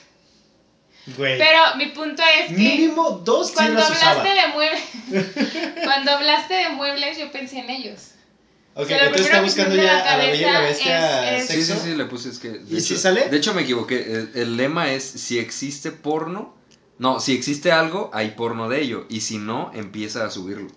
Güey. 1.18 1.38
Pero 1.38 1.60
mi 1.78 1.88
punto 1.88 2.22
es 2.40 2.48
que. 2.48 2.54
Mínimo 2.54 3.22
dos 3.24 3.48
sí 3.50 3.54
Cuando 3.56 3.82
hablaste 3.84 4.30
de 4.30 4.48
muebles, 4.54 4.84
cuando 5.84 6.12
hablaste 6.12 6.54
de 6.54 6.70
muebles, 6.70 7.18
yo 7.18 7.32
pensé 7.32 7.60
en 7.60 7.70
ellos. 7.70 8.00
Ok, 8.76 8.84
o 8.84 8.88
sea, 8.88 8.98
lo 8.98 9.04
entonces 9.06 9.26
está 9.28 9.42
buscando 9.42 9.76
ya 9.76 9.84
la 9.84 10.00
a 10.00 10.18
la 10.18 10.26
bella 10.26 10.36
y 10.36 10.42
la 10.42 10.52
cabeza 10.54 10.70
bestia 10.70 11.36
es- 11.38 11.50
es- 11.50 11.66
Sí, 11.66 11.74
sí, 11.74 11.80
sí, 11.84 11.96
le 11.96 12.06
puse 12.06 12.30
es 12.30 12.40
que. 12.40 12.62
¿Y 12.70 12.80
si 12.82 12.96
sale? 12.98 13.28
De 13.30 13.38
hecho, 13.38 13.54
me 13.54 13.64
equivoqué. 13.64 13.98
El, 14.00 14.32
el 14.36 14.58
lema 14.58 14.92
es: 14.92 15.04
si 15.04 15.38
existe 15.40 15.92
porno. 15.92 16.56
No, 16.98 17.20
si 17.22 17.34
existe 17.34 17.72
algo, 17.72 18.10
hay 18.14 18.32
porno 18.32 18.68
de 18.70 18.82
ello. 18.82 19.06
Y 19.10 19.22
si 19.22 19.38
no, 19.38 19.72
empieza 19.74 20.26
a 20.26 20.30
subirlo. 20.30 20.68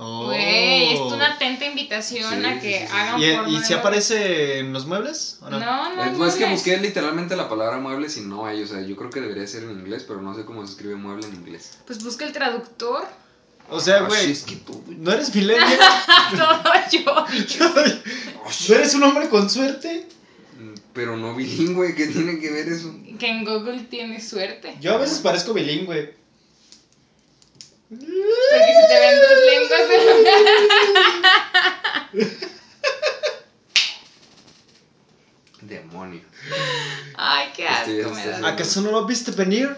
Oh. 0.00 0.26
Güey, 0.26 0.92
es 0.92 1.00
una 1.00 1.34
atenta 1.34 1.64
invitación 1.66 2.40
Sí, 2.40 2.46
a 2.46 2.60
que 2.60 2.78
sí, 2.80 2.86
sí. 2.86 2.92
hagan 2.96 3.20
¿Y, 3.20 3.32
porno 3.34 3.48
y 3.58 3.64
si 3.64 3.74
aparece 3.74 4.58
en 4.60 4.72
los 4.72 4.86
muebles? 4.86 5.38
¿o 5.42 5.50
No, 5.50 5.58
no? 5.58 5.94
no, 5.96 6.02
Eh, 6.04 6.10
no. 6.12 6.18
pues 6.18 6.34
es 6.34 6.38
que 6.38 6.48
busqué 6.50 6.76
literalmente 6.76 7.34
la 7.34 7.48
palabra 7.48 7.78
muebles 7.78 8.16
y 8.16 8.20
no 8.20 8.46
hay. 8.46 8.62
O 8.62 8.66
sea, 8.68 8.80
yo 8.82 8.94
creo 8.94 9.10
que 9.10 9.20
debería 9.20 9.44
ser 9.48 9.64
en 9.64 9.72
inglés, 9.72 10.04
pero 10.06 10.22
no 10.22 10.34
sé 10.36 10.44
cómo 10.44 10.64
se 10.64 10.72
escribe 10.72 10.94
mueble 10.94 11.26
en 11.26 11.34
inglés. 11.34 11.78
Pues 11.86 12.02
busca 12.04 12.24
el 12.24 12.32
traductor. 12.32 13.04
O 13.70 13.80
sea, 13.80 14.02
güey, 14.02 14.30
es 14.30 14.44
que 14.44 14.54
tú, 14.56 14.80
güey. 14.86 14.96
¿no 14.98 15.10
eres 15.12 15.34
millennial? 15.34 15.78
Todo 16.36 16.62
yo. 16.90 17.24
¿No 18.68 18.74
eres 18.76 18.94
un 18.94 19.02
hombre 19.02 19.28
con 19.28 19.50
suerte? 19.50 20.06
Mm, 20.60 20.74
Pero 20.92 21.16
no 21.16 21.34
bilingüe, 21.34 21.94
¿qué 21.96 22.06
tiene 22.06 22.38
que 22.38 22.50
ver 22.50 22.68
eso? 22.68 22.94
Que 23.18 23.28
en 23.28 23.44
Google 23.44 23.80
tiene 23.90 24.20
suerte. 24.20 24.76
Yo 24.80 24.94
a 24.94 24.98
veces 24.98 25.18
parezco 25.18 25.52
bilingüe. 25.54 26.14
Porque 27.88 28.06
se 28.06 28.88
te 28.88 29.00
ven 29.00 29.16
dos 29.20 29.38
lenguas. 29.46 29.82
Demonio. 35.62 36.20
Ay, 37.16 37.48
qué 37.56 37.66
asco 37.66 37.90
Estoy- 37.90 38.14
me 38.14 38.26
da. 38.26 38.48
¿Acaso 38.48 38.80
no 38.80 38.92
lo 38.92 39.04
viste 39.06 39.32
venir? 39.32 39.76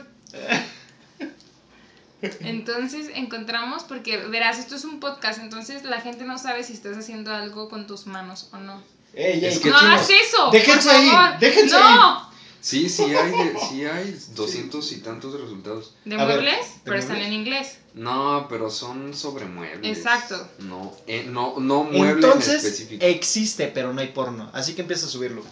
Entonces 2.41 3.09
encontramos, 3.15 3.85
porque 3.85 4.19
verás, 4.19 4.59
esto 4.59 4.77
es 4.77 4.85
un 4.85 5.01
podcast, 5.01 5.39
entonces 5.39 5.85
la 5.85 6.03
gente 6.03 6.25
no 6.25 6.37
sabe 6.37 6.65
si 6.65 6.75
estás 6.75 6.99
haciendo 6.99 7.33
algo 7.35 7.71
con 7.71 7.87
tus 7.87 8.07
manos 8.07 8.51
o 8.53 8.59
no. 8.59 8.83
Ey, 9.15 9.39
ey, 9.43 9.47
Es 9.47 9.59
que 9.61 9.71
no 9.71 9.79
chinos. 9.79 9.93
hagas 9.95 10.11
eso. 10.11 10.51
Déjense 10.53 10.89
por 10.89 10.97
ahí, 10.99 11.37
déjense 11.41 11.75
no. 11.75 12.30
Sí, 12.61 12.89
sí 12.89 13.05
hay, 13.15 13.31
de- 13.31 13.59
sí 13.69 13.85
hay 13.93 14.19
200 14.35 14.93
y 14.93 14.97
tantos 14.99 15.41
resultados. 15.41 15.95
¿De 16.05 16.15
A 16.17 16.25
ver, 16.25 16.37
muebles? 16.43 16.67
¿de 16.75 16.81
pero 16.85 16.97
están 16.99 17.17
muebles? 17.17 17.29
en 17.35 17.41
inglés. 17.41 17.77
No, 17.95 18.47
pero 18.49 18.71
son 18.71 19.15
sobre 19.15 19.47
muebles. 19.47 19.97
Exacto. 19.99 20.49
No, 20.61 20.95
eh, 21.07 21.25
no, 21.29 21.55
no 21.59 21.85
mueble 21.85 22.11
en 22.11 22.17
Entonces 22.17 22.63
específico. 22.65 23.05
existe, 23.05 23.67
pero 23.69 23.93
no 23.93 24.01
hay 24.01 24.09
porno. 24.09 24.51
Así 24.53 24.75
que 24.75 24.83
empieza 24.83 25.07
a 25.07 25.09
subirlo. 25.09 25.43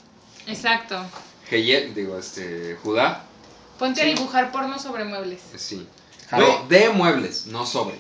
Exacto. 0.47 1.05
Heyel, 1.51 1.95
digo, 1.95 2.19
este, 2.19 2.77
Judá, 2.83 3.25
Ponte 3.79 4.03
a 4.03 4.05
dibujar 4.07 4.51
porno 4.53 4.79
sobre 4.79 5.05
muebles. 5.05 5.41
sí. 5.57 5.87
No, 6.31 6.67
de 6.69 6.91
muebles, 6.91 7.47
no 7.47 7.65
sobre. 7.65 7.99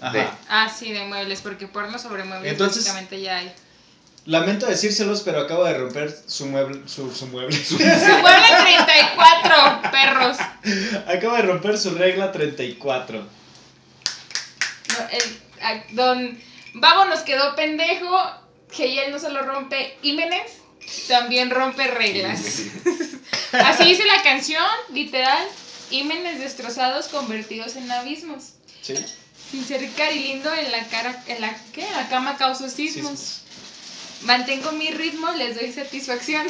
Ajá. 0.00 0.38
Ah, 0.48 0.68
sí, 0.74 0.90
de 0.92 1.04
muebles, 1.06 1.40
porque 1.42 1.66
porno 1.68 1.98
sobre 1.98 2.24
muebles 2.24 2.52
Entonces- 2.52 2.84
básicamente 2.84 3.20
ya 3.20 3.36
hay. 3.38 3.52
Lamento 4.28 4.66
decírselos, 4.66 5.22
pero 5.22 5.40
acabo 5.40 5.64
de 5.64 5.72
romper 5.72 6.14
su 6.26 6.44
mueble. 6.46 6.86
Su, 6.86 7.10
su 7.14 7.26
mueble. 7.28 7.56
Su 7.64 7.78
mueble 7.78 8.46
34, 8.60 9.90
perros. 9.90 10.36
acabo 11.06 11.34
de 11.36 11.42
romper 11.42 11.78
su 11.78 11.90
regla 11.94 12.30
34. 12.30 13.20
No, 13.20 15.08
el- 15.10 15.40
a- 15.62 15.82
don 15.92 16.38
Babo 16.74 17.06
nos 17.06 17.20
quedó 17.20 17.56
pendejo. 17.56 18.18
Geyel 18.70 19.10
no 19.12 19.18
solo 19.18 19.42
rompe 19.46 19.96
Jiménez, 20.02 20.42
también 21.08 21.48
rompe 21.50 21.86
reglas. 21.86 22.38
Así 23.52 23.84
dice 23.84 24.04
la 24.04 24.22
canción, 24.22 24.62
literal. 24.92 25.42
Jiménez 25.88 26.38
destrozados 26.38 27.08
convertidos 27.08 27.76
en 27.76 27.90
abismos. 27.90 28.52
¿Sí? 28.82 28.94
Sin 29.50 29.64
ser 29.64 29.88
carilindo 29.92 30.52
en 30.52 30.70
la 30.70 30.84
cara, 30.88 31.24
en 31.28 31.40
la, 31.40 31.56
¿qué? 31.72 31.86
La 31.96 32.10
cama 32.10 32.36
causo 32.36 32.68
sismos. 32.68 33.40
Mantengo 34.22 34.72
mi 34.72 34.90
ritmo, 34.90 35.30
les 35.32 35.54
doy 35.54 35.72
satisfacción. 35.72 36.46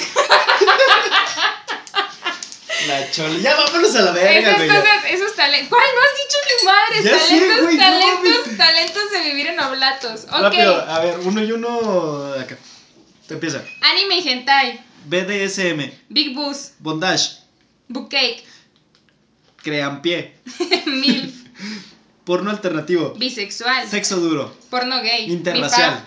La 2.86 3.10
chola. 3.10 3.38
Ya 3.40 3.56
vámonos 3.56 3.94
a 3.96 4.02
la 4.02 4.12
verga, 4.12 4.38
Esas 4.50 4.56
güey. 4.56 4.68
cosas, 4.68 5.04
esos 5.10 5.34
talentos. 5.34 5.68
¿Cuál? 5.68 5.82
No 5.94 6.00
has 6.00 6.14
dicho 6.16 6.38
ni 6.48 6.64
madres. 6.66 7.04
Ya 7.04 7.18
sé, 7.18 7.28
talentos, 7.40 7.62
güey, 7.64 7.76
talentos, 7.78 8.56
talentos 8.56 9.10
de 9.10 9.20
vivir 9.30 9.46
en 9.48 9.60
oblatos. 9.60 10.24
Ok. 10.24 10.40
Rápido, 10.40 10.80
a 10.82 11.00
ver, 11.00 11.18
uno 11.24 11.42
y 11.42 11.52
uno 11.52 12.32
acá. 12.38 12.56
Te 13.26 13.34
empieza. 13.34 13.64
Anime 13.82 14.18
y 14.18 14.28
hentai. 14.28 14.80
BDSM, 15.06 15.90
Big 16.08 16.34
Boost. 16.34 16.74
bondage, 16.80 17.38
Bookcake. 17.88 18.44
crean 19.62 20.02
pie, 20.02 20.36
MILF. 20.86 21.34
porno 22.24 22.50
alternativo, 22.50 23.14
Bisexual. 23.16 23.88
sexo 23.88 24.16
duro, 24.16 24.54
porno 24.70 25.00
gay. 25.02 25.30
interracial, 25.32 26.04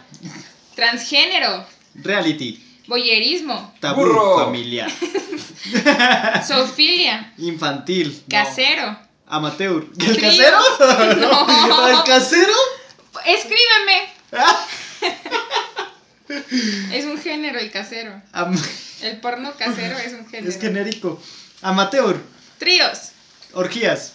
Transgénero. 0.86 1.64
reality, 1.94 2.60
Voyerismo. 2.88 3.72
tabú 3.80 4.02
Burro. 4.02 4.46
familiar, 4.46 4.90
Zoofilia. 6.48 7.34
infantil, 7.38 8.24
Casero. 8.28 8.98
amateur. 9.28 9.84
¿El 10.00 10.16
Trío. 10.16 10.22
casero? 10.30 10.58
No. 11.20 11.88
¿El 11.88 12.04
casero? 12.04 12.54
Escríbeme. 13.26 14.10
Ah, 14.32 14.66
Es 16.92 17.06
un 17.06 17.22
género 17.22 17.60
el 17.60 17.70
casero. 17.72 18.20
am- 18.32 18.58
El 19.04 19.18
porno 19.20 19.54
casero 19.58 20.00
es 20.00 20.14
un 20.14 20.28
género. 20.28 20.50
es 20.50 20.60
genérico. 20.60 21.22
Amateur, 21.62 22.20
Tríos. 22.58 23.12
orgías, 23.54 24.14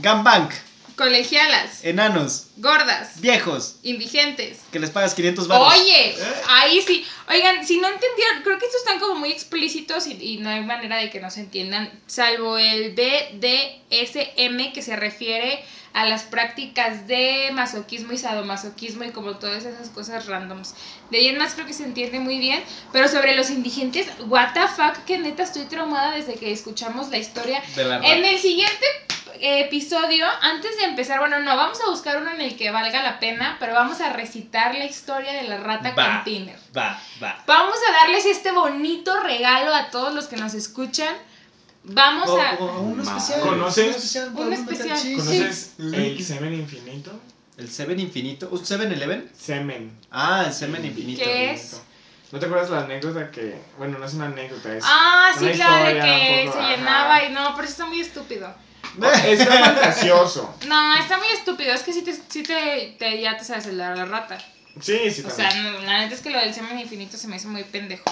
gangbang, 0.00 0.48
Colegialas. 0.96 1.84
enanos, 1.84 2.46
Gordas. 2.56 3.20
viejos, 3.20 3.76
Indigentes. 3.82 4.58
que 4.70 4.78
les 4.78 4.90
pagas 4.90 5.14
500 5.14 5.48
baros. 5.48 5.74
Oye, 5.74 6.14
ahí 6.48 6.82
sí. 6.82 7.04
Oigan, 7.28 7.66
si 7.66 7.78
no 7.78 7.88
entendieron, 7.88 8.42
creo 8.42 8.58
que 8.58 8.66
estos 8.66 8.80
están 8.82 8.98
como 8.98 9.16
muy 9.16 9.30
explícitos 9.32 10.06
y, 10.06 10.12
y 10.20 10.38
no 10.38 10.50
hay 10.50 10.62
manera 10.62 10.96
de 10.96 11.10
que 11.10 11.20
no 11.20 11.30
se 11.30 11.40
entiendan, 11.40 11.90
salvo 12.06 12.58
el 12.58 12.92
BDSM 12.92 14.72
que 14.72 14.82
se 14.82 14.96
refiere 14.96 15.64
a 15.94 16.06
las 16.06 16.22
prácticas 16.22 17.06
de 17.06 17.50
masoquismo 17.52 18.12
y 18.12 18.18
sadomasoquismo 18.18 19.04
y 19.04 19.10
como 19.10 19.36
todas 19.36 19.64
esas 19.64 19.88
cosas 19.90 20.26
randoms. 20.26 20.74
De 21.10 21.18
ahí 21.18 21.28
en 21.28 21.38
más 21.38 21.54
creo 21.54 21.66
que 21.66 21.74
se 21.74 21.84
entiende 21.84 22.18
muy 22.18 22.38
bien, 22.38 22.62
pero 22.92 23.08
sobre 23.08 23.36
los 23.36 23.50
indigentes, 23.50 24.06
what 24.26 24.54
the 24.54 24.66
fuck, 24.68 25.04
que 25.04 25.18
neta 25.18 25.42
estoy 25.42 25.64
traumada 25.66 26.12
desde 26.12 26.34
que 26.34 26.52
escuchamos 26.52 27.10
la 27.10 27.18
historia 27.18 27.62
De 27.76 27.84
la 27.84 27.98
en 27.98 28.24
el 28.24 28.38
siguiente 28.38 28.86
eh, 28.86 29.21
episodio, 29.40 30.26
antes 30.40 30.76
de 30.78 30.84
empezar, 30.84 31.18
bueno, 31.18 31.40
no, 31.40 31.56
vamos 31.56 31.78
a 31.80 31.90
buscar 31.90 32.20
uno 32.20 32.30
en 32.32 32.40
el 32.40 32.56
que 32.56 32.70
valga 32.70 33.02
la 33.02 33.18
pena, 33.20 33.56
pero 33.60 33.74
vamos 33.74 34.00
a 34.00 34.12
recitar 34.12 34.74
la 34.74 34.84
historia 34.84 35.32
de 35.32 35.44
la 35.44 35.58
rata 35.58 35.92
Va. 35.94 36.16
con 36.16 36.24
Tinder. 36.24 36.58
Va, 36.76 37.00
va. 37.22 37.42
Vamos 37.46 37.76
a 37.88 37.92
darles 37.92 38.24
este 38.26 38.50
bonito 38.52 39.20
regalo 39.20 39.74
a 39.74 39.90
todos 39.90 40.14
los 40.14 40.26
que 40.26 40.36
nos 40.36 40.54
escuchan. 40.54 41.14
Vamos 41.84 42.28
O, 42.30 42.40
a... 42.40 42.52
o- 42.60 42.82
Ma- 42.94 43.02
especial. 43.02 43.40
¿Conoces? 43.40 43.86
Un 44.34 44.52
especial. 44.52 44.98
Un 45.04 45.16
¿Conoces 45.18 45.74
sí. 45.76 45.94
el 45.96 46.24
semen 46.24 46.54
infinito? 46.54 47.10
El 47.58 47.70
Seven 47.70 48.00
Infinito. 48.00 48.48
¿Un 48.50 48.64
Seven 48.64 48.90
Eleven? 48.90 49.30
Semen. 49.38 49.92
Ah, 50.10 50.44
el 50.46 50.52
Semen 50.54 50.84
Infinito. 50.86 51.22
¿Qué 51.22 51.52
es? 51.52 51.82
¿No 52.32 52.38
te 52.38 52.46
acuerdas 52.46 52.70
la 52.70 52.80
anécdota 52.80 53.30
que... 53.30 53.60
Bueno, 53.76 53.98
no 53.98 54.06
es 54.06 54.14
una 54.14 54.24
anécdota, 54.26 54.74
es... 54.74 54.82
Ah, 54.86 55.32
sí, 55.38 55.50
claro, 55.50 55.84
de 55.84 56.00
que 56.00 56.40
un 56.44 56.46
poco, 56.46 56.58
se 56.58 56.64
ajá. 56.64 56.76
llenaba 56.76 57.24
y 57.24 57.30
no, 57.32 57.50
pero 57.54 57.64
eso 57.64 57.72
está 57.72 57.86
muy 57.86 58.00
estúpido. 58.00 58.52
Está 59.24 59.46
fantasioso. 59.64 60.54
No, 60.66 60.94
está 60.96 61.18
muy 61.18 61.28
estúpido, 61.28 61.72
es 61.72 61.82
que 61.82 61.92
sí 61.92 62.02
te, 62.02 62.12
sí 62.14 62.42
te, 62.42 62.96
te- 62.98 63.20
ya 63.20 63.36
te 63.36 63.44
sabes 63.44 63.66
el 63.66 63.72
de 63.78 63.84
la 63.84 64.04
rata. 64.04 64.38
Sí, 64.80 65.10
sí, 65.10 65.22
O 65.22 65.28
también. 65.28 65.50
sea, 65.50 65.62
no, 65.62 65.80
la 65.82 66.00
neta 66.00 66.14
es 66.14 66.20
que 66.20 66.30
lo 66.30 66.38
del 66.38 66.52
semen 66.54 66.78
infinito 66.78 67.16
se 67.16 67.28
me 67.28 67.36
hizo 67.36 67.48
muy 67.48 67.64
pendejo. 67.64 68.04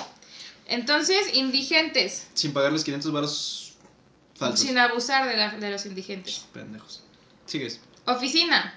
Entonces, 0.67 1.35
indigentes, 1.35 2.27
Sin 2.35 2.53
pagar 2.53 2.73
los 2.73 2.85
500 2.85 3.13
baros 3.13 3.73
falsos. 4.37 4.61
sin 4.61 4.79
abusar 4.79 5.29
de, 5.29 5.37
la- 5.37 5.51
de 5.57 5.71
los 5.71 5.85
indigentes. 5.87 6.45
Pendejos. 6.53 7.03
Sigues. 7.47 7.81
Oficina, 8.07 8.75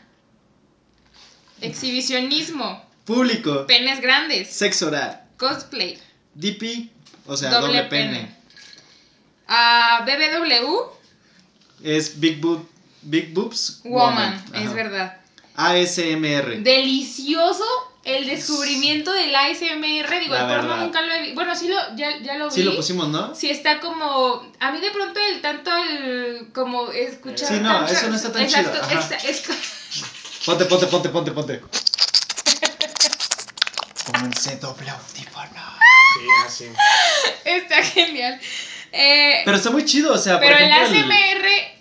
exhibicionismo, 1.61 2.83
Público. 3.05 3.65
penes 3.67 4.01
grandes, 4.01 4.49
Sexo 4.49 4.87
oral. 4.87 5.21
cosplay, 5.37 5.99
DP. 6.35 6.89
O 7.27 7.37
sea, 7.37 7.51
doble, 7.51 7.67
doble, 7.77 7.83
pene. 7.89 8.13
pene. 8.15 8.35
Ah, 9.47 10.05
BBW, 10.05 11.03
Es 11.84 12.19
Big 12.19 12.39
Boot. 12.41 12.67
Big 13.01 13.34
Boobs. 13.34 13.81
woman, 13.84 14.41
es 14.53 14.73
verdad. 14.73 15.17
ASMR. 15.55 16.63
Delicioso 16.63 17.65
el 18.05 18.25
descubrimiento 18.25 19.11
del 19.11 19.36
ASMR. 19.36 20.19
Digo, 20.19 20.36
el 20.36 20.45
porno 20.47 20.77
nunca 20.77 21.01
lo 21.01 21.13
he 21.13 21.19
visto. 21.21 21.36
Bueno, 21.36 21.55
sí 21.55 21.67
lo, 21.67 21.77
ya, 21.95 22.17
ya 22.21 22.38
lo 22.38 22.47
vi. 22.47 22.55
Sí, 22.55 22.63
lo 22.63 22.75
pusimos, 22.75 23.09
¿no? 23.09 23.36
Sí, 23.36 23.49
está 23.49 23.79
como. 23.81 24.49
A 24.59 24.71
mí 24.71 24.79
de 24.79 24.91
pronto 24.91 25.19
el 25.19 25.41
tanto 25.41 25.71
el. 25.75 26.47
Como 26.53 26.89
escuchar. 26.91 27.47
Sí, 27.49 27.55
no, 27.61 27.86
eso 27.86 28.07
no 28.09 28.15
está 28.15 28.31
tan 28.31 28.43
Exacto, 28.43 28.71
chido, 28.71 28.84
ajá. 28.84 28.99
exa- 29.17 29.23
es- 29.29 29.43
Ponte, 30.45 30.65
ponte, 30.65 30.88
ponte, 30.88 31.09
ponte, 31.09 31.31
ponte. 31.31 31.61
Comencé 34.05 34.57
doble 34.57 34.89
audífono. 34.89 35.61
Sí, 36.15 36.27
así. 36.45 36.65
está 37.45 37.81
genial. 37.84 38.39
Eh, 38.91 39.41
Pero 39.45 39.57
está 39.57 39.71
muy 39.71 39.86
chido, 39.86 40.13
o 40.13 40.17
sea, 40.17 40.39
pero 40.39 40.53
por 40.55 40.61
el 40.61 40.71
ASMR 40.71 41.72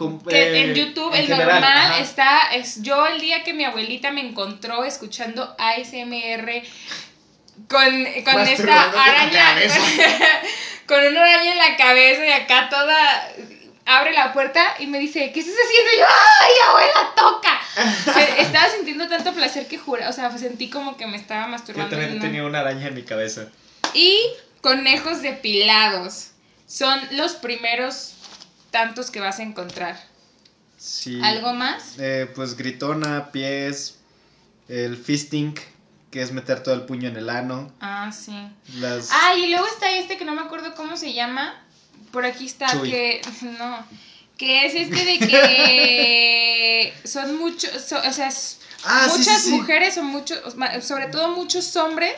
com- 0.00 0.24
que 0.24 0.42
eh, 0.42 0.62
en 0.62 0.74
YouTube, 0.74 1.12
en 1.12 1.20
el 1.20 1.26
general, 1.26 1.60
normal, 1.60 1.92
ajá. 1.92 1.98
está. 2.00 2.54
Es, 2.54 2.82
yo 2.82 3.06
el 3.06 3.20
día 3.20 3.44
que 3.44 3.52
mi 3.52 3.64
abuelita 3.64 4.10
me 4.10 4.22
encontró 4.22 4.82
escuchando 4.84 5.54
ASMR 5.58 6.62
con, 7.68 8.06
con 8.24 8.40
esta 8.48 8.90
araña. 8.90 9.56
con 10.86 11.06
una 11.06 11.20
araña 11.20 11.52
en 11.52 11.58
la 11.58 11.76
cabeza 11.76 12.26
y 12.26 12.30
acá 12.30 12.68
toda. 12.70 13.28
Abre 13.84 14.12
la 14.12 14.32
puerta 14.32 14.76
y 14.78 14.86
me 14.86 14.98
dice, 14.98 15.32
¿qué 15.32 15.40
estás 15.40 15.54
haciendo? 15.54 15.92
Y 15.92 15.98
yo, 15.98 16.04
¡ay, 16.06 16.52
abuela, 16.68 17.12
toca! 17.16 17.60
Estaba 18.38 18.68
sintiendo 18.70 19.08
tanto 19.08 19.32
placer 19.32 19.66
que 19.66 19.78
jura, 19.78 20.08
o 20.08 20.12
sea, 20.12 20.30
sentí 20.38 20.70
como 20.70 20.96
que 20.96 21.06
me 21.06 21.16
estaba 21.16 21.46
Yo 21.46 21.48
masturbando. 21.48 21.90
también 21.90 22.16
¿no? 22.16 22.22
tenía 22.22 22.44
una 22.44 22.60
araña 22.60 22.86
en 22.86 22.94
mi 22.94 23.02
cabeza. 23.02 23.48
Y 23.92 24.16
conejos 24.60 25.22
depilados. 25.22 26.30
Son 26.68 27.00
los 27.12 27.32
primeros 27.34 28.14
tantos 28.70 29.10
que 29.10 29.20
vas 29.20 29.38
a 29.38 29.42
encontrar. 29.42 29.98
Sí. 30.78 31.20
¿Algo 31.22 31.52
más? 31.52 31.94
Eh, 31.98 32.30
pues 32.34 32.56
gritona, 32.56 33.30
pies, 33.32 33.98
el 34.68 34.96
fisting, 34.96 35.54
que 36.10 36.22
es 36.22 36.32
meter 36.32 36.62
todo 36.62 36.74
el 36.74 36.82
puño 36.82 37.08
en 37.08 37.16
el 37.16 37.28
ano. 37.30 37.72
Ah, 37.80 38.10
sí. 38.12 38.32
Las... 38.76 39.10
Ah, 39.12 39.34
y 39.36 39.48
luego 39.48 39.66
está 39.66 39.90
este 39.92 40.16
que 40.16 40.24
no 40.24 40.34
me 40.34 40.40
acuerdo 40.42 40.74
cómo 40.74 40.96
se 40.96 41.12
llama. 41.12 41.54
Por 42.12 42.24
aquí 42.24 42.46
está 42.46 42.66
Chuy. 42.72 42.90
que. 42.90 43.20
No. 43.58 43.84
que 44.38 44.64
es 44.66 44.74
este 44.74 45.04
de 45.04 45.18
que 45.18 46.94
son 47.04 47.36
muchos, 47.38 47.70
so- 47.82 48.00
o 48.00 48.12
sea, 48.12 48.30
Ah, 48.84 49.06
muchas 49.10 49.42
sí, 49.42 49.50
sí. 49.50 49.56
mujeres 49.56 49.98
o 49.98 50.02
muchos, 50.02 50.40
sobre 50.80 51.08
todo 51.08 51.28
muchos 51.36 51.76
hombres 51.76 52.14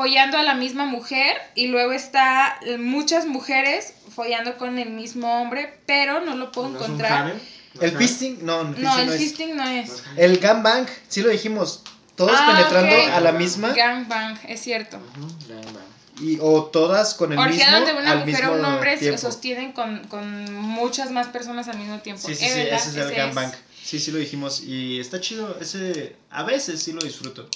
follando 0.00 0.36
a 0.36 0.42
la 0.42 0.52
misma 0.54 0.84
mujer 0.84 1.38
y 1.54 1.68
luego 1.68 1.92
está 1.92 2.60
muchas 2.78 3.24
mujeres 3.24 3.94
follando 4.14 4.58
con 4.58 4.78
el 4.78 4.90
mismo 4.90 5.40
hombre, 5.40 5.72
pero 5.86 6.20
no 6.20 6.36
lo 6.36 6.52
puedo 6.52 6.68
¿No 6.68 6.74
es 6.76 6.80
un 6.82 6.84
encontrar. 6.92 7.34
El 7.80 7.96
fisting, 7.96 8.44
no, 8.44 8.60
el 8.60 8.82
No, 8.82 8.92
fisting 8.92 9.00
el 9.00 9.06
no 9.06 9.12
es. 9.12 9.18
fisting 9.18 9.56
no 9.56 9.68
es. 9.68 10.02
El 10.16 10.38
gangbang, 10.38 10.86
sí 11.08 11.22
lo 11.22 11.30
dijimos. 11.30 11.82
Todos 12.14 12.32
Ah, 12.38 12.46
penetrando 12.54 13.14
a 13.14 13.20
la 13.20 13.32
misma 13.32 13.72
Gangbang, 13.74 14.38
es 14.48 14.60
cierto. 14.60 14.98
Ujú, 14.98 15.28
gangbang. 15.48 15.84
y, 16.20 16.38
o 16.42 16.64
todas 16.64 17.14
con 17.14 17.32
el 17.32 17.38
Orgía 17.38 17.70
mismo 17.70 17.86
donde 17.86 17.92
una 18.02 18.12
al 18.12 18.18
mujer 18.26 18.44
o 18.46 18.52
mismo 18.52 18.68
un 18.68 18.74
hombre 18.74 18.92
se 18.94 19.00
tiempo. 19.00 19.18
sostienen 19.18 19.72
con, 19.72 20.06
con 20.08 20.52
muchas 20.54 21.10
más 21.10 21.28
personas 21.28 21.68
al 21.68 21.78
mismo 21.78 21.98
tiempo. 22.00 22.26
Sí, 22.26 22.34
sí, 22.34 22.44
Es 22.44 22.52
sí, 22.52 22.58
verdad, 22.58 22.78
ese 22.80 22.88
es 22.90 22.96
el 22.96 23.02
ese 23.02 23.14
gangbang. 23.14 23.52
Sí, 23.82 23.98
sí 23.98 24.10
lo 24.10 24.18
dijimos 24.18 24.62
y 24.62 24.98
está 25.00 25.20
chido. 25.22 25.58
Ese 25.60 26.16
a 26.30 26.42
veces 26.42 26.82
sí 26.82 26.92
lo 26.92 27.00
disfruto. 27.02 27.48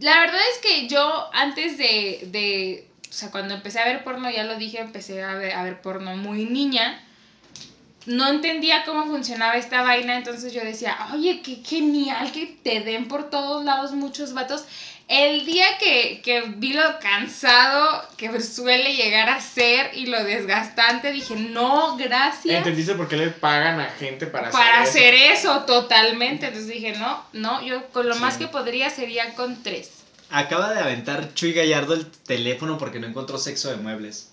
La 0.00 0.20
verdad 0.20 0.40
es 0.52 0.58
que 0.58 0.88
yo 0.88 1.28
antes 1.32 1.76
de, 1.78 2.28
de, 2.30 2.88
o 3.08 3.12
sea, 3.12 3.30
cuando 3.30 3.54
empecé 3.54 3.80
a 3.80 3.84
ver 3.84 4.04
porno, 4.04 4.30
ya 4.30 4.44
lo 4.44 4.56
dije, 4.56 4.78
empecé 4.78 5.22
a 5.22 5.34
ver, 5.34 5.52
a 5.52 5.64
ver 5.64 5.82
porno 5.82 6.16
muy 6.16 6.44
niña. 6.44 7.00
No 8.06 8.28
entendía 8.28 8.84
cómo 8.84 9.06
funcionaba 9.06 9.56
esta 9.56 9.82
vaina, 9.82 10.16
entonces 10.16 10.52
yo 10.52 10.62
decía, 10.62 10.96
oye, 11.12 11.40
qué 11.42 11.56
genial 11.64 12.32
que 12.32 12.46
te 12.62 12.80
den 12.80 13.08
por 13.08 13.30
todos 13.30 13.64
lados 13.64 13.92
muchos 13.92 14.34
vatos. 14.34 14.64
El 15.06 15.44
día 15.44 15.66
que, 15.78 16.22
que 16.24 16.44
vi 16.56 16.72
lo 16.72 16.98
cansado 16.98 18.02
que 18.16 18.40
suele 18.40 18.94
llegar 18.96 19.28
a 19.28 19.40
ser 19.40 19.90
y 19.94 20.06
lo 20.06 20.24
desgastante, 20.24 21.12
dije, 21.12 21.36
no, 21.36 21.96
gracias. 21.98 22.56
¿Entendiste 22.56 22.94
por 22.94 23.06
qué 23.08 23.18
le 23.18 23.28
pagan 23.28 23.80
a 23.80 23.90
gente 23.90 24.26
para, 24.26 24.50
Para 24.50 24.80
hacer 24.80 25.12
hacer 25.12 25.32
eso? 25.32 25.52
eso, 25.52 25.64
totalmente. 25.66 26.46
Entonces 26.46 26.70
dije, 26.72 26.92
no, 26.92 27.22
no, 27.34 27.62
yo 27.62 27.86
con 27.88 28.08
lo 28.08 28.14
Sí. 28.14 28.20
más 28.20 28.38
que 28.38 28.48
podría 28.48 28.88
sería 28.88 29.34
con 29.34 29.62
tres. 29.62 29.90
Acaba 30.30 30.72
de 30.72 30.80
aventar 30.80 31.34
Chuy 31.34 31.52
Gallardo 31.52 31.92
el 31.94 32.06
teléfono 32.10 32.78
porque 32.78 32.98
no 32.98 33.06
encontró 33.06 33.36
sexo 33.38 33.68
de 33.70 33.76
muebles. 33.76 34.30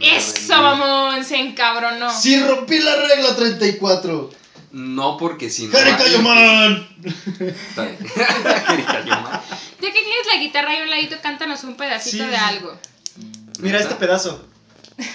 Eso, 0.00 0.60
mamón, 0.62 1.24
se 1.24 1.36
encabronó. 1.36 2.10
Sí, 2.10 2.42
rompí 2.42 2.78
la 2.78 2.96
regla 2.96 3.36
34. 3.36 4.30
No 4.72 5.16
porque 5.16 5.48
si 5.50 5.66
no. 5.66 5.72
¡Jari 5.72 5.90
hay- 5.90 5.96
Cayoman! 5.96 6.88
Está 7.04 7.82
bien. 7.84 7.98
Ya 9.80 9.92
que 9.92 10.00
tienes 10.02 10.26
la 10.34 10.40
guitarra 10.40 10.70
ahí 10.70 10.78
a 10.80 10.82
un 10.82 10.90
ladito, 10.90 11.16
cántanos 11.22 11.62
un 11.64 11.76
pedacito 11.76 12.24
Sí. 12.24 12.30
de 12.30 12.36
algo. 12.36 12.76
Mira 13.60 13.78
este 13.78 13.94
pedazo. 13.94 14.44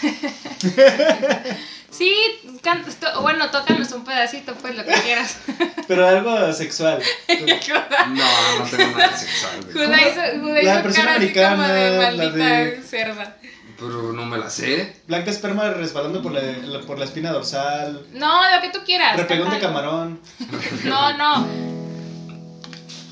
Sí, 1.92 2.16
can- 2.64 2.86
to- 2.86 3.22
bueno, 3.22 3.52
tócanos 3.52 3.92
un 3.92 4.06
pedacito, 4.06 4.54
pues 4.56 4.76
lo 4.76 4.86
que 4.86 4.94
quieras. 4.94 5.36
Pero 5.90 6.08
algo 6.08 6.54
sexual. 6.54 7.04
No, 8.08 8.60
no 8.60 8.66
tengo 8.66 8.98
nada 8.98 9.16
sexual. 9.18 9.62
güey. 9.66 9.74
Judá 9.86 9.98
hizo, 10.02 10.40
Judá 10.40 10.54
La 10.54 10.62
hizo 10.62 10.84
versión 10.84 11.06
cara 11.06 11.18
así 11.18 11.34
como 11.34 11.44
americana, 11.56 11.74
de 11.74 11.92
la 11.92 12.02
maldita 12.02 12.46
de- 12.46 12.82
cerda. 12.84 13.38
Pero 13.82 14.14
no 14.14 14.26
me 14.26 14.38
la 14.38 14.50
sé. 14.50 14.96
Blanca 15.08 15.32
esperma 15.32 15.72
resbalando 15.72 16.22
por 16.22 16.32
la, 16.32 16.42
la- 16.42 16.82
por 16.82 17.00
la 17.00 17.06
espina 17.06 17.32
dorsal. 17.32 18.06
No, 18.14 18.42
lo 18.56 18.62
que 18.62 18.70
tú 18.70 18.80
quieras. 18.86 19.18
Repegón 19.18 19.50
de 19.50 19.60
canta 19.60 19.68
algo. 19.68 19.82
camarón. 19.82 20.20
No, 20.86 21.18
no. 21.18 21.48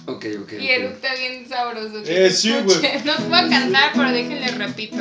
Ok, 0.06 0.26
ok. 0.44 0.54
Y 0.54 0.56
ok. 0.58 0.70
eructa 0.70 1.08
bien 1.16 1.48
sabroso. 1.50 2.04
que 2.04 2.26
Eh, 2.26 2.30
se 2.30 2.36
sí, 2.38 2.52
escuche. 2.54 2.80
güey. 2.80 3.04
No 3.04 3.16
puedo 3.16 3.50
cantar, 3.50 3.92
pero 3.96 4.12
déjenle 4.12 4.48
repito. 4.52 4.98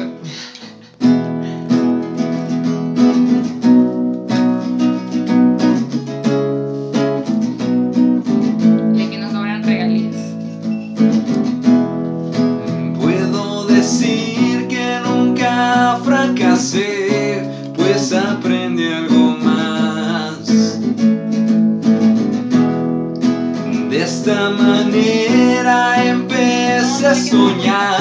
Soñar 27.28 27.97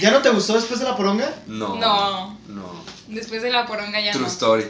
¿Ya 0.00 0.10
no 0.10 0.20
te 0.22 0.30
gustó 0.30 0.54
después 0.54 0.80
de 0.80 0.86
la 0.86 0.96
poronga? 0.96 1.30
No. 1.46 1.76
No. 1.76 2.38
No. 2.48 2.84
Después 3.08 3.42
de 3.42 3.50
la 3.50 3.66
poronga 3.66 4.00
ya 4.00 4.12
True 4.12 4.22
no. 4.22 4.28
story. 4.28 4.64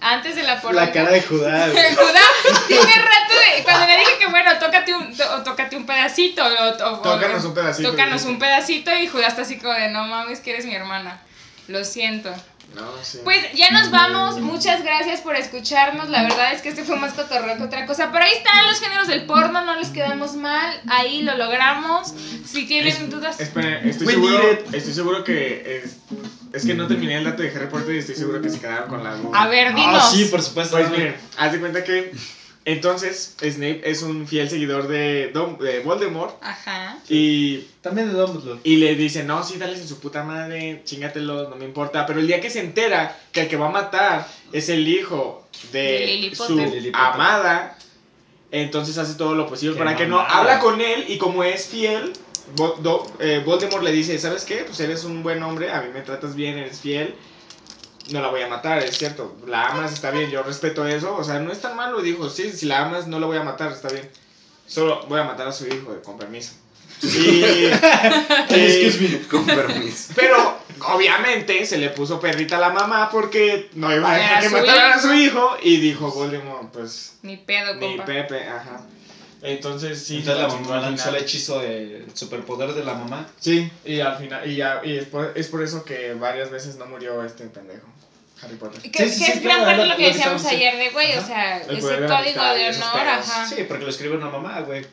Antes 0.00 0.36
de 0.36 0.42
la 0.42 0.60
poronga. 0.60 0.86
La 0.86 0.92
cara 0.92 1.10
de 1.10 1.22
Judá. 1.22 1.68
güey. 1.72 1.94
Judá 1.94 2.20
tiene 2.68 2.82
rato 2.94 3.34
de. 3.56 3.62
Cuando 3.64 3.86
le 3.86 3.98
dije 3.98 4.18
que 4.18 4.26
bueno, 4.26 4.50
tócate 4.58 4.94
un, 4.94 5.16
to- 5.16 5.42
tócate 5.42 5.76
un 5.76 5.86
pedacito. 5.86 6.42
O, 6.44 6.92
o- 6.92 6.98
Tócanos 7.00 7.44
un 7.44 7.54
pedacito, 7.54 7.90
Tócanos 7.90 8.24
un 8.24 8.38
pedacito 8.38 8.94
y 8.94 9.08
Judá 9.08 9.28
está 9.28 9.42
así 9.42 9.58
como 9.58 9.72
de 9.72 9.88
no 9.90 10.04
mames 10.06 10.40
que 10.40 10.50
eres 10.50 10.66
mi 10.66 10.74
hermana. 10.74 11.20
Lo 11.68 11.82
siento. 11.84 12.32
No, 12.74 12.82
sí. 13.02 13.18
Pues 13.24 13.38
ya 13.54 13.70
nos 13.70 13.90
vamos. 13.90 14.38
Muchas 14.40 14.82
gracias 14.82 15.20
por 15.22 15.34
escucharnos. 15.36 16.10
La 16.10 16.22
verdad 16.24 16.52
es 16.52 16.60
que 16.60 16.68
este 16.68 16.84
fue 16.84 16.96
más 16.96 17.14
cotorreo 17.14 17.56
que 17.56 17.62
otra 17.62 17.86
cosa. 17.86 18.10
Pero 18.12 18.24
ahí 18.24 18.32
están 18.32 18.66
los 18.66 18.78
géneros 18.80 19.06
del 19.08 19.24
porno. 19.24 19.64
No 19.64 19.76
les 19.76 19.88
quedamos 19.88 20.34
mal. 20.34 20.78
Ahí 20.88 21.22
lo 21.22 21.36
logramos. 21.38 22.12
Si 22.44 22.66
tienen 22.66 22.92
Es- 22.92 23.10
dudas. 23.10 23.40
Esperen, 23.40 23.88
estoy 23.88 24.08
seguro, 24.08 24.42
estoy 24.72 24.92
seguro 24.92 25.24
que 25.24 25.82
es- 25.84 25.96
Es 26.52 26.64
que 26.64 26.74
no 26.74 26.86
terminé 26.86 27.16
el 27.18 27.24
dato 27.24 27.42
de 27.42 27.50
Harry 27.50 27.66
Potter 27.66 27.94
y 27.94 27.98
estoy 27.98 28.14
seguro 28.14 28.40
que 28.40 28.48
se 28.50 28.58
quedaron 28.60 28.88
con 28.88 29.04
la 29.04 29.14
duda. 29.14 29.42
A 29.42 29.46
ver, 29.48 29.74
dinos. 29.74 30.02
Ah, 30.02 30.10
sí, 30.10 30.24
por 30.26 30.42
supuesto. 30.42 30.76
Pues 30.76 30.90
miren, 30.90 31.14
haz 31.38 31.52
de 31.52 31.60
cuenta 31.60 31.84
que 31.84 32.12
entonces 32.66 33.36
Snape 33.38 33.80
es 33.84 34.02
un 34.02 34.26
fiel 34.26 34.50
seguidor 34.50 34.88
de, 34.88 35.32
Dom- 35.32 35.56
de 35.56 35.80
Voldemort 35.80 36.36
Ajá. 36.42 36.98
y, 37.08 37.58
También 37.80 38.08
de 38.08 38.14
Dumbledore. 38.14 38.60
y 38.64 38.76
le 38.76 38.96
dice, 38.96 39.22
no, 39.22 39.42
sí, 39.44 39.56
dale 39.56 39.78
en 39.78 39.86
su 39.88 40.00
puta 40.00 40.24
madre, 40.24 40.82
chingatelos, 40.84 41.48
no 41.48 41.54
me 41.56 41.64
importa. 41.64 42.04
Pero 42.06 42.18
el 42.18 42.26
día 42.26 42.40
que 42.40 42.50
se 42.50 42.60
entera 42.60 43.16
que 43.32 43.42
el 43.42 43.48
que 43.48 43.56
va 43.56 43.66
a 43.68 43.70
matar 43.70 44.28
es 44.52 44.68
el 44.68 44.86
hijo 44.88 45.48
De 45.72 46.32
su 46.34 46.42
amada, 46.92 47.78
entonces 48.50 48.98
hace 48.98 49.14
todo 49.14 49.34
lo 49.34 49.46
posible 49.48 49.74
Qué 49.74 49.78
para 49.78 49.96
que 49.96 50.06
no 50.06 50.20
habla 50.20 50.58
con 50.58 50.80
él 50.80 51.04
y 51.08 51.18
como 51.18 51.44
es 51.44 51.66
fiel, 51.68 52.12
Vo- 52.56 52.76
Do- 52.78 53.12
eh, 53.20 53.42
Voldemort 53.44 53.82
le 53.84 53.92
dice, 53.92 54.18
¿sabes 54.18 54.44
qué? 54.44 54.64
Pues 54.66 54.78
eres 54.80 55.04
un 55.04 55.22
buen 55.22 55.42
hombre, 55.42 55.70
a 55.72 55.82
mí 55.82 55.88
me 55.94 56.00
tratas 56.02 56.34
bien, 56.36 56.58
eres 56.58 56.80
fiel. 56.80 57.14
No 58.10 58.20
la 58.20 58.28
voy 58.28 58.42
a 58.42 58.48
matar, 58.48 58.78
es 58.82 58.96
cierto. 58.96 59.36
La 59.46 59.68
amas, 59.68 59.92
está 59.92 60.10
bien, 60.10 60.30
yo 60.30 60.42
respeto 60.42 60.86
eso. 60.86 61.16
O 61.16 61.24
sea, 61.24 61.40
no 61.40 61.50
es 61.50 61.60
tan 61.60 61.76
malo, 61.76 62.00
dijo. 62.00 62.30
Sí, 62.30 62.52
si 62.52 62.66
la 62.66 62.84
amas, 62.84 63.06
no 63.06 63.18
la 63.18 63.26
voy 63.26 63.36
a 63.36 63.42
matar, 63.42 63.72
está 63.72 63.88
bien. 63.88 64.08
Solo 64.66 65.04
voy 65.08 65.20
a 65.20 65.24
matar 65.24 65.48
a 65.48 65.52
su 65.52 65.66
hijo, 65.66 65.92
eh, 65.92 66.02
con 66.04 66.16
permiso. 66.16 66.52
Y, 67.02 67.42
Excuse 68.48 69.00
me. 69.00 69.28
Con 69.28 69.44
permiso. 69.44 70.12
pero 70.14 70.58
obviamente 70.94 71.66
se 71.66 71.78
le 71.78 71.90
puso 71.90 72.20
perrita 72.20 72.56
a 72.56 72.60
la 72.60 72.70
mamá 72.70 73.10
porque 73.10 73.70
no 73.74 73.94
iba 73.94 74.10
a 74.10 74.16
dejar 74.16 74.42
que 74.42 74.48
mataran 74.50 74.92
a 74.92 75.02
su 75.02 75.12
hijo. 75.12 75.56
Y 75.62 75.78
dijo 75.78 76.10
Voldemort, 76.10 76.72
pues 76.72 77.16
Ni 77.22 77.36
pedo, 77.36 77.74
ni 77.74 77.88
compa. 77.88 78.04
Pepe, 78.04 78.48
ajá. 78.48 78.80
Entonces 79.46 80.02
sí. 80.02 80.16
Entonces 80.16 80.42
la 80.42 80.48
mamá 80.48 80.80
lanzó 80.80 81.10
el 81.10 81.16
hechizo 81.16 81.60
de 81.60 82.04
superpoder 82.14 82.72
de 82.74 82.84
la 82.84 82.94
mamá. 82.94 83.28
Sí, 83.38 83.70
y 83.84 84.00
al 84.00 84.18
final, 84.18 84.50
y, 84.50 84.56
ya, 84.56 84.80
y 84.84 84.96
es, 84.96 85.06
por, 85.06 85.32
es 85.36 85.46
por 85.48 85.62
eso 85.62 85.84
que 85.84 86.14
varias 86.14 86.50
veces 86.50 86.76
no 86.76 86.86
murió 86.86 87.22
este 87.24 87.44
pendejo, 87.46 87.86
Harry 88.42 88.56
Potter. 88.56 88.80
Que, 88.82 89.08
Sí, 89.08 89.18
que 89.20 89.24
sí, 89.26 89.32
es 89.32 89.42
gran 89.42 89.64
parte 89.64 89.82
de 89.82 89.86
lo 89.86 89.92
lo 89.92 89.96
que 89.96 90.08
decíamos 90.08 90.44
ayer 90.46 90.76
de, 90.76 90.90
güey, 90.90 91.16
o 91.16 91.24
sea, 91.24 91.58
El 91.62 91.80
de 91.80 92.00
la 92.00 92.18
código 92.18 92.42
de 92.42 92.68
honor, 92.70 93.08
ajá. 93.08 93.46
Sí, 93.46 93.64
porque 93.68 93.84
lo 93.84 93.90
escribe 93.90 94.16
una 94.16 94.30
mamá, 94.30 94.60
güey. 94.62 94.84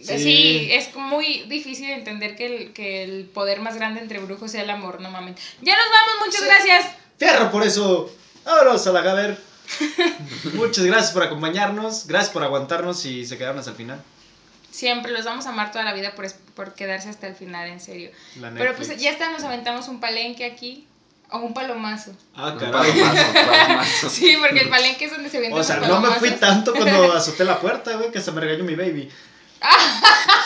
Sí. 0.00 0.18
Sí. 0.18 0.68
es 0.70 0.94
muy 0.94 1.44
difícil 1.48 1.88
entender 1.90 2.36
que 2.36 2.46
el, 2.46 2.72
que 2.74 3.04
el 3.04 3.24
poder 3.24 3.60
más 3.60 3.76
grande 3.76 4.00
entre 4.00 4.18
brujos 4.18 4.50
sea 4.50 4.62
el 4.62 4.70
amor, 4.70 5.00
no 5.00 5.10
mames. 5.10 5.34
Ya 5.62 5.74
nos 5.76 5.86
vamos, 5.90 6.26
muchas 6.26 6.42
Sí. 6.42 6.46
gracias. 6.46 6.92
Fierro 7.18 7.50
por 7.50 7.64
eso. 7.64 8.14
Vámonos 8.44 8.86
a 8.86 8.92
la 8.92 9.00
Gaber. 9.00 9.53
Muchas 10.54 10.84
gracias 10.84 11.12
por 11.12 11.22
acompañarnos. 11.22 12.06
Gracias 12.06 12.30
por 12.32 12.42
aguantarnos 12.42 13.04
y 13.06 13.26
se 13.26 13.36
quedaron 13.38 13.58
hasta 13.58 13.70
el 13.72 13.76
final. 13.76 14.02
Siempre 14.70 15.12
los 15.12 15.24
vamos 15.24 15.46
a 15.46 15.50
amar 15.50 15.70
toda 15.70 15.84
la 15.84 15.92
vida 15.94 16.14
por, 16.14 16.24
es- 16.24 16.34
por 16.54 16.74
quedarse 16.74 17.08
hasta 17.08 17.26
el 17.28 17.34
final, 17.36 17.68
en 17.68 17.80
serio. 17.80 18.10
Pero 18.56 18.74
pues 18.74 18.96
ya 18.98 19.10
está, 19.10 19.30
nos 19.30 19.44
aventamos 19.44 19.88
un 19.88 20.00
palenque 20.00 20.44
aquí. 20.44 20.86
O 21.30 21.38
un 21.38 21.54
palomazo. 21.54 22.12
Ah, 22.36 22.50
Un 22.52 22.58
caray. 22.58 22.92
palomazo, 22.92 23.28
un 23.28 23.34
palomazo. 23.34 24.10
Sí, 24.10 24.36
porque 24.40 24.60
el 24.60 24.68
palenque 24.68 25.06
es 25.06 25.10
donde 25.10 25.30
se 25.30 25.40
venden 25.40 25.58
O 25.58 25.64
sea, 25.64 25.76
los 25.78 25.88
no 25.88 26.00
me 26.00 26.10
fui 26.10 26.30
tanto 26.32 26.72
cuando 26.74 27.12
azoté 27.16 27.44
la 27.44 27.58
puerta, 27.60 27.96
güey, 27.96 28.10
que 28.12 28.18
hasta 28.18 28.30
me 28.32 28.40
regañó 28.42 28.62
mi 28.64 28.74
baby. 28.76 29.10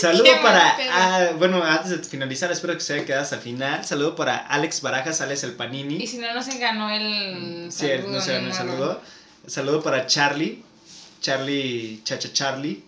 Saludo 0.00 0.24
para. 0.42 0.76
ah, 0.92 1.30
bueno, 1.38 1.62
antes 1.64 1.90
de 1.90 1.98
finalizar, 2.08 2.50
espero 2.52 2.74
que 2.74 2.80
se 2.80 2.94
haya 2.94 3.04
quedado 3.04 3.22
hasta 3.22 3.36
el 3.36 3.42
final. 3.42 3.84
Saludo 3.84 4.14
para 4.16 4.36
Alex 4.36 4.80
Barajas, 4.82 5.20
Alex 5.20 5.44
el 5.44 5.52
Panini. 5.52 5.96
Y 6.02 6.06
si 6.06 6.18
no, 6.18 6.32
no 6.34 6.42
se 6.42 6.58
ganó 6.58 6.90
el 6.90 7.70
Sí, 7.72 7.86
él 7.86 8.00
saludo. 8.02 8.12
no 8.18 8.20
se 8.24 8.32
ganó 8.34 8.46
el 8.48 8.54
saludo. 8.54 9.00
Saludo 9.46 9.82
para 9.82 10.06
Charlie. 10.06 10.62
Charlie, 11.20 12.00
Chacha 12.04 12.32
Charlie. 12.32 12.84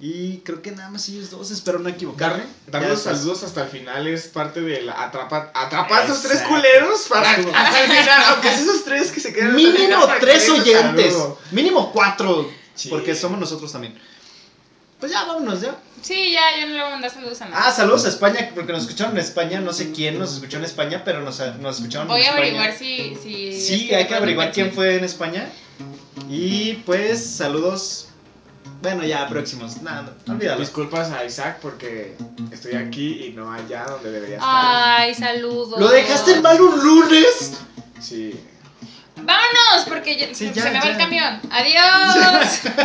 Y 0.00 0.38
creo 0.38 0.60
que 0.60 0.72
nada 0.72 0.90
más 0.90 1.08
ellos 1.08 1.30
dos, 1.30 1.50
espero 1.50 1.78
no 1.78 1.88
equivocarme. 1.88 2.42
Dar, 2.66 2.82
dar 2.82 2.90
los 2.90 2.98
estás. 2.98 3.18
saludos 3.18 3.42
hasta 3.44 3.62
el 3.62 3.68
final 3.68 4.06
es 4.08 4.26
parte 4.26 4.60
del 4.60 4.90
atrapa, 4.90 5.50
atrapa 5.54 5.98
a 5.98 6.04
esos 6.04 6.20
tres 6.22 6.42
culeros 6.42 7.06
para 7.08 7.30
hasta 7.30 7.84
el 7.84 7.90
final, 7.90 8.22
aunque 8.28 8.48
es 8.48 8.60
esos 8.60 8.84
tres 8.84 9.12
que 9.12 9.20
se 9.20 9.32
quedan 9.32 9.50
hasta 9.50 9.60
el 9.60 9.66
final 9.72 9.88
Mínimo 9.88 10.06
tres 10.20 10.48
oyentes. 10.50 11.12
saludo. 11.12 11.38
Mínimo 11.52 11.92
cuatro. 11.92 12.50
Sí. 12.74 12.88
Porque 12.88 13.14
somos 13.14 13.38
nosotros 13.38 13.70
también. 13.70 13.96
Pues 15.04 15.12
ya, 15.12 15.24
vámonos 15.24 15.60
ya. 15.60 15.76
Sí, 16.00 16.32
ya, 16.32 16.58
yo 16.58 16.66
no 16.66 16.72
le 16.72 16.78
voy 16.80 16.88
a 16.88 16.92
mandar 16.92 17.10
saludos 17.10 17.38
a 17.42 17.44
nadie. 17.44 17.62
Ah, 17.62 17.70
saludos 17.70 18.06
a 18.06 18.08
España, 18.08 18.50
porque 18.54 18.72
nos 18.72 18.84
escucharon 18.84 19.12
en 19.12 19.18
España. 19.22 19.60
No 19.60 19.70
sé 19.74 19.92
quién 19.92 20.18
nos 20.18 20.32
escuchó 20.32 20.56
en 20.56 20.64
España, 20.64 21.02
pero 21.04 21.20
nos, 21.20 21.40
nos 21.60 21.76
escucharon 21.76 22.08
Voy 22.08 22.22
en 22.22 22.26
a 22.26 22.30
España. 22.30 22.42
averiguar 22.46 22.72
si. 22.72 23.14
si 23.22 23.60
Sí, 23.60 23.82
este, 23.82 23.96
hay 23.96 24.06
que 24.06 24.14
averiguar 24.14 24.50
quién 24.50 24.72
fue 24.72 24.96
en 24.96 25.04
España. 25.04 25.46
Y 26.30 26.72
pues, 26.86 27.22
saludos. 27.36 28.08
Bueno, 28.80 29.04
ya, 29.04 29.28
próximos. 29.28 29.82
Nada, 29.82 30.14
no, 30.24 30.32
olvídalo. 30.32 30.60
Disculpas 30.60 31.10
a 31.10 31.22
Isaac 31.22 31.58
porque 31.60 32.16
estoy 32.50 32.76
aquí 32.76 33.26
y 33.26 33.32
no 33.36 33.52
allá 33.52 33.84
donde 33.84 34.10
debería 34.10 34.36
estar. 34.36 34.50
Ay, 34.50 35.14
saludos. 35.14 35.78
¿Lo 35.78 35.90
dejaste 35.90 36.32
en 36.32 36.40
mal 36.40 36.58
un 36.62 36.82
lunes? 36.82 37.58
Sí. 38.00 38.40
Vámonos, 39.16 39.86
porque 39.88 40.16
ya- 40.16 40.26
Sí, 40.34 40.48
se 40.48 40.52
ya, 40.54 40.64
me 40.64 40.80
va 40.80 40.86
el 40.88 40.96
camión. 40.98 41.40
Adiós. 41.50 42.60